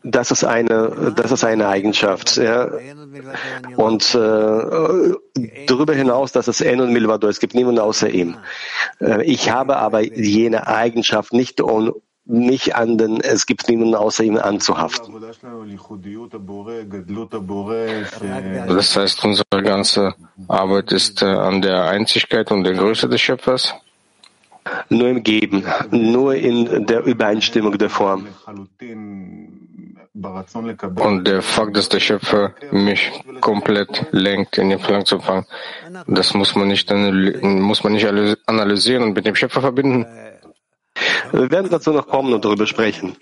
Das 0.03 0.31
ist 0.31 0.43
eine, 0.43 1.13
das 1.15 1.31
ist 1.31 1.43
eine 1.43 1.67
Eigenschaft. 1.67 2.37
Ja. 2.37 2.69
Und 3.75 4.15
äh, 4.15 5.15
darüber 5.67 5.93
hinaus, 5.93 6.31
dass 6.31 6.47
es 6.47 6.61
En 6.61 6.81
und 6.81 6.91
Milvado, 6.91 7.27
es 7.27 7.39
gibt 7.39 7.53
niemanden 7.53 7.79
außer 7.79 8.09
ihm. 8.09 8.37
Äh, 8.99 9.23
ich 9.23 9.51
habe 9.51 9.77
aber 9.77 10.01
jene 10.01 10.67
Eigenschaft 10.67 11.33
nicht, 11.33 11.61
um 11.61 11.93
mich 12.25 12.75
an 12.75 12.97
den, 12.97 13.19
es 13.19 13.45
gibt 13.45 13.67
niemanden 13.67 13.95
außer 13.95 14.23
ihm 14.23 14.37
anzuhaften. 14.37 15.15
Das 18.67 18.95
heißt, 18.95 19.25
unsere 19.25 19.63
ganze 19.63 20.15
Arbeit 20.47 20.91
ist 20.91 21.21
äh, 21.21 21.25
an 21.25 21.61
der 21.61 21.85
Einzigkeit 21.85 22.51
und 22.51 22.63
der 22.63 22.73
Größe 22.73 23.09
des 23.09 23.21
Schöpfers? 23.21 23.73
Nur 24.89 25.07
im 25.07 25.23
Geben, 25.23 25.65
nur 25.89 26.35
in 26.35 26.85
der 26.85 27.03
Übereinstimmung 27.03 27.77
der 27.79 27.89
Form. 27.89 28.27
Und 30.13 31.25
der 31.25 31.41
Fakt, 31.41 31.77
dass 31.77 31.87
der 31.87 32.01
Schöpfer 32.01 32.53
mich 32.71 33.11
komplett 33.39 34.07
lenkt, 34.11 34.57
in 34.57 34.69
den 34.69 34.79
Verlangen 34.79 35.05
zu 35.05 35.19
fangen, 35.19 35.45
das 36.07 36.33
muss 36.33 36.53
man 36.55 36.67
nicht, 36.67 36.91
muss 36.91 37.83
man 37.83 37.93
nicht 37.93 38.05
analysieren 38.45 39.03
und 39.03 39.13
mit 39.13 39.25
dem 39.25 39.35
Schöpfer 39.35 39.61
verbinden. 39.61 40.05
Wir 41.31 41.49
werden 41.49 41.69
dazu 41.69 41.93
noch 41.93 42.07
kommen 42.07 42.33
und 42.33 42.43
darüber 42.43 42.67
sprechen. 42.67 43.15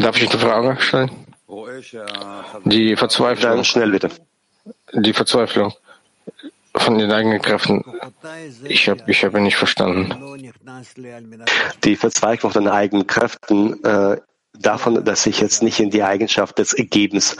Darf 0.00 0.16
ich 0.16 0.30
eine 0.30 0.40
Frage 0.40 0.80
stellen? 0.80 1.10
Die 2.64 2.96
Verzweiflung. 2.96 3.64
schnell 3.64 3.90
bitte. 3.90 4.08
Die 4.94 5.12
Verzweiflung 5.12 5.74
von 6.82 6.98
den 6.98 7.10
eigenen 7.12 7.40
Kräften. 7.40 7.84
Ich 8.64 8.88
habe 8.88 9.02
ich 9.06 9.24
hab 9.24 9.34
ihn 9.34 9.44
nicht 9.44 9.56
verstanden. 9.56 10.14
Die 11.84 11.96
Verzweiflung 11.96 12.52
von 12.52 12.64
den 12.64 12.72
eigenen 12.72 13.06
Kräften 13.06 13.82
äh, 13.84 14.16
davon, 14.58 15.04
dass 15.04 15.26
ich 15.26 15.40
jetzt 15.40 15.62
nicht 15.62 15.80
in 15.80 15.90
die 15.90 16.02
Eigenschaft 16.02 16.58
des 16.58 16.72
Ergebens 16.72 17.36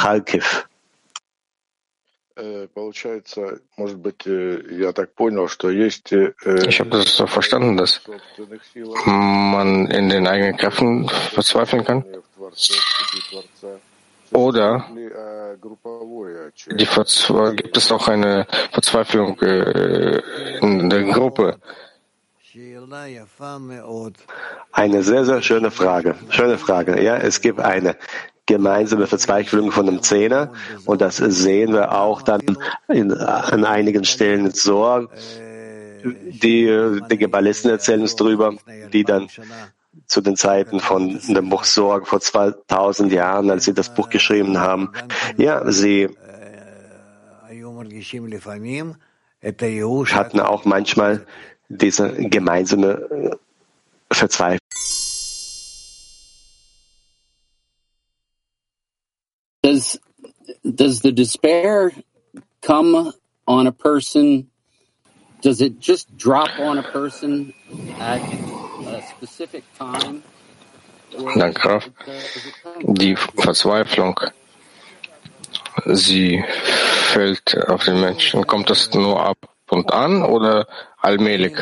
Kharkiv. 0.00 0.66
Ich 6.66 6.80
habe 6.80 6.90
das 6.90 7.16
so 7.16 7.26
verstanden, 7.26 7.76
dass 7.76 8.00
man 9.04 9.86
in 9.86 10.08
den 10.08 10.26
eigenen 10.26 10.56
Kräften 10.56 11.08
verzweifeln 11.08 11.84
kann. 11.84 12.04
Oder 14.32 14.86
die 16.70 16.86
gibt 17.56 17.76
es 17.76 17.92
auch 17.92 18.08
eine 18.08 18.46
Verzweiflung 18.72 19.38
äh, 19.40 20.20
in 20.60 20.88
der 20.88 21.02
Gruppe? 21.04 21.58
Eine 24.72 25.02
sehr, 25.02 25.24
sehr 25.24 25.42
schöne 25.42 25.70
Frage. 25.70 26.14
Schöne 26.30 26.58
Frage. 26.58 27.02
Ja, 27.02 27.16
es 27.16 27.40
gibt 27.40 27.60
eine 27.60 27.96
gemeinsame 28.50 29.06
Verzweiflung 29.06 29.70
von 29.70 29.88
einem 29.88 30.02
Zehner 30.02 30.52
und 30.84 31.00
das 31.00 31.16
sehen 31.16 31.72
wir 31.72 31.92
auch 31.92 32.22
dann 32.22 32.42
in, 32.88 33.12
an 33.12 33.64
einigen 33.64 34.04
Stellen 34.04 34.46
in 34.46 34.52
Sorg. 34.52 35.10
Die, 36.04 37.00
die 37.10 37.18
Geballisten 37.18 37.70
erzählen 37.70 38.00
uns 38.00 38.16
darüber, 38.16 38.54
die 38.92 39.04
dann 39.04 39.28
zu 40.06 40.20
den 40.20 40.36
Zeiten 40.36 40.80
von 40.80 41.20
dem 41.28 41.48
Buch 41.48 41.64
Sorg 41.64 42.08
vor 42.08 42.20
2000 42.20 43.12
Jahren, 43.12 43.50
als 43.50 43.66
sie 43.66 43.74
das 43.74 43.94
Buch 43.94 44.08
geschrieben 44.08 44.58
haben. 44.58 44.90
Ja, 45.36 45.70
sie 45.70 46.08
hatten 50.12 50.40
auch 50.40 50.64
manchmal 50.64 51.26
diese 51.68 52.12
gemeinsame 52.12 53.38
Verzweiflung. 54.10 54.60
Does 59.62 59.98
does 60.74 61.00
the 61.00 61.12
despair 61.12 61.92
come 62.62 63.12
on 63.46 63.66
a 63.66 63.72
person? 63.72 64.48
Does 65.42 65.60
it 65.60 65.80
just 65.80 66.16
drop 66.16 66.58
on 66.58 66.78
a 66.78 66.82
person 66.82 67.52
at 67.98 68.20
a 68.22 69.02
specific 69.16 69.64
time? 69.78 70.22
Danke, 71.36 71.66
uh, 71.66 71.80
Die 72.84 73.16
Verzweiflung, 73.16 74.20
sie 75.86 76.44
fällt 77.12 77.56
auf 77.68 77.84
den 77.84 78.00
Menschen. 78.00 78.46
Kommt 78.46 78.70
das 78.70 78.92
nur 78.94 79.20
ab 79.20 79.38
und 79.68 79.92
an 79.92 80.22
oder 80.22 80.66
allmählich? 81.00 81.54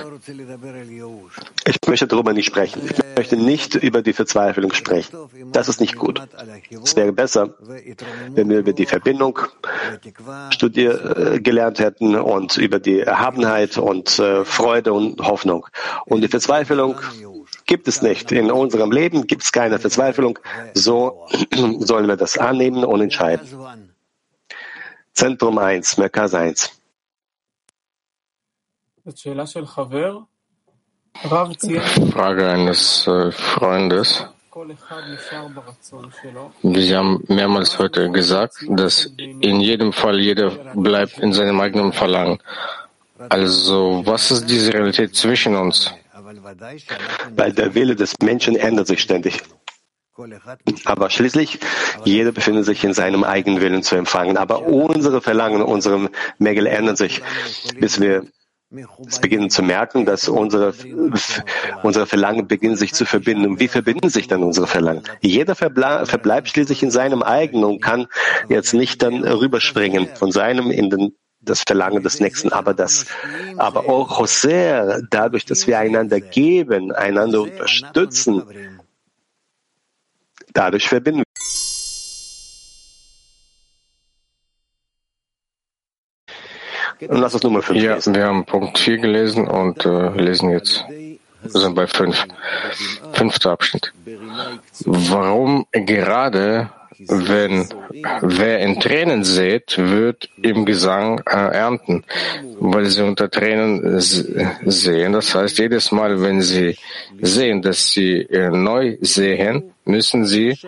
Ich 1.64 1.78
möchte 1.86 2.06
darüber 2.06 2.32
nicht 2.32 2.46
sprechen. 2.46 2.82
Ich 2.84 3.16
möchte 3.16 3.36
nicht 3.36 3.74
über 3.74 4.02
die 4.02 4.12
Verzweiflung 4.12 4.72
sprechen. 4.72 5.16
Das 5.52 5.68
ist 5.68 5.80
nicht 5.80 5.96
gut. 5.96 6.20
Es 6.82 6.96
wäre 6.96 7.12
besser, 7.12 7.54
wenn 8.30 8.48
wir 8.48 8.58
über 8.58 8.72
die 8.72 8.86
Verbindung 8.86 9.38
studier, 10.50 11.34
äh, 11.34 11.40
gelernt 11.40 11.78
hätten 11.78 12.16
und 12.16 12.56
über 12.56 12.78
die 12.78 13.00
Erhabenheit 13.00 13.78
und 13.78 14.18
äh, 14.18 14.44
Freude 14.44 14.92
und 14.92 15.20
Hoffnung. 15.20 15.66
Und 16.06 16.22
die 16.22 16.28
Verzweiflung 16.28 16.96
gibt 17.66 17.88
es 17.88 18.02
nicht. 18.02 18.32
In 18.32 18.50
unserem 18.50 18.90
Leben 18.90 19.26
gibt 19.26 19.42
es 19.42 19.52
keine 19.52 19.78
Verzweiflung. 19.78 20.38
So 20.74 21.26
sollen 21.80 22.06
wir 22.06 22.16
das 22.16 22.38
annehmen 22.38 22.84
und 22.84 23.00
entscheiden. 23.00 23.46
Zentrum 25.12 25.58
1, 25.58 25.98
Merkaz 25.98 26.34
1. 26.34 26.77
Frage 32.12 32.48
eines 32.48 33.06
äh, 33.06 33.32
Freundes. 33.32 34.24
Sie 36.62 36.96
haben 36.96 37.24
mehrmals 37.28 37.78
heute 37.78 38.10
gesagt, 38.10 38.54
dass 38.68 39.06
in 39.16 39.60
jedem 39.60 39.92
Fall 39.92 40.18
jeder 40.18 40.50
bleibt 40.74 41.18
in 41.18 41.32
seinem 41.32 41.60
eigenen 41.60 41.92
Verlangen. 41.92 42.38
Also, 43.28 44.02
was 44.04 44.30
ist 44.30 44.46
diese 44.46 44.72
Realität 44.74 45.14
zwischen 45.14 45.56
uns? 45.56 45.92
Weil 47.36 47.52
der 47.52 47.74
Wille 47.74 47.96
des 47.96 48.14
Menschen 48.22 48.56
ändert 48.56 48.86
sich 48.86 49.00
ständig. 49.00 49.42
Aber 50.84 51.10
schließlich, 51.10 51.60
jeder 52.04 52.32
befindet 52.32 52.64
sich 52.64 52.82
in 52.82 52.92
seinem 52.94 53.22
eigenen 53.22 53.60
Willen 53.60 53.82
zu 53.82 53.94
empfangen. 53.94 54.36
Aber 54.36 54.62
unsere 54.62 55.20
Verlangen, 55.20 55.62
unsere 55.62 56.10
Mängel 56.38 56.66
ändern 56.66 56.96
sich, 56.96 57.22
bis 57.78 58.00
wir 58.00 58.26
es 59.06 59.18
beginnen 59.20 59.48
zu 59.48 59.62
merken, 59.62 60.04
dass 60.04 60.28
unsere, 60.28 60.74
unsere 61.82 62.06
Verlangen 62.06 62.46
beginnen 62.46 62.76
sich 62.76 62.92
zu 62.92 63.06
verbinden. 63.06 63.58
Wie 63.58 63.68
verbinden 63.68 64.10
sich 64.10 64.28
dann 64.28 64.42
unsere 64.42 64.66
Verlangen? 64.66 65.02
Jeder 65.20 65.54
verbleibt 65.54 66.48
schließlich 66.48 66.82
in 66.82 66.90
seinem 66.90 67.22
eigenen 67.22 67.64
und 67.64 67.80
kann 67.80 68.08
jetzt 68.48 68.74
nicht 68.74 69.02
dann 69.02 69.24
rüberspringen 69.24 70.08
von 70.16 70.32
seinem 70.32 70.70
in 70.70 70.90
den, 70.90 71.16
das 71.40 71.62
Verlangen 71.62 72.02
des 72.02 72.20
Nächsten. 72.20 72.52
Aber 72.52 72.74
das, 72.74 73.06
aber 73.56 73.88
auch 73.88 74.20
José, 74.20 75.02
dadurch, 75.08 75.46
dass 75.46 75.66
wir 75.66 75.78
einander 75.78 76.20
geben, 76.20 76.92
einander 76.92 77.42
unterstützen, 77.42 78.42
dadurch 80.52 80.88
verbinden 80.88 81.22
Und 87.00 87.18
lass 87.18 87.34
uns 87.34 87.42
Nummer 87.42 87.62
5 87.62 87.80
ja, 87.80 87.94
lesen. 87.94 88.14
wir 88.14 88.24
haben 88.24 88.44
Punkt 88.44 88.78
4 88.78 88.98
gelesen 88.98 89.46
und 89.46 89.84
äh, 89.86 90.08
lesen 90.20 90.50
jetzt. 90.50 90.84
Wir 91.42 91.60
sind 91.60 91.74
bei 91.74 91.86
5. 91.86 92.26
Fünfter 93.12 93.52
Abschnitt. 93.52 93.92
Warum 94.84 95.66
gerade, 95.72 96.70
wenn 96.98 97.68
wer 98.22 98.58
in 98.58 98.80
Tränen 98.80 99.22
sät, 99.22 99.78
wird 99.78 100.28
im 100.42 100.64
Gesang 100.64 101.20
äh, 101.26 101.36
ernten, 101.36 102.04
weil 102.58 102.86
sie 102.86 103.02
unter 103.02 103.30
Tränen 103.30 104.00
sehen. 104.00 105.12
Das 105.12 105.34
heißt, 105.34 105.58
jedes 105.58 105.92
Mal, 105.92 106.20
wenn 106.20 106.42
sie 106.42 106.76
sehen, 107.20 107.62
dass 107.62 107.92
sie 107.92 108.22
äh, 108.22 108.50
neu 108.50 108.96
sehen, 109.00 109.72
müssen 109.84 110.26
sie, 110.26 110.58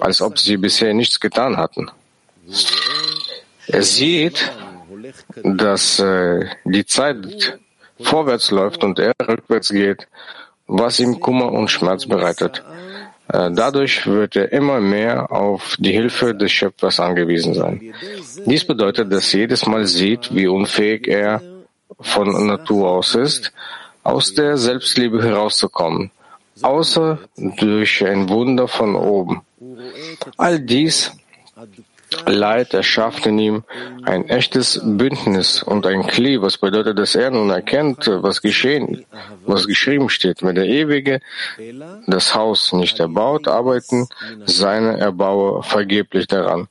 als 0.00 0.20
ob 0.20 0.38
sie 0.38 0.56
bisher 0.56 0.92
nichts 0.92 1.20
getan 1.20 1.56
hatten. 1.56 1.88
Er 3.68 3.82
sieht, 3.82 4.50
dass 5.42 5.98
äh, 5.98 6.46
die 6.64 6.86
Zeit 6.86 7.58
vorwärts 8.00 8.50
läuft 8.50 8.82
und 8.84 8.98
er 8.98 9.12
rückwärts 9.26 9.70
geht, 9.70 10.08
was 10.66 11.00
ihm 11.00 11.20
Kummer 11.20 11.52
und 11.52 11.70
Schmerz 11.70 12.06
bereitet. 12.06 12.62
Äh, 13.32 13.50
dadurch 13.52 14.06
wird 14.06 14.36
er 14.36 14.52
immer 14.52 14.80
mehr 14.80 15.30
auf 15.30 15.76
die 15.78 15.92
Hilfe 15.92 16.34
des 16.34 16.50
Schöpfers 16.50 16.98
angewiesen 16.98 17.54
sein. 17.54 17.94
Dies 18.44 18.64
bedeutet, 18.64 19.12
dass 19.12 19.32
jedes 19.32 19.66
Mal 19.66 19.86
sieht, 19.86 20.34
wie 20.34 20.48
unfähig 20.48 21.06
er 21.06 21.40
von 22.00 22.46
Natur 22.46 22.90
aus 22.90 23.14
ist, 23.14 23.52
aus 24.02 24.34
der 24.34 24.56
Selbstliebe 24.56 25.22
herauszukommen, 25.22 26.10
außer 26.62 27.18
durch 27.36 28.04
ein 28.04 28.28
Wunder 28.28 28.66
von 28.66 28.96
oben. 28.96 29.42
All 30.36 30.58
dies 30.58 31.12
Leid 32.26 32.74
erschafft 32.74 33.26
in 33.26 33.38
ihm 33.38 33.64
ein 34.02 34.28
echtes 34.28 34.80
Bündnis 34.82 35.62
und 35.62 35.86
ein 35.86 36.06
Kli, 36.06 36.42
was 36.42 36.58
bedeutet, 36.58 36.98
dass 36.98 37.14
er 37.14 37.30
nun 37.30 37.50
erkennt, 37.50 38.06
was 38.08 38.42
geschehen, 38.42 39.04
was 39.46 39.66
geschrieben 39.66 40.08
steht. 40.08 40.42
Wenn 40.42 40.56
der 40.56 40.66
Ewige 40.66 41.20
das 42.06 42.34
Haus 42.34 42.72
nicht 42.72 42.98
erbaut, 42.98 43.48
arbeiten 43.48 44.08
seine 44.44 44.98
Erbauer 44.98 45.62
vergeblich 45.62 46.26
daran. 46.26 46.68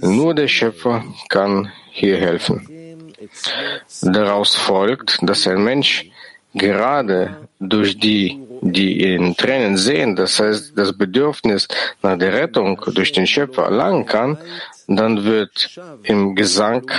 Nur 0.00 0.34
der 0.34 0.48
Schöpfer 0.48 1.04
kann 1.28 1.72
hier 1.90 2.16
helfen. 2.16 2.68
Daraus 4.02 4.54
folgt, 4.54 5.18
dass 5.22 5.46
ein 5.46 5.64
Mensch 5.64 6.10
gerade 6.54 7.48
durch 7.58 7.98
die, 7.98 8.40
die 8.62 9.00
in 9.14 9.36
Tränen 9.36 9.76
sehen, 9.76 10.16
das 10.16 10.40
heißt 10.40 10.72
das 10.76 10.96
Bedürfnis 10.96 11.68
nach 12.02 12.16
der 12.16 12.32
Rettung 12.32 12.80
durch 12.94 13.12
den 13.12 13.26
Schöpfer 13.26 13.64
erlangen 13.64 14.06
kann, 14.06 14.38
dann 14.86 15.24
wird 15.24 15.78
im 16.02 16.34
Gesang 16.34 16.90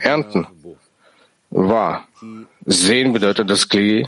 ernten. 0.00 0.46
Wahr. 1.50 2.06
Sehen 2.64 3.12
bedeutet 3.12 3.50
das 3.50 3.68
Kli 3.68 4.06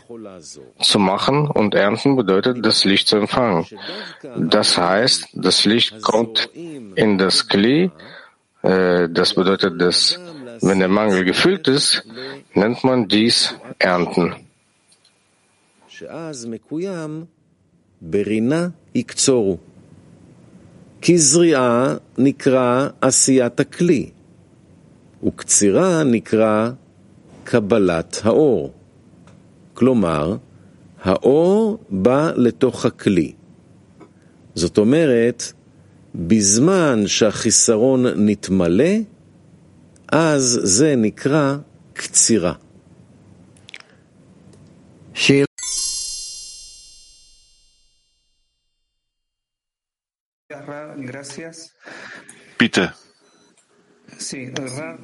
zu 0.81 0.99
machen 0.99 1.49
und 1.49 1.75
ernten 1.75 2.15
bedeutet 2.15 2.65
das 2.65 2.85
Licht 2.85 3.09
zu 3.09 3.17
empfangen. 3.17 3.67
Das 4.37 4.79
heißt, 4.79 5.29
das 5.33 5.65
Licht 5.65 6.03
kommt 6.03 6.51
in 6.55 7.19
das 7.19 7.49
Kli, 7.49 7.91
äh, 8.63 9.09
das 9.09 9.35
bedeutet, 9.35 9.81
dass 9.81 10.21
wenn 10.61 10.79
der 10.79 10.89
Mangel 10.89 11.25
gefüllt 11.25 11.67
ist, 11.67 12.05
nennt 12.55 12.85
man 12.85 13.09
dies 13.09 13.57
Ernten. 13.79 14.37
שאז 15.99 16.47
מקוים 16.47 17.25
ברינה 18.01 18.69
יקצורו. 18.95 19.57
כי 21.01 21.19
זריעה 21.19 21.97
נקרא 22.19 22.89
עשיית 23.01 23.61
הכלי, 23.61 24.11
וקצירה 25.25 26.05
נקרא 26.05 26.71
קבלת 27.45 28.21
האור. 28.25 28.73
כלומר, 29.75 30.37
האור 31.03 31.79
בא 31.91 32.33
לתוך 32.37 32.87
הכלי. 32.87 33.33
זאת 34.55 34.79
אומרת, 34.79 35.43
בזמן 36.15 37.03
שהחיסרון 37.07 38.07
נתמלא, 38.17 38.95
אז 40.13 40.61
זה 40.63 40.95
נקרא 40.97 41.57
קצירה. 41.93 42.53
Bitte. 52.59 52.95
Sí, 54.19 54.53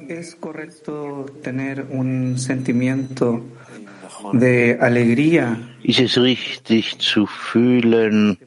es 0.07 0.35
correcto 0.35 1.25
tener 1.43 1.87
un 1.89 2.37
sentimiento 2.37 3.43
de 4.33 4.77
alegría. 4.79 5.57
Ist 5.83 5.99
es 5.99 6.17
richtig 6.17 6.99
zu 6.99 7.25
fühlen, 7.25 8.37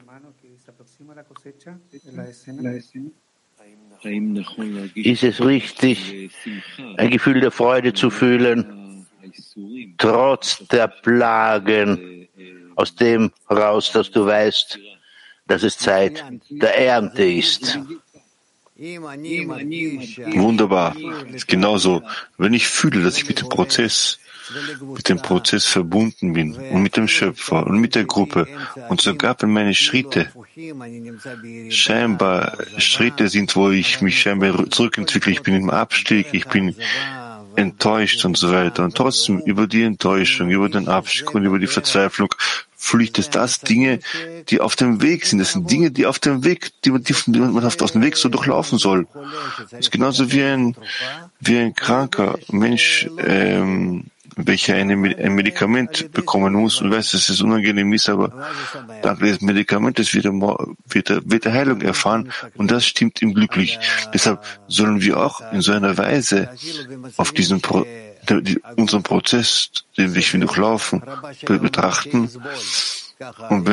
ist 4.95 5.23
es 5.23 5.45
richtig, 5.45 6.29
ein 6.97 7.09
Gefühl 7.09 7.41
der 7.41 7.51
Freude 7.51 7.93
zu 7.93 8.09
fühlen, 8.09 9.05
trotz 9.97 10.65
der 10.67 10.87
Plagen, 10.87 12.27
aus 12.75 12.95
dem 12.95 13.31
raus, 13.49 13.91
dass 13.91 14.09
du 14.11 14.25
weißt, 14.25 14.79
dass 15.53 15.61
es 15.61 15.77
Zeit 15.77 16.23
der 16.49 16.75
Ernte 16.79 17.23
ist. 17.23 17.79
Wunderbar. 20.33 20.95
Genauso. 21.45 22.01
Wenn 22.39 22.53
ich 22.55 22.67
fühle, 22.67 23.03
dass 23.03 23.17
ich 23.17 23.27
mit 23.27 23.39
dem 23.39 23.49
Prozess, 23.49 24.17
mit 24.81 25.07
dem 25.09 25.21
Prozess 25.21 25.67
verbunden 25.67 26.33
bin 26.33 26.55
und 26.55 26.81
mit 26.81 26.97
dem 26.97 27.07
Schöpfer 27.07 27.67
und 27.67 27.77
mit 27.79 27.93
der 27.93 28.05
Gruppe 28.05 28.47
und 28.89 28.99
sogar 28.99 29.35
wenn 29.39 29.51
meine 29.51 29.75
Schritte 29.75 30.31
scheinbar 31.69 32.57
Schritte 32.79 33.27
sind, 33.29 33.55
wo 33.55 33.69
ich 33.69 34.01
mich 34.01 34.19
scheinbar 34.19 34.67
zurückentwickle, 34.71 35.33
ich 35.33 35.43
bin 35.43 35.53
im 35.53 35.69
Abstieg, 35.69 36.29
ich 36.31 36.47
bin 36.47 36.75
enttäuscht 37.55 38.23
und 38.25 38.37
so 38.37 38.51
weiter. 38.51 38.83
Und 38.83 38.95
trotzdem 38.95 39.39
über 39.39 39.67
die 39.67 39.83
Enttäuschung, 39.83 40.49
über 40.49 40.69
den 40.69 40.87
Abstieg 40.87 41.33
und 41.33 41.45
über 41.45 41.59
die 41.59 41.67
Verzweiflung 41.67 42.33
ich, 43.01 43.13
dass 43.13 43.29
das 43.29 43.61
Dinge, 43.61 43.99
die 44.49 44.59
auf 44.59 44.75
dem 44.75 45.01
Weg 45.01 45.25
sind. 45.25 45.39
Das 45.39 45.53
sind 45.53 45.71
Dinge, 45.71 45.91
die 45.91 46.05
auf 46.05 46.19
dem 46.19 46.43
Weg, 46.43 46.71
die 46.83 46.91
man, 46.91 47.03
die 47.03 47.39
man 47.39 47.65
auf 47.65 47.75
dem 47.75 48.01
Weg 48.01 48.17
so 48.17 48.29
durchlaufen 48.29 48.77
soll. 48.77 49.07
Das 49.71 49.79
ist 49.79 49.91
genauso 49.91 50.31
wie 50.31 50.43
ein, 50.43 50.75
wie 51.39 51.57
ein 51.57 51.73
kranker 51.73 52.37
Mensch, 52.49 53.09
ähm, 53.17 54.05
welcher 54.35 54.75
ein 54.75 54.87
Medikament 55.35 56.11
bekommen 56.11 56.53
muss 56.53 56.81
und 56.81 56.91
weiß, 56.91 57.11
dass 57.11 57.29
es 57.29 57.41
unangenehm 57.41 57.91
ist, 57.93 58.09
aber 58.09 58.47
dank 59.01 59.19
des 59.19 59.41
Medikamentes 59.41 60.13
wird 60.13 60.25
er, 60.25 60.33
wird 60.33 61.09
er, 61.09 61.21
wird 61.25 61.45
er 61.45 61.53
Heilung 61.53 61.81
erfahren 61.81 62.31
und 62.55 62.71
das 62.71 62.85
stimmt 62.85 63.21
ihm 63.21 63.33
glücklich. 63.33 63.79
Deshalb 64.13 64.43
sollen 64.67 65.01
wir 65.01 65.19
auch 65.19 65.41
in 65.51 65.61
so 65.61 65.71
einer 65.71 65.97
Weise 65.97 66.49
auf 67.17 67.31
diesen 67.31 67.61
Pro 67.61 67.85
unseren 68.77 69.03
Prozess, 69.03 69.69
den 69.97 70.15
wir 70.15 70.39
durchlaufen, 70.39 71.03
betrachten. 71.45 72.29
Und 73.49 73.69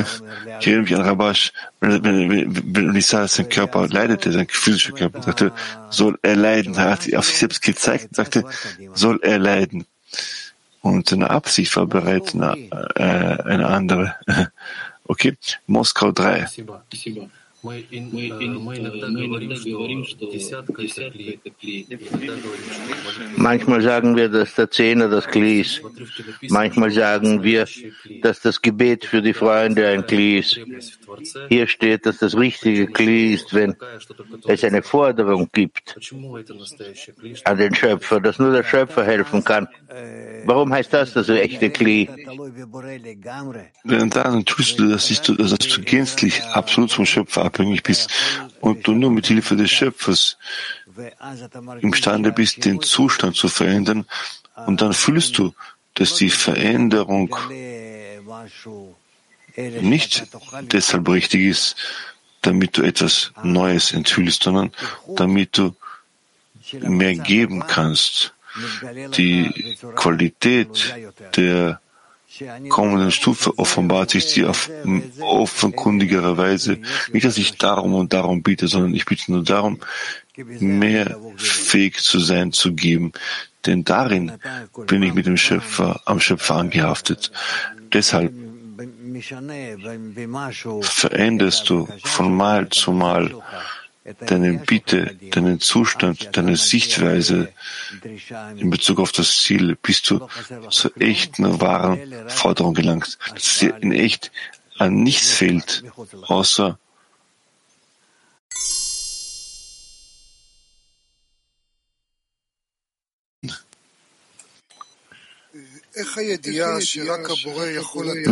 ich 0.61 0.67
erinnere 0.67 0.83
mich 0.83 0.95
an 0.97 1.03
Rabash, 1.03 1.53
wenn, 1.81 2.05
wenn, 2.05 2.77
wenn 2.77 2.97
ich 2.97 3.07
sah, 3.07 3.27
sein 3.27 3.49
Körper 3.49 3.89
leidete, 3.89 4.33
sein 4.33 4.47
physischer 4.49 4.93
Körper, 4.93 5.23
sagte, 5.23 5.53
soll 5.89 6.19
er 6.23 6.37
leiden. 6.37 6.75
Er 6.75 6.91
hat 6.91 7.15
auf 7.15 7.27
sich 7.27 7.39
selbst 7.39 7.63
gezeigt, 7.63 8.15
sagte, 8.15 8.45
soll 8.95 9.19
er 9.23 9.39
leiden. 9.39 9.87
Und 10.83 11.09
seine 11.09 11.31
Absicht 11.31 11.77
war 11.77 11.87
bereits 11.87 12.35
eine, 12.35 12.57
äh, 12.97 13.03
eine 13.03 13.67
andere. 13.67 14.17
Okay, 15.05 15.37
Moskau 15.67 16.13
3. 16.13 16.47
Мы, 17.66 17.84
ин, 17.90 18.60
мы 18.60 18.78
иногда 18.78 19.08
говорим, 19.08 20.06
что 20.06 20.32
десятка — 20.32 20.84
это 20.84 21.50
кли. 21.50 21.88
Manchmal 23.38 23.82
sagen 23.82 24.16
wir, 24.16 24.30
dass 24.30 24.54
der 24.54 24.70
Zehner 24.70 25.10
das 25.10 25.26
Kli 25.26 25.62
ist. 25.62 25.82
Manchmal 26.50 26.92
sagen 26.92 27.42
wir, 27.42 27.66
dass 28.22 28.40
das 28.42 28.62
Gebet 28.62 29.06
für 29.06 29.24
die 29.24 29.34
Freunde 29.34 29.88
ein 29.88 30.06
Kli 30.06 30.38
ist. 30.38 30.60
Hier 31.50 31.66
steht, 31.66 32.06
dass 32.06 32.20
das 32.20 32.38
richtige 32.38 32.86
Kli 32.86 33.34
ist, 33.34 33.52
wenn 33.56 33.76
es 34.46 34.64
eine 34.64 34.84
Forderung 34.84 35.50
gibt 35.52 35.98
an 37.46 37.58
den 37.58 37.74
Schöpfer, 37.74 38.20
dass 38.20 38.38
nur 38.38 38.52
der 38.52 38.64
Schöpfer 38.64 39.04
helfen 39.04 39.44
kann. 39.44 39.68
Warum 40.46 40.72
heißt 40.72 40.94
das 40.94 41.14
das 41.14 41.30
echte 41.30 41.72
Kli? 41.72 42.10
Denn 43.86 44.10
dann 44.12 44.46
tust 44.46 44.78
du, 44.78 44.90
dass, 44.90 45.10
ich, 45.10 45.22
dass 45.22 45.58
du 45.58 45.82
gänzlich 45.82 46.44
absolut 46.44 46.92
vom 46.92 47.08
Schöpfer 47.08 47.49
abhängig 47.51 47.83
bist 47.83 48.11
und 48.61 48.87
du 48.87 48.93
nur 48.93 49.11
mit 49.11 49.27
Hilfe 49.27 49.57
des 49.57 49.71
Schöpfers 49.71 50.39
imstande 51.81 52.33
bist, 52.33 52.65
den 52.65 52.81
Zustand 52.81 53.37
zu 53.37 53.49
verändern 53.49 54.07
und 54.67 54.81
dann 54.81 54.93
fühlst 54.93 55.39
du, 55.39 55.53
dass 55.95 56.15
die 56.15 56.31
Veränderung 56.31 57.37
nicht 59.81 60.27
deshalb 60.73 61.09
richtig 61.09 61.43
ist, 61.43 61.77
damit 62.43 62.77
du 62.77 62.83
etwas 62.83 63.33
Neues 63.43 63.93
enthüllst, 63.93 64.45
sondern 64.45 64.71
damit 65.17 65.59
du 65.59 65.75
mehr 66.81 67.15
geben 67.15 67.67
kannst. 67.67 68.33
Die 69.17 69.77
Qualität 69.95 70.95
der 71.37 71.81
kommenden 72.69 73.11
Stufe 73.11 73.59
offenbart 73.59 74.11
sich 74.11 74.27
dir 74.27 74.51
auf 74.51 74.71
offenkundigere 75.21 76.37
Weise. 76.37 76.79
Nicht, 77.13 77.25
dass 77.25 77.39
ich 77.39 77.59
darum 77.59 77.95
und 77.95 78.13
darum 78.13 78.43
biete, 78.43 78.69
sondern 78.69 78.95
ich 78.95 79.05
bitte 79.05 79.33
nur 79.33 79.45
darum, 79.45 79.81
mehr 80.37 81.17
fähig 81.37 81.99
zu 82.01 82.19
sein, 82.19 82.53
zu 82.53 82.75
geben. 82.75 83.13
Denn 83.67 83.85
darin 83.85 84.33
bin 84.87 85.03
ich 85.03 85.15
mit 85.15 85.27
dem 85.27 85.37
Schöpfer, 85.37 86.01
am 86.07 86.21
Schöpfer 86.21 86.57
angehaftet. 86.57 87.31
Deshalb 87.93 88.33
veränderst 90.81 91.69
du 91.69 91.89
von 92.05 92.35
Mal 92.35 92.69
zu 92.71 92.93
Mal 92.93 93.35
deine 94.21 94.59
Bitte, 94.59 95.17
deinen 95.31 95.61
Zustand, 95.61 96.37
deine 96.37 96.57
Sichtweise 96.57 97.53
in 98.57 98.71
Bezug 98.71 98.99
auf 99.01 99.13
das 99.13 99.39
Ziel, 99.39 99.77
bis 99.81 100.03
du 100.03 100.27
zur 100.71 100.93
echten, 101.01 101.61
wahren 101.61 102.01
Forderung 102.29 102.75
gelangst, 102.75 103.19
dass 103.35 103.59
dir 103.59 103.77
in 103.81 103.93
echt 103.93 104.33
an 104.79 105.03
nichts 105.03 105.33
fehlt, 105.33 105.85
außer 106.23 106.79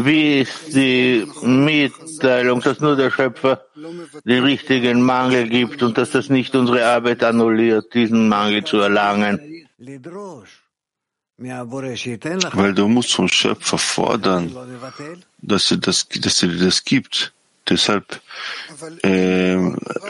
Wie 0.04 0.40
ist 0.40 0.74
die 0.74 1.26
Mitteilung, 1.42 2.60
dass 2.60 2.80
nur 2.80 2.96
der 2.96 3.10
Schöpfer 3.10 3.64
den 4.24 4.44
richtigen 4.44 5.02
Mangel 5.02 5.48
gibt 5.48 5.82
und 5.82 5.98
dass 5.98 6.10
das 6.10 6.28
nicht 6.28 6.54
unsere 6.54 6.84
Arbeit 6.86 7.22
annulliert, 7.24 7.94
diesen 7.94 8.28
Mangel 8.28 8.64
zu 8.64 8.78
erlangen? 8.78 9.66
Weil 12.60 12.74
du 12.74 12.88
musst 12.88 13.12
vom 13.14 13.28
Schöpfer 13.28 13.78
fordern, 13.78 14.56
dass 15.40 15.70
er, 15.70 15.76
das, 15.76 16.08
dass 16.08 16.42
er 16.42 16.48
dir 16.48 16.64
das 16.64 16.84
gibt. 16.84 17.32
Deshalb 17.68 18.20
äh, 19.02 19.56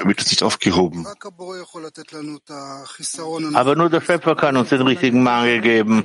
wird 0.05 0.21
es 0.21 0.31
nicht 0.31 0.43
aufgehoben. 0.43 1.07
Aber 3.55 3.77
nur 3.77 3.91
der 3.91 4.01
Schöpfer 4.01 4.37
kann 4.37 4.57
uns 4.57 4.69
den 4.69 4.83
richtigen 4.83 5.23
Mangel 5.23 5.61
geben. 5.61 6.05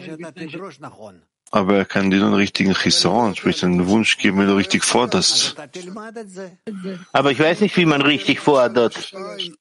Aber 1.54 1.78
er 1.78 1.86
kann 1.86 2.10
dir 2.10 2.18
nur 2.18 2.30
einen 2.30 2.36
richtigen 2.36 2.74
Chisaron, 2.74 3.36
sprich 3.36 3.64
einen 3.64 3.86
Wunsch 3.86 4.18
geben, 4.18 4.39
wenn 4.39 4.47
du 4.47 4.56
richtig 4.56 4.84
forderst. 4.84 5.56
Aber 7.12 7.30
ich 7.30 7.39
weiß 7.39 7.62
nicht, 7.62 7.78
wie 7.78 7.86
man 7.86 8.01
richtig 8.01 8.39
fordert. 8.39 9.14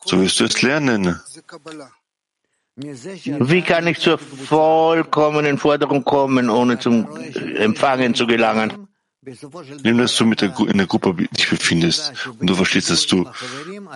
So 0.02 0.18
wirst 0.18 0.40
du 0.40 0.44
es 0.44 0.62
lernen. 0.62 1.20
Wie 2.76 3.60
kann 3.60 3.86
ich 3.88 3.98
zur 3.98 4.16
vollkommenen 4.16 5.58
Forderung 5.58 6.02
kommen, 6.02 6.48
ohne 6.48 6.78
zum 6.78 7.14
Empfangen 7.56 8.14
zu 8.14 8.26
gelangen? 8.26 8.88
Nimm, 9.84 9.98
dass 9.98 10.16
du 10.16 10.24
mit 10.24 10.40
der, 10.40 10.58
in 10.60 10.78
der 10.78 10.86
Gruppe 10.86 11.14
dich 11.14 11.50
befindest 11.50 12.14
und 12.38 12.48
du 12.48 12.54
verstehst, 12.54 12.88
dass 12.88 13.06
du 13.06 13.28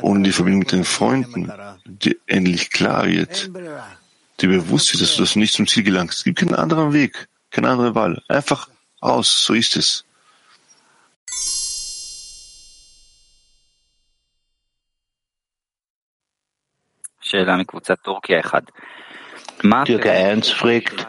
ohne 0.02 0.22
die 0.22 0.32
Verbindung 0.32 0.58
mit 0.58 0.72
den 0.72 0.84
Freunden 0.84 1.50
dir 1.86 2.16
endlich 2.26 2.68
klar 2.68 3.06
wird, 3.06 3.50
dir 4.42 4.48
bewusst 4.50 4.92
wird, 4.92 5.02
dass 5.02 5.16
du 5.16 5.22
das 5.22 5.34
nicht 5.34 5.54
zum 5.54 5.66
Ziel 5.66 5.82
gelangst. 5.82 6.18
Es 6.18 6.24
gibt 6.24 6.40
keinen 6.40 6.54
anderen 6.54 6.92
Weg, 6.92 7.26
keine 7.50 7.70
andere 7.70 7.94
Wahl. 7.94 8.22
Einfach 8.28 8.68
aus, 9.00 9.44
so 9.44 9.54
ist 9.54 9.76
es. 9.76 10.04
Türke 19.84 20.10
1 20.10 20.50
fragt, 20.50 21.06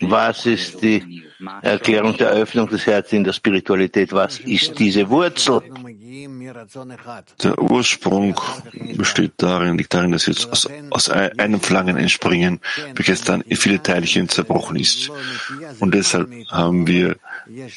was 0.00 0.46
ist 0.46 0.82
die 0.82 1.24
Erklärung 1.62 2.16
der 2.16 2.30
Öffnung 2.30 2.68
des 2.68 2.86
Herzens 2.86 3.12
in 3.12 3.24
der 3.24 3.32
Spiritualität? 3.32 4.12
Was 4.12 4.38
ist 4.40 4.78
diese 4.78 5.08
Wurzel? 5.08 5.60
Der 7.42 7.58
Ursprung 7.58 8.40
besteht 8.96 9.32
darin, 9.38 9.78
liegt 9.78 9.94
darin, 9.94 10.12
dass 10.12 10.26
wir 10.26 10.34
jetzt 10.34 10.50
aus, 10.50 10.68
aus 10.90 11.08
einem 11.08 11.60
Verlangen 11.60 11.96
entspringen, 11.96 12.60
welches 12.94 13.22
dann 13.22 13.40
in 13.42 13.56
viele 13.56 13.82
Teilchen 13.82 14.28
zerbrochen 14.28 14.76
ist. 14.76 15.10
Und 15.80 15.94
deshalb 15.94 16.30
haben 16.48 16.86
wir 16.86 17.16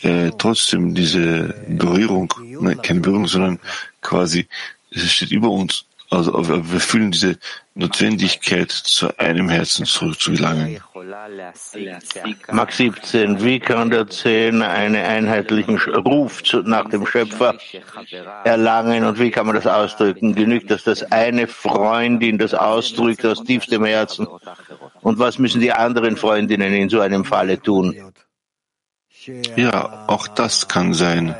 äh, 0.01 0.31
trotzdem 0.37 0.93
diese 0.93 1.55
Berührung, 1.67 2.33
nein, 2.59 2.81
keine 2.81 2.99
Berührung, 2.99 3.27
sondern 3.27 3.59
quasi, 4.01 4.47
es 4.91 5.11
steht 5.11 5.31
über 5.31 5.49
uns, 5.49 5.85
also 6.15 6.71
wir 6.71 6.79
fühlen 6.79 7.11
diese 7.11 7.37
Notwendigkeit, 7.73 8.71
zu 8.71 9.17
einem 9.17 9.49
Herzen 9.49 9.85
zurückzugelangen. 9.85 10.79
Max 12.51 12.77
17. 12.77 13.43
Wie 13.43 13.59
kann 13.59 13.89
der 13.89 14.07
Zehner 14.07 14.69
einen 14.69 14.95
einheitlichen 14.95 15.77
Ruf 15.77 16.41
nach 16.63 16.89
dem 16.89 17.05
Schöpfer 17.05 17.57
erlangen 18.43 19.03
und 19.05 19.19
wie 19.19 19.31
kann 19.31 19.45
man 19.45 19.55
das 19.55 19.67
ausdrücken? 19.67 20.35
Genügt 20.35 20.71
das, 20.71 20.83
dass 20.83 21.03
eine 21.11 21.47
Freundin 21.47 22.37
das 22.37 22.53
ausdrückt 22.53 23.25
aus 23.25 23.43
tiefstem 23.43 23.83
Herzen? 23.85 24.27
Und 25.01 25.19
was 25.19 25.37
müssen 25.37 25.61
die 25.61 25.73
anderen 25.73 26.17
Freundinnen 26.17 26.73
in 26.73 26.89
so 26.89 27.01
einem 27.01 27.25
Falle 27.25 27.61
tun? 27.61 28.13
Ja, 29.55 30.05
auch 30.07 30.27
das 30.27 30.67
kann 30.67 30.93
sein, 30.93 31.35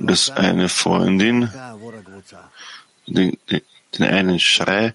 dass 0.00 0.30
eine 0.30 0.68
Freundin 0.68 1.50
den, 3.06 3.38
den, 3.50 3.62
den 3.98 4.06
einen 4.06 4.38
Schrei 4.38 4.94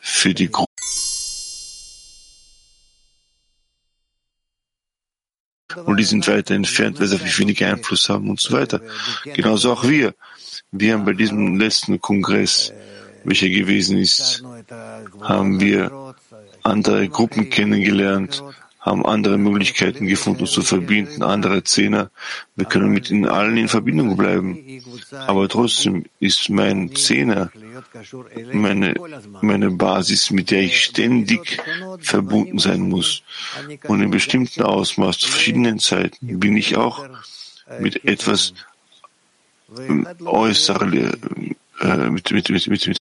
für 0.00 0.34
die 0.34 0.50
Gruppe 0.50 0.70
und 5.84 5.96
die 5.96 6.04
sind 6.04 6.26
weiter 6.28 6.54
entfernt, 6.54 7.00
weil 7.00 7.06
sie 7.06 7.18
viel 7.18 7.38
weniger 7.38 7.68
Einfluss 7.68 8.08
haben 8.08 8.28
und 8.30 8.40
so 8.40 8.52
weiter. 8.52 8.80
Genauso 9.24 9.72
auch 9.72 9.84
wir. 9.84 10.14
Wir 10.72 10.94
haben 10.94 11.04
bei 11.04 11.12
diesem 11.12 11.58
letzten 11.58 12.00
Kongress, 12.00 12.72
welcher 13.24 13.48
gewesen 13.48 13.98
ist, 13.98 14.42
haben 15.20 15.60
wir 15.60 16.14
andere 16.62 17.08
Gruppen 17.08 17.50
kennengelernt, 17.50 18.42
haben 18.80 19.04
andere 19.04 19.36
Möglichkeiten 19.36 20.06
gefunden, 20.06 20.42
uns 20.42 20.52
zu 20.52 20.62
verbinden, 20.62 21.22
andere 21.22 21.62
Zehner. 21.64 22.10
Wir 22.56 22.64
können 22.64 22.90
mit 22.90 23.10
ihnen 23.10 23.26
allen 23.26 23.56
in 23.56 23.68
Verbindung 23.68 24.16
bleiben. 24.16 24.58
Aber 25.26 25.48
trotzdem 25.48 26.06
ist 26.18 26.48
mein 26.48 26.94
Zehner 26.94 27.50
meine, 28.52 28.94
meine 29.42 29.70
Basis, 29.70 30.30
mit 30.30 30.50
der 30.50 30.62
ich 30.62 30.82
ständig 30.84 31.62
verbunden 32.00 32.58
sein 32.58 32.80
muss. 32.80 33.22
Und 33.84 34.00
in 34.00 34.10
bestimmten 34.10 34.62
Ausmaß, 34.62 35.18
zu 35.18 35.30
verschiedenen 35.30 35.78
Zeiten, 35.78 36.38
bin 36.38 36.56
ich 36.56 36.76
auch 36.76 37.06
mit 37.78 38.04
etwas 38.04 38.54
äußerlich, 40.24 41.12
äh, 41.80 41.96
mit, 42.10 42.30
mit, 42.30 42.50
mit, 42.50 42.66
mit, 42.66 42.86
mit 42.88 42.99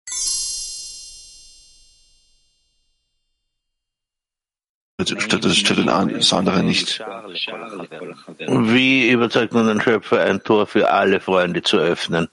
das, 4.98 5.10
statt 5.24 5.46
das 5.46 6.34
andere 6.34 6.64
nicht. 6.64 7.00
Wie 8.40 9.12
überzeugt 9.12 9.54
man 9.54 9.68
den 9.68 9.82
Schöpfer, 9.82 10.22
ein 10.22 10.44
Tor 10.44 10.66
für 10.66 10.90
alle 10.90 11.20
Freunde 11.20 11.62
zu 11.62 11.78
öffnen? 11.78 12.28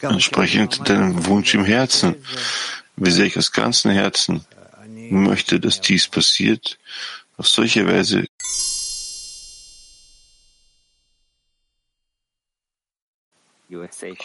Entsprechend 0.00 0.88
deinem 0.88 1.26
Wunsch 1.26 1.54
im 1.54 1.64
Herzen. 1.64 2.16
Wie 2.96 3.10
sehr 3.10 3.26
ich 3.26 3.36
aus 3.36 3.52
ganzem 3.52 3.90
Herzen 3.90 4.44
möchte, 5.10 5.60
dass 5.60 5.80
dies 5.80 6.08
passiert, 6.08 6.78
auf 7.36 7.48
solche 7.48 7.86
Weise 7.86 8.26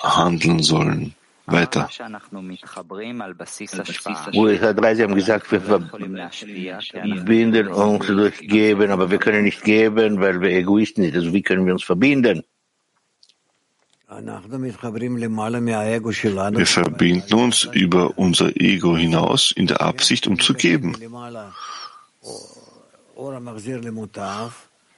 handeln 0.02 0.62
sollen 0.62 1.16
weiter. 1.52 1.90
3, 4.74 4.96
Sie 4.96 5.04
haben 5.04 5.16
gesagt, 5.16 5.52
wir 5.52 5.62
verbinden 5.62 7.68
uns 7.68 8.08
durch 8.08 8.40
Geben, 8.40 8.92
aber 8.92 9.12
wir 9.12 9.18
können 9.18 9.44
nicht 9.44 9.64
geben, 9.64 10.20
weil 10.20 10.42
wir 10.42 10.50
Egoisten 10.50 11.04
sind. 11.04 11.16
Also 11.16 11.34
wie 11.34 11.42
können 11.42 11.66
wir 11.66 11.74
uns 11.74 11.84
verbinden? 11.84 12.44
Wir 16.58 16.66
verbinden 16.66 17.34
uns 17.36 17.70
über 17.74 18.18
unser 18.18 18.60
Ego 18.60 18.98
hinaus 18.98 19.52
in 19.52 19.68
der 19.68 19.82
Absicht, 19.82 20.26
um 20.26 20.40
zu 20.40 20.56
geben. 20.56 20.96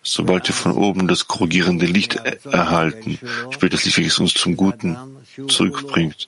Sobald 0.04 0.47
wir 0.47 0.56
von 0.56 0.72
oben 0.72 1.08
das 1.08 1.28
korrigierende 1.28 1.86
Licht 1.86 2.16
erhalten, 2.45 3.20
das 3.70 3.86
Licht, 3.86 3.97
welches 3.97 4.20
uns 4.20 4.34
zum 4.34 4.58
Guten 4.58 4.97
zurückbringt, 5.47 6.28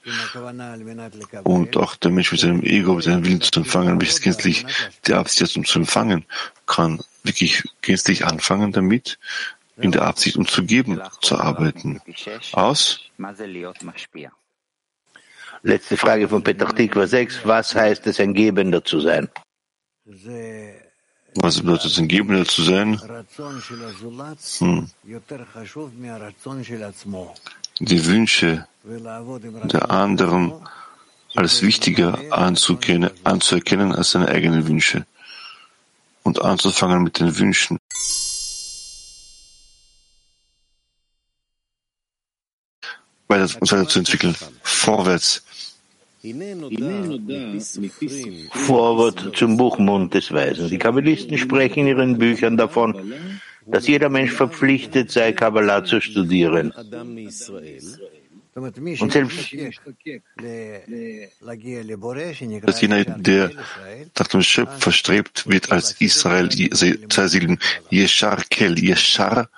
und 1.42 1.76
auch 1.76 1.96
der 1.96 2.10
Mensch 2.12 2.30
mit 2.30 2.40
seinem 2.40 2.62
Ego, 2.62 2.94
mit 2.94 3.04
seinem 3.04 3.24
Willen 3.24 3.40
zu 3.40 3.60
empfangen, 3.60 4.00
welches 4.00 4.20
gänzlich 4.20 4.64
die 5.06 5.14
Absicht 5.14 5.50
hat, 5.50 5.56
um 5.56 5.64
zu 5.64 5.80
empfangen, 5.80 6.24
kann 6.66 7.02
wirklich 7.24 7.64
gänzlich 7.82 8.24
anfangen 8.24 8.72
damit, 8.72 9.18
in 9.76 9.90
der 9.90 10.02
Absicht, 10.02 10.36
um 10.36 10.46
zu 10.46 10.64
geben, 10.64 11.00
zu 11.20 11.38
arbeiten. 11.38 12.00
Aus? 12.52 13.00
Letzte 15.62 15.96
Frage 15.96 16.28
von 16.28 16.44
Petach 16.44 16.72
Tikva 16.72 17.06
6. 17.06 17.40
Was 17.44 17.74
heißt 17.74 18.06
es, 18.06 18.20
ein 18.20 18.34
Gebender 18.34 18.84
zu 18.84 19.00
sein? 19.00 19.28
Was 21.36 21.60
bedeutet 21.60 21.86
es, 21.86 21.98
ein 21.98 22.08
Gebender 22.08 22.44
zu 22.44 22.62
sein? 22.62 23.00
Hm. 24.58 24.90
Die 27.80 28.06
Wünsche 28.06 28.66
der 29.64 29.90
anderen 29.90 30.52
als 31.34 31.62
wichtiger 31.62 32.18
anzuerkennen 32.30 33.92
als 33.92 34.10
seine 34.10 34.28
eigenen 34.28 34.68
Wünsche 34.68 35.06
und 36.22 36.40
anzufangen 36.40 37.02
mit 37.02 37.18
den 37.18 37.36
Wünschen. 37.36 37.78
Weiter, 43.26 43.60
uns 43.60 43.72
weiterzuentwickeln. 43.72 44.36
Vorwärts. 44.62 45.42
Vorwort 48.66 49.36
zum 49.36 49.56
Buchmund 49.58 50.14
des 50.14 50.32
Weisen. 50.32 50.70
Die 50.70 50.78
Kabbalisten 50.78 51.36
sprechen 51.36 51.80
in 51.80 51.86
ihren 51.88 52.18
Büchern 52.18 52.56
davon, 52.56 53.12
dass 53.66 53.86
jeder 53.86 54.08
Mensch 54.08 54.32
verpflichtet 54.32 55.10
sei, 55.10 55.32
Kabbalah 55.32 55.84
zu 55.84 56.00
studieren. 56.00 56.72
Und 58.54 59.12
selbst 59.12 59.52
dass 62.62 62.80
jener, 62.80 63.04
der 63.04 63.50
nach 64.16 64.28
dem 64.28 64.42
Schöpfer 64.42 64.92
strebt, 64.92 65.48
wird 65.48 65.72
als 65.72 66.00
Israel 66.00 66.48
zersiedeln. 67.08 67.58
Yeshar 67.90 68.44
Kel, 68.48 68.78
Yeshar, 68.78 69.48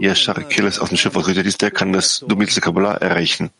Yeshar 0.00 0.42
Kel 0.44 0.66
ist 0.66 0.78
auf 0.78 0.88
den 0.88 0.96
Schöpfer 0.96 1.20
gerichtet 1.20 1.46
ist, 1.46 1.60
der 1.60 1.70
kann 1.70 1.92
das 1.92 2.24
du 2.26 2.36
mittels 2.36 2.54
der 2.54 2.62
Kabbalah 2.62 2.94
erreichen. 2.94 3.50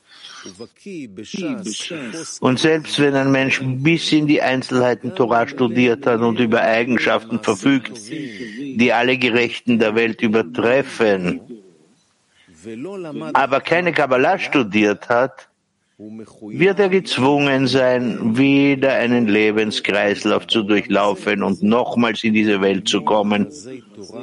Und 2.41 2.59
selbst 2.59 2.99
wenn 3.01 3.15
ein 3.15 3.31
Mensch 3.31 3.61
bis 3.63 4.13
in 4.13 4.27
die 4.27 4.41
Einzelheiten 4.41 5.15
Torah 5.15 5.47
studiert 5.47 6.07
hat 6.07 6.21
und 6.21 6.39
über 6.39 6.61
Eigenschaften 6.63 7.41
verfügt, 7.41 7.99
die 8.11 8.93
alle 8.93 9.17
Gerechten 9.17 9.79
der 9.79 9.95
Welt 9.95 10.21
übertreffen, 10.23 11.41
aber 13.35 13.61
keine 13.61 13.93
Kabbalah 13.93 14.39
studiert 14.39 15.09
hat, 15.09 15.49
wird 15.99 16.79
er 16.79 16.89
gezwungen 16.89 17.67
sein, 17.67 18.37
wieder 18.37 18.93
einen 18.95 19.27
Lebenskreislauf 19.27 20.47
zu 20.47 20.63
durchlaufen 20.63 21.43
und 21.43 21.63
nochmals 21.63 22.23
in 22.23 22.35
diese 22.35 22.61
Welt 22.61 22.87
zu 22.89 23.03
kommen, 23.03 23.49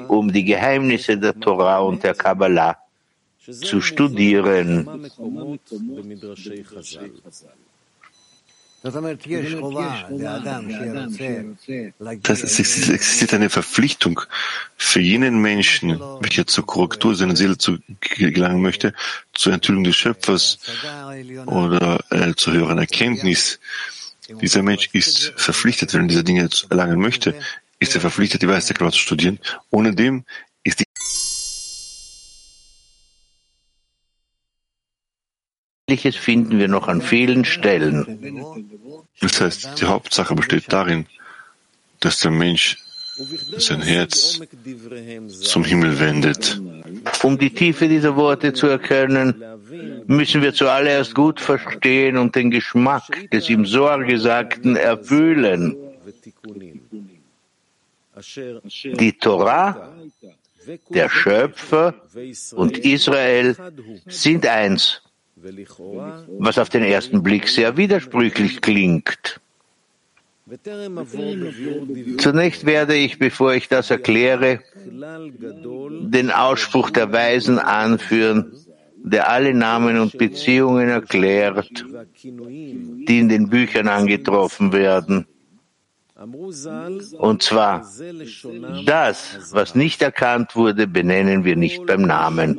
um 0.07 0.31
die 0.31 0.45
Geheimnisse 0.45 1.17
der 1.17 1.37
Torah 1.37 1.79
und 1.79 2.01
der 2.03 2.13
Kabbalah 2.13 2.77
zu 3.51 3.81
studieren. 3.81 4.87
Das 12.21 12.43
es 12.43 12.59
existiert 12.59 13.33
eine 13.33 13.49
Verpflichtung 13.49 14.21
für 14.77 14.99
jenen 14.99 15.41
Menschen, 15.41 15.99
welcher 16.19 16.45
zur 16.45 16.67
Korrektur 16.67 17.15
seiner 17.15 17.35
Seele 17.35 17.57
zu 17.57 17.79
gelangen 17.99 18.61
möchte, 18.61 18.93
zur 19.33 19.53
Enthüllung 19.53 19.85
des 19.85 19.95
Schöpfers 19.95 20.59
oder 21.47 21.99
äh, 22.11 22.35
zur 22.35 22.53
höheren 22.53 22.77
Erkenntnis. 22.77 23.59
Dieser 24.41 24.61
Mensch 24.61 24.89
ist 24.93 25.33
verpflichtet, 25.35 25.93
wenn 25.93 26.01
er 26.01 26.07
diese 26.07 26.23
Dinge 26.23 26.47
erlangen 26.69 26.99
möchte, 26.99 27.33
ist 27.79 27.95
er 27.95 28.01
verpflichtet, 28.01 28.43
die 28.43 28.47
Weisheit 28.47 28.77
zu 28.77 28.99
studieren. 28.99 29.39
Ohne 29.71 29.95
dem 29.95 30.25
Ähnliches 35.87 36.15
finden 36.15 36.57
wir 36.57 36.67
noch 36.67 36.87
an 36.87 36.99
vielen 36.99 37.45
Stellen. 37.45 38.65
Das 39.21 39.39
heißt, 39.39 39.79
die 39.79 39.85
Hauptsache 39.85 40.33
besteht 40.33 40.73
darin, 40.73 41.05
dass 41.99 42.21
der 42.21 42.31
Mensch 42.31 42.77
sein 43.57 43.83
Herz 43.83 44.41
zum 45.41 45.63
Himmel 45.63 45.99
wendet. 45.99 46.59
Um 47.21 47.37
die 47.37 47.51
Tiefe 47.53 47.87
dieser 47.87 48.15
Worte 48.15 48.51
zu 48.53 48.65
erkennen, 48.65 49.43
müssen 50.07 50.41
wir 50.41 50.55
zuallererst 50.55 51.13
gut 51.13 51.39
verstehen 51.39 52.17
und 52.17 52.35
den 52.35 52.49
Geschmack 52.49 53.29
des 53.29 53.47
im 53.49 53.67
Sohr 53.67 54.03
Gesagten 54.05 54.75
erfüllen. 54.75 55.77
Die 58.83 59.13
Torah, 59.13 59.93
der 60.89 61.09
Schöpfer 61.09 61.93
und 62.55 62.79
Israel 62.79 63.55
sind 64.07 64.47
eins 64.47 65.03
was 66.39 66.57
auf 66.57 66.69
den 66.69 66.83
ersten 66.83 67.21
Blick 67.23 67.47
sehr 67.47 67.77
widersprüchlich 67.77 68.61
klingt. 68.61 69.39
Zunächst 72.17 72.65
werde 72.65 72.95
ich, 72.95 73.17
bevor 73.17 73.53
ich 73.55 73.67
das 73.67 73.89
erkläre, 73.89 74.59
den 74.75 76.31
Ausspruch 76.31 76.91
der 76.91 77.11
Weisen 77.11 77.57
anführen, 77.57 78.53
der 78.97 79.29
alle 79.29 79.53
Namen 79.53 79.99
und 79.99 80.17
Beziehungen 80.17 80.89
erklärt, 80.89 81.85
die 82.23 83.19
in 83.19 83.29
den 83.29 83.49
Büchern 83.49 83.87
angetroffen 83.87 84.71
werden. 84.71 85.25
Und 87.17 87.43
zwar, 87.43 87.85
das, 88.85 89.51
was 89.51 89.75
nicht 89.75 90.01
erkannt 90.01 90.55
wurde, 90.55 90.87
benennen 90.87 91.43
wir 91.43 91.55
nicht 91.55 91.85
beim 91.85 92.03
Namen. 92.03 92.57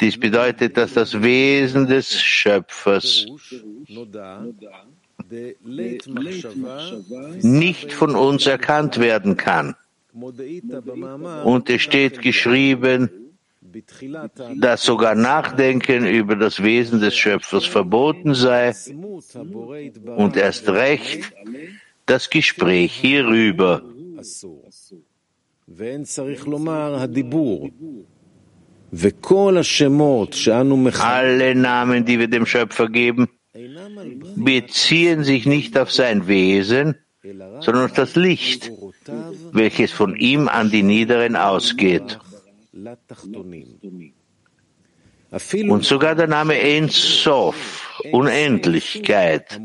Dies 0.00 0.18
bedeutet, 0.18 0.76
dass 0.76 0.94
das 0.94 1.22
Wesen 1.22 1.86
des 1.86 2.20
Schöpfers 2.20 3.26
nicht 7.42 7.92
von 7.92 8.16
uns 8.16 8.46
erkannt 8.46 8.98
werden 8.98 9.36
kann. 9.36 9.76
Und 11.44 11.70
es 11.70 11.82
steht 11.82 12.22
geschrieben, 12.22 13.10
dass 14.56 14.82
sogar 14.82 15.14
Nachdenken 15.14 16.06
über 16.06 16.36
das 16.36 16.62
Wesen 16.62 17.00
des 17.00 17.16
Schöpfers 17.16 17.64
verboten 17.64 18.34
sei 18.34 18.74
und 20.16 20.36
erst 20.36 20.68
recht 20.68 21.32
das 22.06 22.30
Gespräch 22.30 22.92
hierüber. 22.92 23.82
Alle 31.00 31.54
Namen, 31.54 32.04
die 32.04 32.18
wir 32.18 32.28
dem 32.28 32.46
Schöpfer 32.46 32.88
geben, 32.88 33.28
beziehen 34.36 35.24
sich 35.24 35.46
nicht 35.46 35.78
auf 35.78 35.90
sein 35.90 36.26
Wesen, 36.28 36.96
sondern 37.60 37.84
auf 37.86 37.92
das 37.92 38.14
Licht, 38.16 38.70
welches 39.52 39.90
von 39.90 40.16
ihm 40.16 40.48
an 40.48 40.70
die 40.70 40.82
Niederen 40.82 41.36
ausgeht. 41.36 42.18
Und 45.68 45.84
sogar 45.84 46.14
der 46.14 46.28
Name 46.28 46.54
Ein 46.54 46.88
Sof, 46.88 47.83
Unendlichkeit, 48.12 49.58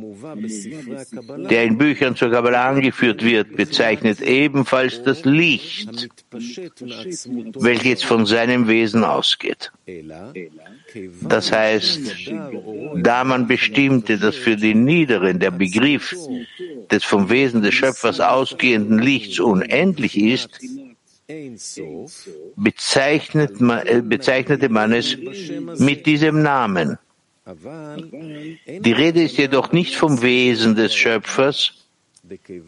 der 1.49 1.63
in 1.63 1.77
Büchern 1.77 2.15
zur 2.15 2.31
Kabbalah 2.31 2.69
angeführt 2.69 3.23
wird, 3.23 3.55
bezeichnet 3.55 4.21
ebenfalls 4.21 5.03
das 5.03 5.25
Licht, 5.25 6.09
welches 6.31 8.03
von 8.03 8.25
seinem 8.25 8.67
Wesen 8.67 9.03
ausgeht. 9.03 9.71
Das 11.21 11.51
heißt, 11.51 12.31
da 12.95 13.23
man 13.23 13.47
bestimmte, 13.47 14.17
dass 14.17 14.35
für 14.35 14.55
die 14.55 14.75
Niederen 14.75 15.39
der 15.39 15.51
Begriff 15.51 16.15
des 16.91 17.03
vom 17.03 17.29
Wesen 17.29 17.61
des 17.61 17.73
Schöpfers 17.73 18.19
ausgehenden 18.19 18.99
Lichts 18.99 19.39
unendlich 19.39 20.17
ist, 20.17 20.59
bezeichnet 22.55 23.61
man, 23.61 23.85
äh, 23.85 24.01
bezeichnete 24.03 24.69
man 24.69 24.93
es 24.93 25.15
mit 25.77 26.05
diesem 26.05 26.41
Namen. 26.41 26.97
Die 27.51 28.91
Rede 28.91 29.23
ist 29.23 29.37
jedoch 29.37 29.71
nicht 29.71 29.95
vom 29.95 30.21
Wesen 30.21 30.75
des 30.75 30.93
Schöpfers, 30.95 31.73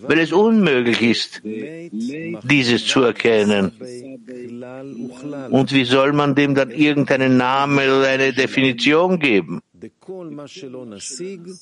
weil 0.01 0.19
es 0.19 0.31
unmöglich 0.31 1.01
ist, 1.01 1.41
dieses 1.43 2.87
zu 2.87 3.03
erkennen. 3.03 3.71
Und 5.51 5.71
wie 5.71 5.85
soll 5.85 6.13
man 6.13 6.33
dem 6.35 6.55
dann 6.55 6.71
irgendeinen 6.71 7.37
Namen 7.37 7.77
oder 7.77 8.07
eine 8.07 8.33
Definition 8.33 9.19
geben? 9.19 9.61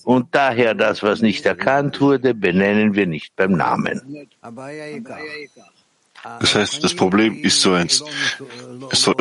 Und 0.03 0.27
daher 0.31 0.73
das, 0.75 1.03
was 1.03 1.21
nicht 1.21 1.45
erkannt 1.45 1.99
wurde, 2.01 2.33
benennen 2.33 2.95
wir 2.95 3.05
nicht 3.05 3.35
beim 3.35 3.53
Namen. 3.53 4.27
Das 6.39 6.55
heißt, 6.55 6.83
das 6.83 6.93
Problem 6.93 7.37
ist 7.43 7.61
so 7.61 7.71
eins, 7.73 8.03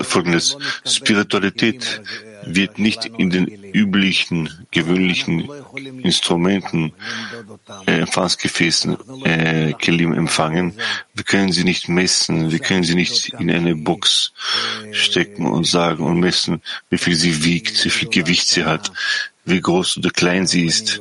folgendes. 0.02 0.56
Spiritualität 0.84 2.02
wird 2.54 2.78
nicht 2.78 3.04
in 3.06 3.30
den 3.30 3.46
üblichen, 3.46 4.50
gewöhnlichen 4.70 5.48
Instrumenten, 6.02 6.92
äh, 7.86 8.00
Empfangsgefäßen, 8.00 8.96
äh, 9.24 9.72
Kelim 9.74 10.12
empfangen. 10.12 10.74
Wir 11.14 11.24
können 11.24 11.52
sie 11.52 11.64
nicht 11.64 11.88
messen, 11.88 12.50
wir 12.50 12.58
können 12.58 12.84
sie 12.84 12.94
nicht 12.94 13.30
in 13.38 13.50
eine 13.50 13.74
Box 13.74 14.32
stecken 14.92 15.46
und 15.46 15.66
sagen 15.66 16.04
und 16.04 16.20
messen, 16.20 16.62
wie 16.90 16.98
viel 16.98 17.14
sie 17.14 17.44
wiegt, 17.44 17.84
wie 17.84 17.90
viel 17.90 18.08
Gewicht 18.08 18.46
sie 18.48 18.64
hat, 18.64 18.92
wie 19.44 19.60
groß 19.60 19.98
oder 19.98 20.10
klein 20.10 20.46
sie 20.46 20.64
ist 20.64 21.00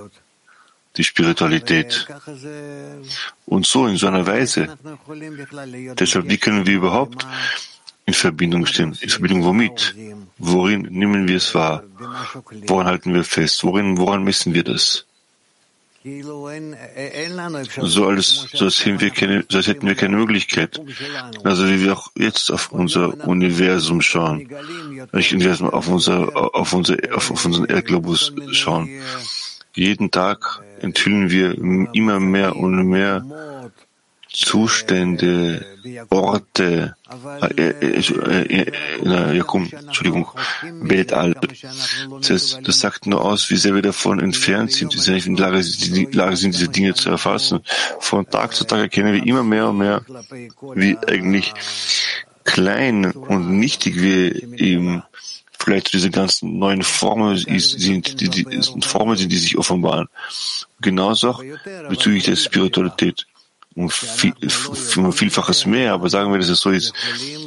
die 0.97 1.03
Spiritualität. 1.03 2.07
Und 3.45 3.65
so 3.65 3.87
in 3.87 3.97
so 3.97 4.07
einer 4.07 4.25
Weise. 4.25 4.77
Deshalb, 5.99 6.29
wie 6.29 6.37
können 6.37 6.65
wir 6.65 6.75
überhaupt 6.75 7.25
in 8.05 8.13
Verbindung 8.13 8.65
stehen? 8.65 8.97
In 8.99 9.09
Verbindung 9.09 9.43
womit? 9.43 9.95
Worin 10.39 10.81
nehmen 10.91 11.27
wir 11.27 11.38
es 11.38 11.53
wahr? 11.55 11.83
Woran 12.67 12.85
halten 12.85 13.13
wir 13.13 13.23
fest? 13.23 13.63
Worin, 13.63 13.97
woran 13.97 14.23
messen 14.23 14.53
wir 14.53 14.63
das? 14.63 15.05
So 17.81 18.07
alles, 18.07 18.47
so 18.53 18.65
als, 18.65 18.85
hätten 18.85 19.01
wir 19.01 19.09
keine, 19.09 19.45
so 19.49 19.57
als 19.57 19.67
hätten 19.67 19.88
wir 19.88 19.95
keine 19.95 20.15
Möglichkeit. 20.15 20.79
Also 21.43 21.67
wie 21.67 21.81
wir 21.83 21.93
auch 21.93 22.11
jetzt 22.15 22.49
auf 22.51 22.71
unser 22.71 23.27
Universum 23.27 24.01
schauen, 24.01 24.47
nicht 25.11 25.33
Universum, 25.33 25.69
auf 25.69 25.88
unser, 25.89 26.55
auf 26.55 26.71
unser, 26.71 26.95
auf 27.13 27.45
unseren 27.45 27.65
Erdglobus 27.65 28.31
schauen. 28.51 28.89
Jeden 29.73 30.09
Tag 30.09 30.61
enthüllen 30.79 31.29
wir 31.29 31.57
immer 31.93 32.19
mehr 32.19 32.55
und 32.55 32.88
mehr 32.88 33.25
Zustände, 34.38 35.65
Orte, 36.09 36.95
äh, 37.57 37.71
äh, 37.71 37.99
äh, 37.99 38.71
äh, 39.03 39.35
Jakum, 39.35 39.67
Entschuldigung, 39.71 40.27
Weltall. 40.81 41.33
Das, 42.27 42.59
das 42.63 42.79
sagt 42.79 43.07
nur 43.07 43.25
aus, 43.25 43.49
wie 43.49 43.55
sehr 43.55 43.73
wir 43.73 43.81
davon 43.81 44.19
entfernt 44.19 44.73
sind, 44.73 44.93
wie 44.93 44.99
sehr 44.99 45.15
wir 45.15 45.25
in 45.25 45.38
der 45.38 45.49
Lage, 45.49 45.63
Lage 46.11 46.38
sind, 46.38 46.53
diese 46.53 46.69
Dinge 46.69 46.93
zu 46.93 47.09
erfassen. 47.09 47.61
Von 47.99 48.29
Tag 48.29 48.53
zu 48.53 48.63
Tag 48.63 48.79
erkennen 48.79 49.11
wir 49.11 49.25
immer 49.25 49.41
mehr 49.41 49.69
und 49.69 49.79
mehr, 49.79 50.03
wie 50.75 50.95
eigentlich 51.07 51.51
klein 52.43 53.11
und 53.11 53.57
nichtig 53.57 53.99
wir 53.99 54.35
eben 54.59 55.01
vielleicht 55.57 55.93
diese 55.93 56.11
ganzen 56.11 56.59
neuen 56.59 56.83
Formen 56.83 57.38
sind, 57.38 58.21
die, 58.21 58.29
die, 58.29 58.45
Formen 58.81 59.17
sind, 59.17 59.31
die 59.31 59.38
sich 59.38 59.57
offenbaren. 59.57 60.07
Genauso 60.79 61.31
auch 61.31 61.43
bezüglich 61.89 62.25
der 62.25 62.35
Spiritualität 62.35 63.25
um, 63.25 63.36
viel, 63.89 64.34
um 64.97 65.13
Vielfaches 65.13 65.65
mehr, 65.65 65.93
aber 65.93 66.09
sagen 66.09 66.32
wir, 66.32 66.39
dass 66.39 66.49
es 66.49 66.59
so 66.59 66.71
ist, 66.71 66.93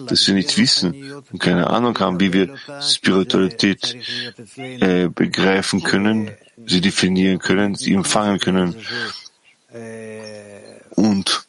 dass 0.06 0.26
wir 0.26 0.34
nicht 0.34 0.56
wissen 0.56 1.12
und 1.32 1.38
keine 1.38 1.68
Ahnung 1.68 1.98
haben, 1.98 2.20
wie 2.20 2.32
wir 2.32 2.54
Spiritualität 2.80 3.96
äh, 4.56 5.08
begreifen 5.08 5.82
können, 5.82 6.30
sie 6.66 6.80
definieren 6.80 7.38
können, 7.38 7.74
sie 7.74 7.94
empfangen 7.94 8.38
können 8.38 8.76
und 10.96 11.46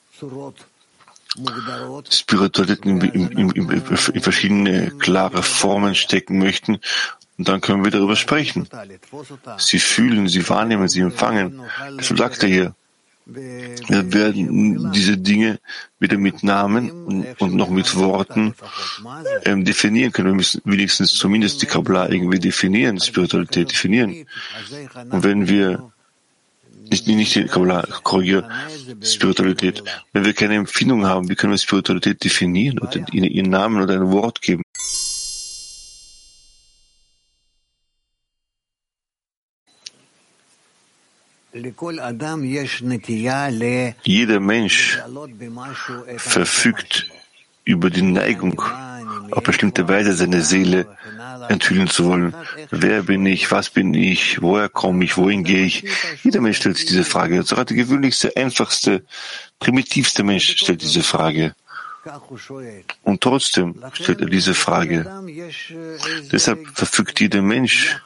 Spiritualität 2.09 2.85
in, 2.85 3.01
in, 3.01 3.51
in, 3.51 3.69
in 3.69 4.21
verschiedene 4.21 4.91
klare 4.99 5.43
Formen 5.43 5.95
stecken 5.95 6.37
möchten, 6.39 6.79
und 7.37 7.47
dann 7.47 7.59
können 7.59 7.83
wir 7.83 7.89
darüber 7.89 8.15
sprechen. 8.15 8.67
Sie 9.57 9.79
fühlen, 9.79 10.27
sie 10.27 10.47
wahrnehmen, 10.47 10.87
sie 10.87 10.99
empfangen. 10.99 11.59
Deshalb 11.97 12.19
sagt 12.19 12.43
er 12.43 12.49
hier, 12.49 12.75
wir 13.25 14.13
werden 14.13 14.91
diese 14.91 15.17
Dinge 15.17 15.59
wieder 15.99 16.17
mit 16.17 16.43
Namen 16.43 16.91
und 17.39 17.53
noch 17.53 17.69
mit 17.69 17.95
Worten 17.95 18.55
ähm, 19.45 19.63
definieren 19.63 20.11
können. 20.11 20.29
Wir 20.29 20.35
müssen 20.35 20.61
wenigstens 20.65 21.11
zumindest 21.11 21.61
die 21.61 21.67
Kabbalah 21.67 22.09
irgendwie 22.09 22.39
definieren, 22.39 22.99
Spiritualität 22.99 23.71
definieren. 23.71 24.25
Und 25.09 25.23
wenn 25.23 25.47
wir 25.47 25.91
nicht, 26.91 27.07
nicht 27.07 27.35
die 27.35 27.45
Kabbalah, 27.45 27.87
korrigiere, 28.03 28.49
Spiritualität. 29.01 29.81
Wenn 30.11 30.25
wir 30.25 30.33
keine 30.33 30.55
Empfindung 30.55 31.05
haben, 31.05 31.29
wie 31.29 31.35
können 31.35 31.53
wir 31.53 31.57
Spiritualität 31.57 32.23
definieren 32.23 32.79
oder 32.79 32.95
ihren 33.13 33.49
Namen 33.49 33.81
oder 33.81 33.93
ein 33.93 34.11
Wort 34.11 34.41
geben? 34.41 34.63
Jeder 44.03 44.39
Mensch 44.39 44.99
verfügt 46.17 47.09
über 47.65 47.89
die 47.89 48.01
Neigung, 48.01 48.61
auf 49.31 49.43
bestimmte 49.43 49.87
Weise 49.87 50.13
seine 50.13 50.41
Seele 50.41 50.87
enthüllen 51.49 51.87
zu 51.87 52.05
wollen. 52.05 52.33
Wer 52.69 53.03
bin 53.03 53.25
ich? 53.25 53.51
Was 53.51 53.69
bin 53.69 53.93
ich? 53.93 54.41
Woher 54.41 54.69
komme 54.69 55.03
ich? 55.03 55.17
Wohin 55.17 55.43
gehe 55.43 55.65
ich? 55.65 55.83
Jeder 56.23 56.39
Mensch 56.41 56.57
stellt 56.57 56.77
sich 56.77 56.87
diese 56.87 57.03
Frage. 57.03 57.43
Sogar 57.43 57.65
der 57.65 57.75
gewöhnlichste, 57.77 58.35
einfachste, 58.35 59.03
primitivste 59.59 60.23
Mensch 60.23 60.55
stellt 60.57 60.81
diese 60.81 61.03
Frage. 61.03 61.53
Und 63.03 63.21
trotzdem 63.21 63.75
stellt 63.93 64.21
er 64.21 64.27
diese 64.27 64.53
Frage. 64.53 65.05
Deshalb 66.31 66.67
verfügt 66.73 67.19
jeder 67.19 67.41
Mensch 67.41 67.97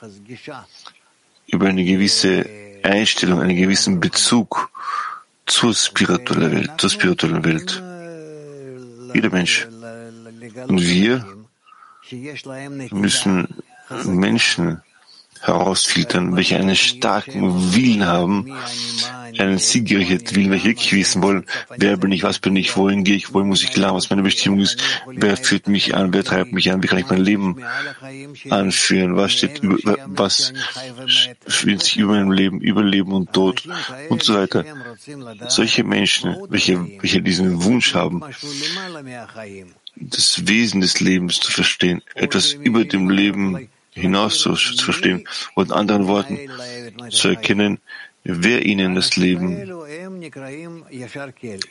über 1.48 1.68
eine 1.68 1.86
gewisse 1.86 2.65
Einstellung, 2.86 3.42
einen 3.42 3.56
gewissen 3.56 4.00
Bezug 4.00 4.70
zur 5.46 5.74
spirituellen 5.74 6.52
Welt, 6.52 6.72
zur 6.78 6.90
spirituellen 6.90 7.44
Welt. 7.44 7.82
Jeder 9.14 9.30
Mensch. 9.30 9.68
Und 10.68 10.82
wir 10.82 11.26
müssen 12.92 13.48
Menschen 14.06 14.82
herausfiltern, 15.42 16.36
welche 16.36 16.58
einen 16.58 16.76
starken 16.76 17.74
Willen 17.74 18.06
haben, 18.06 18.52
einen 19.40 19.58
siegerichten 19.58 20.36
Willen, 20.36 20.52
welche 20.52 20.70
wirklich 20.70 20.94
wissen 20.94 21.22
wollen, 21.22 21.46
wer 21.78 21.98
bin 21.98 22.12
ich, 22.12 22.24
was 22.24 22.40
bin 22.40 22.56
ich, 22.56 22.76
wohin 22.76 23.04
gehe 23.04 23.16
ich, 23.16 23.34
wohin 23.34 23.48
muss 23.48 23.64
ich 23.64 23.72
gelangen, 23.72 23.96
was 23.96 24.10
meine 24.10 24.24
Bestimmung 24.24 24.60
ist, 24.60 24.82
wer 25.08 25.38
führt 25.38 25.68
mich 25.68 25.96
an, 25.96 26.14
wer 26.14 26.24
treibt 26.24 26.52
mich 26.52 26.72
an, 26.72 26.82
wie 26.84 26.88
kann 26.88 27.00
ich 27.00 27.10
mein 27.10 27.24
Leben 27.24 27.64
anführen, 28.50 29.16
was 29.16 29.34
steht 29.34 29.60
über, 29.60 29.98
was 30.08 30.54
fühlt 31.48 31.84
sich 31.84 31.98
über 31.98 32.14
mein 32.14 32.32
Leben, 32.32 32.62
über 32.62 32.84
Leben 32.84 33.12
und 33.12 33.34
Tod 33.34 33.64
und 34.10 34.24
so 34.24 34.36
weiter. 34.36 34.66
Solche 35.48 35.84
Menschen, 35.84 36.36
welche, 36.50 36.80
welche 37.02 37.22
diesen 37.22 37.64
Wunsch 37.64 37.94
haben, 37.94 38.22
das 39.96 40.48
Wesen 40.48 40.82
des 40.82 41.00
Lebens 41.00 41.40
zu 41.40 41.52
verstehen, 41.52 42.02
etwas 42.16 42.54
über 42.54 42.84
dem 42.84 43.10
Leben 43.10 43.70
hinaus 43.92 44.40
zu, 44.40 44.54
zu 44.54 44.84
verstehen 44.84 45.28
und 45.56 45.68
in 45.68 45.74
anderen 45.74 46.08
Worten 46.08 46.38
zu 47.10 47.30
erkennen, 47.30 47.80
wer 48.26 48.66
ihnen 48.66 48.96
das 48.96 49.16
Leben, 49.16 49.56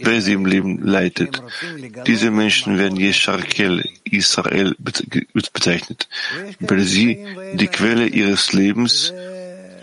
wer 0.01 0.21
sie 0.21 0.33
im 0.33 0.47
Leben 0.47 0.79
leitet. 0.83 1.43
Diese 2.07 2.31
Menschen 2.31 2.79
werden 2.79 2.99
Yesharkel, 2.99 3.85
Israel 4.05 4.75
bezeichnet, 4.79 6.09
weil 6.61 6.81
sie 6.81 7.27
die 7.55 7.67
Quelle 7.67 8.07
ihres 8.07 8.53
Lebens 8.53 9.13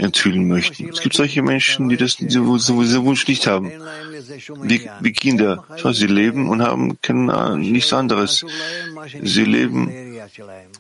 enthüllen 0.02 0.48
möchten. 0.48 0.90
Es 0.90 1.02
gibt 1.02 1.16
solche 1.16 1.42
Menschen, 1.42 1.90
die 1.90 1.98
das, 1.98 2.18
diesen 2.18 2.46
Wunsch 2.46 3.28
nicht 3.28 3.48
haben. 3.48 3.72
Wie, 4.64 4.90
wie 5.00 5.14
Kinder. 5.14 5.64
Sie 5.94 6.08
leben 6.08 6.50
und 6.50 6.62
haben 6.62 7.00
kein, 7.02 7.26
nichts 7.60 7.94
anderes. 7.94 8.46
Sie 9.22 9.46
leben, 9.46 9.92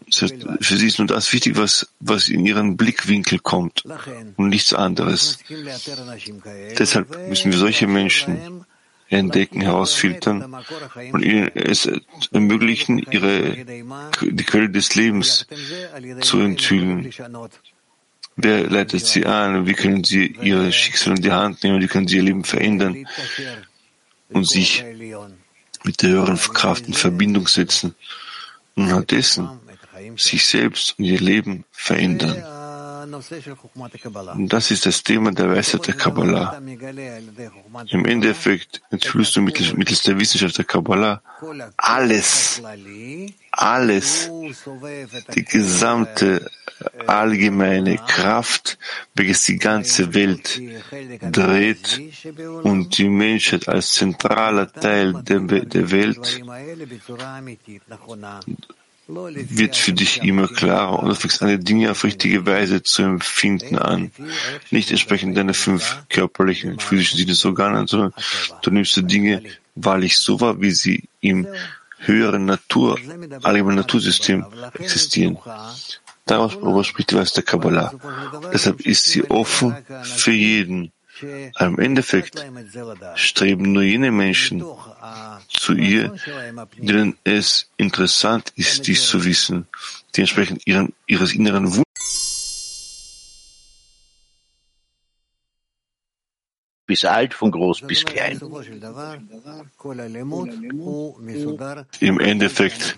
für 0.09 0.77
sie 0.77 0.87
ist 0.87 0.99
nur 0.99 1.07
das 1.07 1.31
wichtig, 1.33 1.57
was, 1.57 1.87
was 1.99 2.29
in 2.29 2.45
ihren 2.45 2.77
Blickwinkel 2.77 3.39
kommt 3.39 3.83
und 4.37 4.49
nichts 4.49 4.73
anderes. 4.73 5.39
Deshalb 6.77 7.29
müssen 7.29 7.51
wir 7.51 7.59
solche 7.59 7.87
Menschen 7.87 8.65
entdecken, 9.09 9.61
herausfiltern 9.61 10.55
und 11.11 11.21
ihnen 11.23 11.51
es 11.53 11.89
ermöglichen, 12.31 12.97
ihre, 13.11 13.57
die 14.21 14.43
Quelle 14.43 14.69
des 14.69 14.95
Lebens 14.95 15.45
zu 16.21 16.39
enthüllen. 16.39 17.11
Wer 18.43 18.69
leitet 18.69 19.05
sie 19.05 19.25
an? 19.25 19.67
Wie 19.67 19.73
können 19.73 20.03
sie 20.03 20.35
ihr 20.41 20.71
Schicksal 20.71 21.15
in 21.15 21.21
die 21.21 21.31
Hand 21.31 21.63
nehmen? 21.63 21.81
Wie 21.81 21.87
können 21.87 22.07
sie 22.07 22.17
ihr 22.17 22.23
Leben 22.23 22.43
verändern 22.43 23.07
und 24.29 24.47
sich 24.47 24.83
mit 25.83 26.01
der 26.01 26.09
höheren 26.11 26.37
Kraft 26.37 26.87
in 26.87 26.93
Verbindung 26.93 27.47
setzen 27.47 27.95
und 28.75 28.85
anhand 28.85 29.11
dessen 29.11 29.49
sich 30.15 30.45
selbst 30.45 30.97
und 30.97 31.05
ihr 31.05 31.19
Leben 31.19 31.65
verändern? 31.71 32.60
Das 34.47 34.71
ist 34.71 34.85
das 34.85 35.03
Thema 35.03 35.31
der 35.31 35.49
Weisheit 35.49 35.87
der 35.87 35.95
Kabbalah. 35.95 36.61
Im 37.89 38.05
Endeffekt 38.05 38.81
enthüllst 38.91 39.35
du 39.35 39.41
mittels, 39.41 39.73
mittels 39.73 40.03
der 40.03 40.19
Wissenschaft 40.19 40.57
der 40.57 40.65
Kabbalah 40.65 41.21
alles, 41.77 42.61
alles, 43.51 44.29
die 45.35 45.45
gesamte 45.45 46.49
allgemeine 47.07 47.97
Kraft, 47.97 48.77
welches 49.15 49.43
die 49.43 49.57
ganze 49.57 50.13
Welt 50.13 50.61
dreht 51.31 52.01
und 52.63 52.97
die 52.97 53.09
Menschheit 53.09 53.67
als 53.67 53.93
zentraler 53.93 54.71
Teil 54.71 55.13
der, 55.23 55.39
der 55.39 55.91
Welt 55.91 56.41
wird 59.13 59.75
für 59.75 59.93
dich 59.93 60.23
immer 60.23 60.47
klarer 60.47 60.99
und 60.99 61.09
du 61.09 61.15
fängst 61.15 61.41
die 61.41 61.59
Dinge 61.59 61.91
auf 61.91 62.03
richtige 62.03 62.45
Weise 62.45 62.83
zu 62.83 63.03
empfinden 63.03 63.77
an. 63.77 64.11
Nicht 64.69 64.91
entsprechend 64.91 65.37
deiner 65.37 65.53
fünf 65.53 66.03
körperlichen, 66.09 66.79
physischen 66.79 67.17
Sinnesorgane, 67.17 67.87
sondern 67.87 68.13
du 68.61 68.71
nimmst 68.71 68.95
die 68.95 69.03
Dinge 69.03 69.43
wahrlich 69.75 70.17
so 70.17 70.39
wahr, 70.39 70.61
wie 70.61 70.71
sie 70.71 71.03
im 71.19 71.47
höheren 71.99 72.45
Natur, 72.45 72.99
allgemeinen 73.43 73.77
Natursystem 73.77 74.45
existieren. 74.79 75.37
Darüber 76.25 76.83
spricht 76.83 77.11
die 77.11 77.15
Weisheit 77.15 77.37
der 77.37 77.43
Kabbalah. 77.43 77.93
Deshalb 78.53 78.81
ist 78.81 79.05
sie 79.05 79.29
offen 79.29 79.75
für 80.03 80.31
jeden. 80.31 80.91
Im 81.59 81.77
Endeffekt 81.77 82.43
streben 83.15 83.71
nur 83.73 83.83
jene 83.83 84.11
Menschen 84.11 84.63
zu 85.51 85.73
ihr, 85.73 86.15
denen 86.77 87.17
es 87.23 87.69
interessant 87.77 88.53
ist, 88.55 88.87
dies 88.87 89.05
zu 89.05 89.23
wissen, 89.25 89.67
die 90.15 90.21
entsprechend 90.21 90.65
ihren, 90.65 90.93
ihres 91.07 91.33
inneren 91.33 91.65
Wunsches 91.67 91.91
bis 96.91 97.05
alt, 97.05 97.33
von 97.33 97.51
groß 97.51 97.87
bis 97.87 98.03
klein. 98.03 98.37
Im 102.01 102.19
Endeffekt 102.19 102.97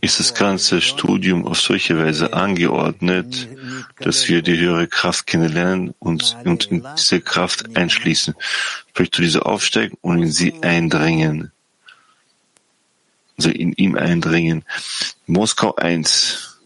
ist 0.00 0.20
das 0.20 0.32
ganze 0.32 0.80
Studium 0.80 1.46
auf 1.46 1.60
solche 1.60 1.98
Weise 1.98 2.32
angeordnet, 2.32 3.46
dass 3.98 4.26
wir 4.30 4.40
die 4.40 4.58
höhere 4.58 4.88
Kraft 4.88 5.26
kennenlernen 5.26 5.92
und, 5.98 6.34
und 6.44 6.64
in 6.72 6.82
diese 6.96 7.20
Kraft 7.20 7.76
einschließen. 7.76 8.34
Vielleicht 8.94 9.14
zu 9.16 9.20
dieser 9.20 9.44
aufsteigen 9.44 9.98
und 10.00 10.22
in 10.22 10.32
sie 10.32 10.54
eindringen 10.62 11.52
also 13.40 13.50
in 13.50 13.72
ihm 13.72 13.96
eindringen. 13.96 14.64
Moskau 15.26 15.74
1. 15.76 16.58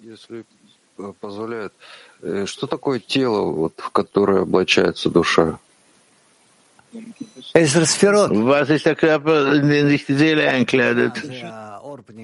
Was 7.53 8.71
ist 8.71 8.87
der 8.87 8.97
Körper, 8.97 9.53
in 9.55 9.69
den 9.69 9.89
sich 9.89 10.07
die 10.07 10.15
Seele 10.15 10.49
einkleidet? 10.49 11.23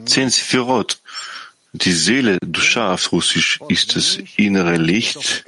Zehn 0.06 0.30
Sphirot. 0.30 1.00
Die 1.72 1.92
Seele, 1.92 2.38
Dusha 2.42 2.94
auf 2.94 3.12
Russisch, 3.12 3.60
ist 3.68 3.94
das 3.94 4.18
innere 4.36 4.76
Licht, 4.76 5.44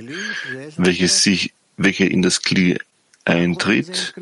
welches 0.76 1.22
sich, 1.22 1.52
welches 1.76 2.08
in 2.10 2.22
das 2.22 2.42
Kli 2.42 2.78
eintritt 3.24 4.14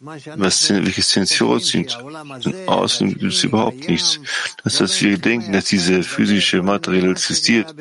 was, 0.00 0.70
welche 0.70 1.02
zehn 1.02 1.26
Sphirot 1.26 1.62
sind. 1.62 1.98
Außen 2.66 3.08
gibt 3.18 3.34
es 3.34 3.44
überhaupt 3.44 3.86
nichts. 3.88 4.18
Das 4.64 4.80
heißt, 4.80 5.02
wir 5.02 5.18
denken, 5.18 5.52
dass 5.52 5.66
diese 5.66 6.02
physische 6.02 6.62
Material 6.62 7.10
existiert, 7.12 7.74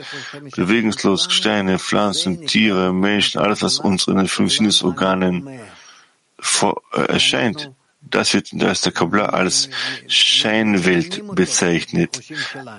bewegungslos 0.55 1.31
Steine, 1.31 1.79
Pflanzen, 1.79 2.45
Tiere, 2.45 2.91
Menschen, 2.93 3.39
alles, 3.39 3.61
was 3.61 3.79
uns 3.79 4.07
in 4.07 4.17
den 4.17 4.27
fünf 4.27 4.53
Sinnesorganen 4.53 5.47
äh, 5.47 7.01
erscheint. 7.07 7.71
Das 8.01 8.33
wird 8.33 8.53
in 8.53 8.59
der 8.59 8.75
Kabbalah 8.75 9.29
als 9.29 9.69
Scheinwelt 10.07 11.23
bezeichnet. 11.35 12.21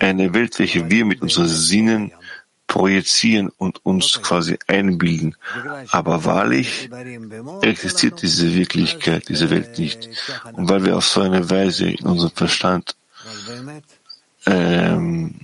Eine 0.00 0.34
Welt, 0.34 0.58
welche 0.58 0.90
wir 0.90 1.04
mit 1.04 1.22
unseren 1.22 1.48
Sinnen 1.48 2.12
projizieren 2.70 3.50
und 3.58 3.84
uns 3.84 4.22
quasi 4.22 4.56
einbilden. 4.68 5.34
Aber 5.90 6.24
wahrlich 6.24 6.88
existiert 7.62 8.22
diese 8.22 8.54
Wirklichkeit, 8.54 9.28
diese 9.28 9.50
Welt 9.50 9.76
nicht. 9.78 10.08
Und 10.52 10.68
weil 10.68 10.84
wir 10.84 10.96
auf 10.96 11.04
so 11.04 11.20
eine 11.20 11.50
Weise 11.50 11.90
in 11.90 12.06
unserem 12.06 12.30
Verstand 12.30 12.94
ähm, 14.46 15.40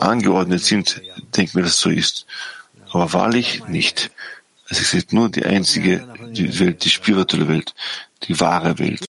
angeordnet 0.00 0.64
sind, 0.64 1.00
denken 1.36 1.54
wir, 1.54 1.62
dass 1.62 1.74
es 1.74 1.80
so 1.80 1.90
ist. 1.90 2.26
Aber 2.90 3.12
wahrlich 3.12 3.64
nicht. 3.68 4.10
Es 4.68 4.80
existiert 4.80 5.12
nur 5.12 5.28
die 5.30 5.44
einzige 5.44 6.06
die 6.32 6.58
Welt, 6.58 6.84
die 6.84 6.90
spirituelle 6.90 7.46
Welt, 7.46 7.74
die 8.24 8.38
wahre 8.40 8.76
Welt. 8.80 9.04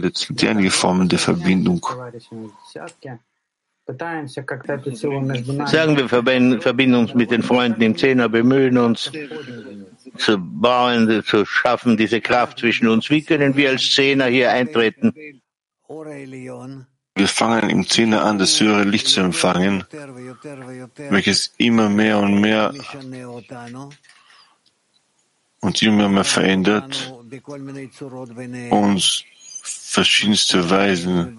Die 0.00 0.48
einige 0.48 0.70
Formen 0.70 1.08
der 1.08 1.18
Verbindung. 1.18 1.84
Sagen 5.66 5.96
wir, 5.96 6.08
verbinden 6.08 6.94
uns 6.96 7.14
mit 7.14 7.30
den 7.30 7.42
Freunden 7.42 7.82
im 7.82 7.96
Zehner, 7.96 8.28
bemühen 8.28 8.78
uns 8.78 9.12
zu 10.18 10.38
bauen, 10.38 11.22
zu 11.24 11.44
schaffen, 11.44 11.96
diese 11.96 12.20
Kraft 12.20 12.58
zwischen 12.58 12.88
uns. 12.88 13.10
Wie 13.10 13.22
können 13.22 13.54
wir 13.54 13.70
als 13.70 13.94
Zehner 13.94 14.26
hier 14.26 14.50
eintreten? 14.50 15.14
Wir 17.18 17.28
fangen 17.28 17.70
im 17.70 17.86
Zehner 17.88 18.24
an, 18.24 18.38
das 18.38 18.60
höhere 18.60 18.82
Licht 18.82 19.06
zu 19.06 19.20
empfangen, 19.20 19.84
welches 21.08 21.54
immer 21.56 21.88
mehr 21.88 22.18
und 22.18 22.40
mehr 22.40 22.74
und 25.60 25.82
immer 25.82 26.08
mehr 26.08 26.24
verändert, 26.24 27.14
uns 28.70 29.24
verschiedenste 29.66 30.70
Weisen 30.70 31.38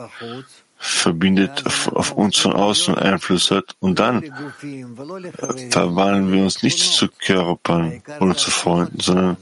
verbindet, 0.78 1.66
auf, 1.66 1.88
auf, 1.94 2.12
uns 2.12 2.38
von 2.38 2.54
außen 2.54 2.96
Einfluss 2.96 3.50
hat 3.50 3.76
und 3.80 4.00
dann 4.00 4.24
verwandeln 5.72 6.32
wir 6.32 6.44
uns 6.44 6.62
nicht 6.62 6.80
zu 6.80 7.08
Körpern 7.08 8.02
oder 8.20 8.36
zu 8.36 8.52
Freunden, 8.52 9.00
sondern 9.00 9.38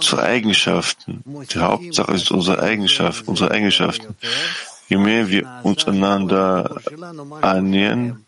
zu 0.00 0.18
Eigenschaften. 0.18 1.24
Die 1.52 1.58
Hauptsache 1.58 2.12
ist 2.12 2.30
unsere 2.30 2.62
Eigenschaft, 2.62 3.26
unsere 3.26 3.50
Eigenschaften. 3.50 4.14
Je 4.88 4.98
mehr 4.98 5.28
wir 5.28 5.60
uns 5.64 5.84
einander 5.86 6.80
annähern 7.42 8.24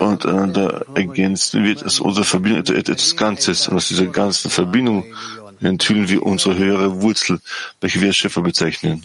und 0.00 0.26
einander 0.26 0.84
ergänzen, 0.94 1.62
wird 1.62 1.82
es 1.82 2.00
unsere 2.00 2.24
Verbindung 2.24 2.74
etwas 2.74 3.16
Ganzes. 3.16 3.68
Und 3.68 3.76
aus 3.76 3.88
dieser 3.88 4.06
ganzen 4.06 4.50
Verbindung 4.50 5.04
enthüllen 5.66 6.08
wir 6.08 6.22
unsere 6.22 6.56
höhere 6.56 7.02
Wurzel, 7.02 7.40
welche 7.80 8.00
wir 8.00 8.08
als 8.08 8.16
Schöpfer 8.16 8.42
bezeichnen. 8.42 9.04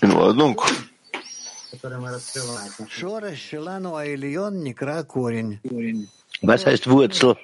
In 0.00 0.12
Ordnung. 0.12 0.60
Was 6.42 6.66
heißt 6.66 6.90
Wurzel? 6.90 7.36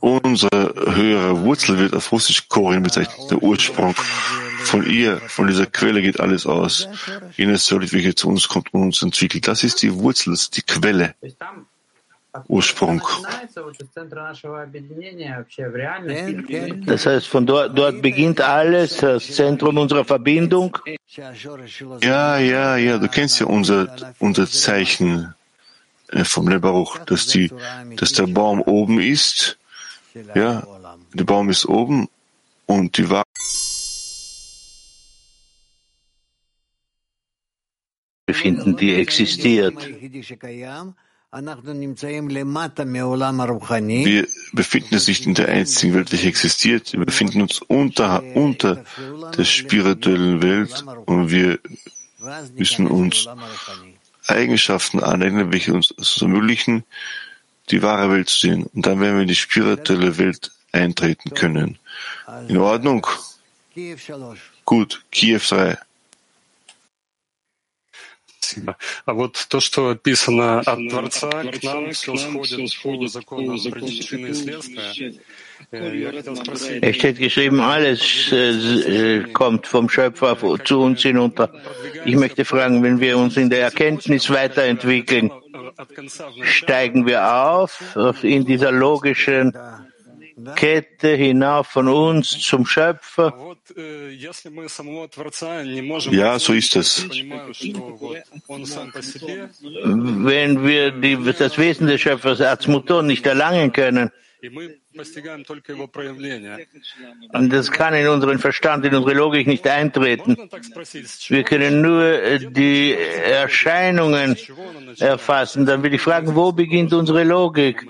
Unsere 0.00 0.94
höhere 0.94 1.40
Wurzel 1.42 1.78
wird 1.78 1.94
auf 1.94 2.12
Russisch 2.12 2.48
Korin 2.48 2.82
bezeichnet, 2.82 3.30
der 3.30 3.42
Ursprung. 3.42 3.94
Von 3.94 4.88
ihr, 4.88 5.20
von 5.20 5.46
dieser 5.48 5.66
Quelle 5.66 6.02
geht 6.02 6.20
alles 6.20 6.46
aus. 6.46 6.88
Jenes 7.36 7.66
Solid, 7.66 7.92
welche 7.92 8.14
zu 8.14 8.28
uns 8.28 8.48
kommt 8.48 8.72
und 8.72 8.82
uns 8.82 9.02
entwickelt. 9.02 9.48
Das 9.48 9.64
ist 9.64 9.82
die 9.82 9.92
Wurzel, 9.92 10.30
das 10.30 10.42
ist 10.42 10.56
die 10.56 10.62
Quelle. 10.62 11.14
Ursprung. 12.48 13.00
Das 16.86 17.06
heißt, 17.06 17.26
von 17.28 17.46
dort, 17.46 17.78
dort 17.78 18.02
beginnt 18.02 18.40
alles, 18.40 18.96
das 18.98 19.26
Zentrum 19.26 19.78
unserer 19.78 20.04
Verbindung. 20.04 20.76
Ja, 22.02 22.38
ja, 22.38 22.76
ja, 22.76 22.98
du 22.98 23.08
kennst 23.08 23.40
ja 23.40 23.46
unser, 23.46 23.94
unser 24.18 24.48
Zeichen 24.48 25.34
vom 26.24 26.48
Lebaruch, 26.48 26.98
dass 26.98 27.26
die, 27.26 27.50
dass 27.96 28.12
der 28.12 28.26
Baum 28.26 28.60
oben 28.60 29.00
ist. 29.00 29.58
Ja, 30.34 30.66
der 31.12 31.24
Baum 31.24 31.50
ist 31.50 31.66
oben 31.66 32.08
und 32.66 32.96
die 32.98 33.10
Wahrheit 33.10 33.24
befinden, 38.26 38.76
die 38.76 38.94
existiert. 38.94 39.74
Wir 44.04 44.28
befinden 44.52 44.94
uns 44.94 45.08
nicht 45.08 45.26
in 45.26 45.34
der 45.34 45.48
einzigen 45.48 45.94
Welt, 45.94 46.12
welche 46.12 46.28
existiert. 46.28 46.92
Wir 46.92 47.04
befinden 47.04 47.42
uns 47.42 47.58
unter, 47.58 48.22
unter 48.36 48.84
der 49.36 49.44
spirituellen 49.44 50.42
Welt 50.42 50.84
und 51.06 51.30
wir 51.30 51.58
müssen 52.54 52.86
uns 52.86 53.26
Eigenschaften 54.28 55.02
aneignen, 55.02 55.52
welche 55.52 55.74
uns 55.74 55.92
es 55.98 56.22
ermöglichen, 56.22 56.84
die 57.70 57.82
wahre 57.82 58.12
Welt 58.12 58.28
zu 58.28 58.46
sehen. 58.46 58.66
Und 58.72 58.86
dann 58.86 59.00
werden 59.00 59.16
wir 59.16 59.22
in 59.22 59.28
die 59.28 59.34
spirituelle 59.34 60.16
Welt 60.18 60.52
eintreten 60.70 61.30
können. 61.34 61.78
In 62.48 62.58
Ordnung? 62.58 63.06
Gut, 64.64 65.04
Kiew 65.10 65.40
3. 65.40 65.78
Спасибо. 68.53 68.77
А 69.05 69.13
вот 69.13 69.45
то, 69.49 69.59
что 69.59 69.89
описано 69.89 70.59
от 70.59 70.89
Творца 70.89 71.29
к 71.29 71.63
нам, 71.63 71.91
все 71.91 72.15
сходит 72.17 72.71
по 72.81 73.07
законам 73.07 73.59
причины 73.71 74.27
и 74.29 74.33
следствия. 74.33 75.13
Es 76.81 76.95
steht 76.95 77.19
geschrieben, 77.19 77.59
alles 77.59 78.31
äh, 78.31 79.23
kommt 79.33 79.67
vom 79.67 79.89
Schöpfer 79.89 80.37
zu 80.63 80.79
uns 80.79 81.01
hinunter. 81.01 81.51
Ich 82.05 82.15
möchte 82.15 82.45
fragen, 82.45 82.81
wenn 82.81 82.99
wir 82.99 83.17
uns 83.17 83.35
in 83.37 83.49
der 83.49 83.63
Erkenntnis 83.63 84.29
weiterentwickeln, 84.29 85.31
steigen 86.43 87.05
wir 87.05 87.21
auf 87.45 87.83
in 88.23 88.45
dieser 88.45 88.71
logischen 88.71 89.53
Kette 90.56 91.14
hinauf 91.14 91.68
von 91.68 91.88
uns 91.88 92.30
zum 92.40 92.66
Schöpfer. 92.66 93.54
Ja, 96.10 96.38
so 96.38 96.52
ist 96.52 96.76
es. 96.76 97.08
Wenn 97.08 97.30
wir 100.66 100.90
die, 100.90 101.16
das 101.38 101.58
Wesen 101.58 101.86
des 101.86 102.00
Schöpfers 102.00 102.40
Atzmuton 102.40 103.06
nicht 103.06 103.24
erlangen 103.26 103.72
können, 103.72 104.10
Und 107.32 107.52
das 107.52 107.70
kann 107.70 107.94
in 107.94 108.08
unseren 108.08 108.38
Verstand, 108.38 108.84
in 108.84 108.94
unsere 108.94 109.14
Logik 109.14 109.46
nicht 109.46 109.66
eintreten. 109.66 110.36
Wir 111.28 111.42
können 111.42 111.80
nur 111.82 112.02
äh, 112.02 112.38
die 112.38 112.94
Erscheinungen 112.94 114.36
erfassen. 114.98 115.66
Dann 115.66 115.82
will 115.82 115.94
ich 115.94 116.00
fragen, 116.00 116.34
wo 116.34 116.52
beginnt 116.52 116.92
unsere 116.92 117.24
Logik? 117.24 117.84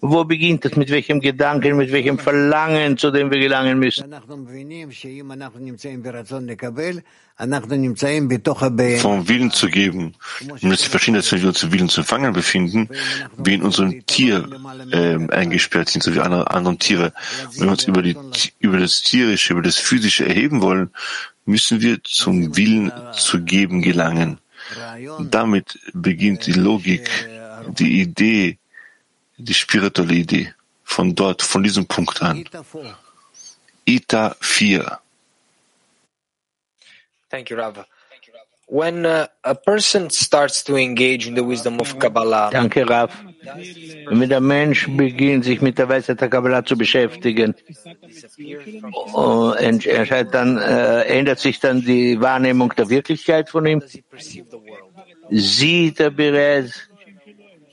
Wo 0.00 0.24
beginnt 0.24 0.64
es? 0.64 0.76
Mit 0.76 0.90
welchem 0.90 1.20
Gedanken, 1.20 1.76
mit 1.76 1.90
welchem 1.92 2.18
Verlangen, 2.18 2.98
zu 2.98 3.10
dem 3.10 3.30
wir 3.30 3.38
gelangen 3.38 3.78
müssen? 3.78 4.04
vom 8.98 9.28
Willen 9.28 9.50
zu 9.50 9.68
geben. 9.68 10.14
Und 10.48 10.70
jetzt 10.70 10.86
verstehen, 10.86 11.14
dass 11.14 11.32
wir 11.32 11.48
uns 11.48 11.62
im 11.64 11.72
Willen 11.72 11.88
zu 11.88 12.02
empfangen 12.02 12.32
befinden, 12.32 12.88
wie 13.36 13.54
in 13.54 13.62
unserem 13.62 14.06
Tier 14.06 14.48
äh, 14.92 15.16
eingesperrt 15.32 15.88
sind, 15.88 16.02
so 16.02 16.14
wie 16.14 16.20
andere, 16.20 16.33
andere 16.42 16.76
Tiere. 16.76 17.12
Wenn 17.52 17.66
wir 17.68 17.72
uns 17.72 17.84
über, 17.84 18.02
die, 18.02 18.16
über 18.58 18.78
das 18.78 19.02
Tierische, 19.02 19.52
über 19.52 19.62
das 19.62 19.78
Physische 19.78 20.26
erheben 20.26 20.60
wollen, 20.62 20.90
müssen 21.44 21.80
wir 21.80 22.02
zum 22.02 22.56
Willen 22.56 22.92
zu 23.12 23.42
geben 23.42 23.82
gelangen. 23.82 24.38
Damit 25.20 25.78
beginnt 25.92 26.46
die 26.46 26.52
Logik, 26.52 27.08
die 27.68 28.00
Idee, 28.00 28.58
die 29.36 29.54
spirituelle 29.54 30.14
Idee. 30.14 30.54
Von 30.84 31.14
dort, 31.14 31.42
von 31.42 31.62
diesem 31.62 31.86
Punkt 31.86 32.22
an. 32.22 32.44
Ita 33.86 34.36
4. 34.40 34.98
Thank 37.30 37.50
you, 37.50 37.56
Rav. 37.56 37.84
When 38.66 39.04
uh, 39.04 39.26
a 39.44 39.54
person 39.54 40.08
starts 40.10 40.64
to 40.64 40.76
engage 40.76 41.26
in 41.26 41.34
the 41.34 41.44
wisdom 41.44 41.80
of 41.80 41.98
Kabbalah, 41.98 42.50
Danke, 42.50 42.88
Rav. 42.88 43.12
Wenn 44.08 44.28
der 44.30 44.40
Mensch 44.40 44.88
beginnt, 44.88 45.44
sich 45.44 45.60
mit 45.60 45.78
der 45.78 45.88
Weisheit 45.88 46.20
der 46.20 46.28
Kabbalah 46.28 46.64
zu 46.64 46.76
beschäftigen, 46.76 47.54
erscheint 49.86 50.34
dann, 50.34 50.56
äh, 50.56 51.02
ändert 51.02 51.40
sich 51.40 51.60
dann 51.60 51.82
die 51.82 52.18
Wahrnehmung 52.20 52.72
der 52.74 52.88
Wirklichkeit 52.88 53.50
von 53.50 53.66
ihm. 53.66 53.82
Sieht 55.30 56.00
er 56.00 56.10
bereits 56.10 56.88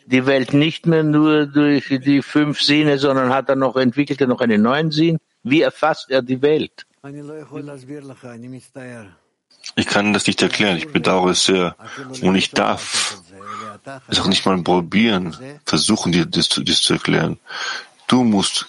die 0.06 0.26
Welt 0.26 0.54
nicht 0.54 0.86
mehr 0.86 1.04
nur 1.04 1.46
durch 1.46 1.88
die 1.88 2.22
fünf 2.22 2.62
Sinne, 2.62 2.98
sondern 2.98 3.34
hat 3.34 3.48
er 3.48 3.56
noch, 3.56 3.78
entwickelt 3.78 4.20
er 4.20 4.28
noch 4.28 4.42
einen 4.42 4.62
neuen 4.62 4.92
Sinn? 4.92 5.20
Wie 5.44 5.62
erfasst 5.62 6.12
er 6.12 6.22
die 6.22 6.42
Welt? 6.42 6.86
Ich 9.76 9.88
kann 9.88 10.14
das 10.14 10.28
nicht 10.28 10.42
erklären. 10.42 10.78
Ich 10.78 10.92
bedauere 10.92 11.32
es 11.32 11.46
sehr. 11.46 11.76
Und 12.22 12.36
ich 12.36 12.52
darf 12.52 13.18
es 14.08 14.20
auch 14.20 14.28
nicht 14.28 14.46
mal 14.46 14.62
probieren, 14.62 15.36
versuchen, 15.66 16.12
dir 16.12 16.26
das, 16.26 16.50
das 16.50 16.82
zu 16.82 16.94
erklären. 16.94 17.40
Du 18.08 18.24
musst 18.24 18.68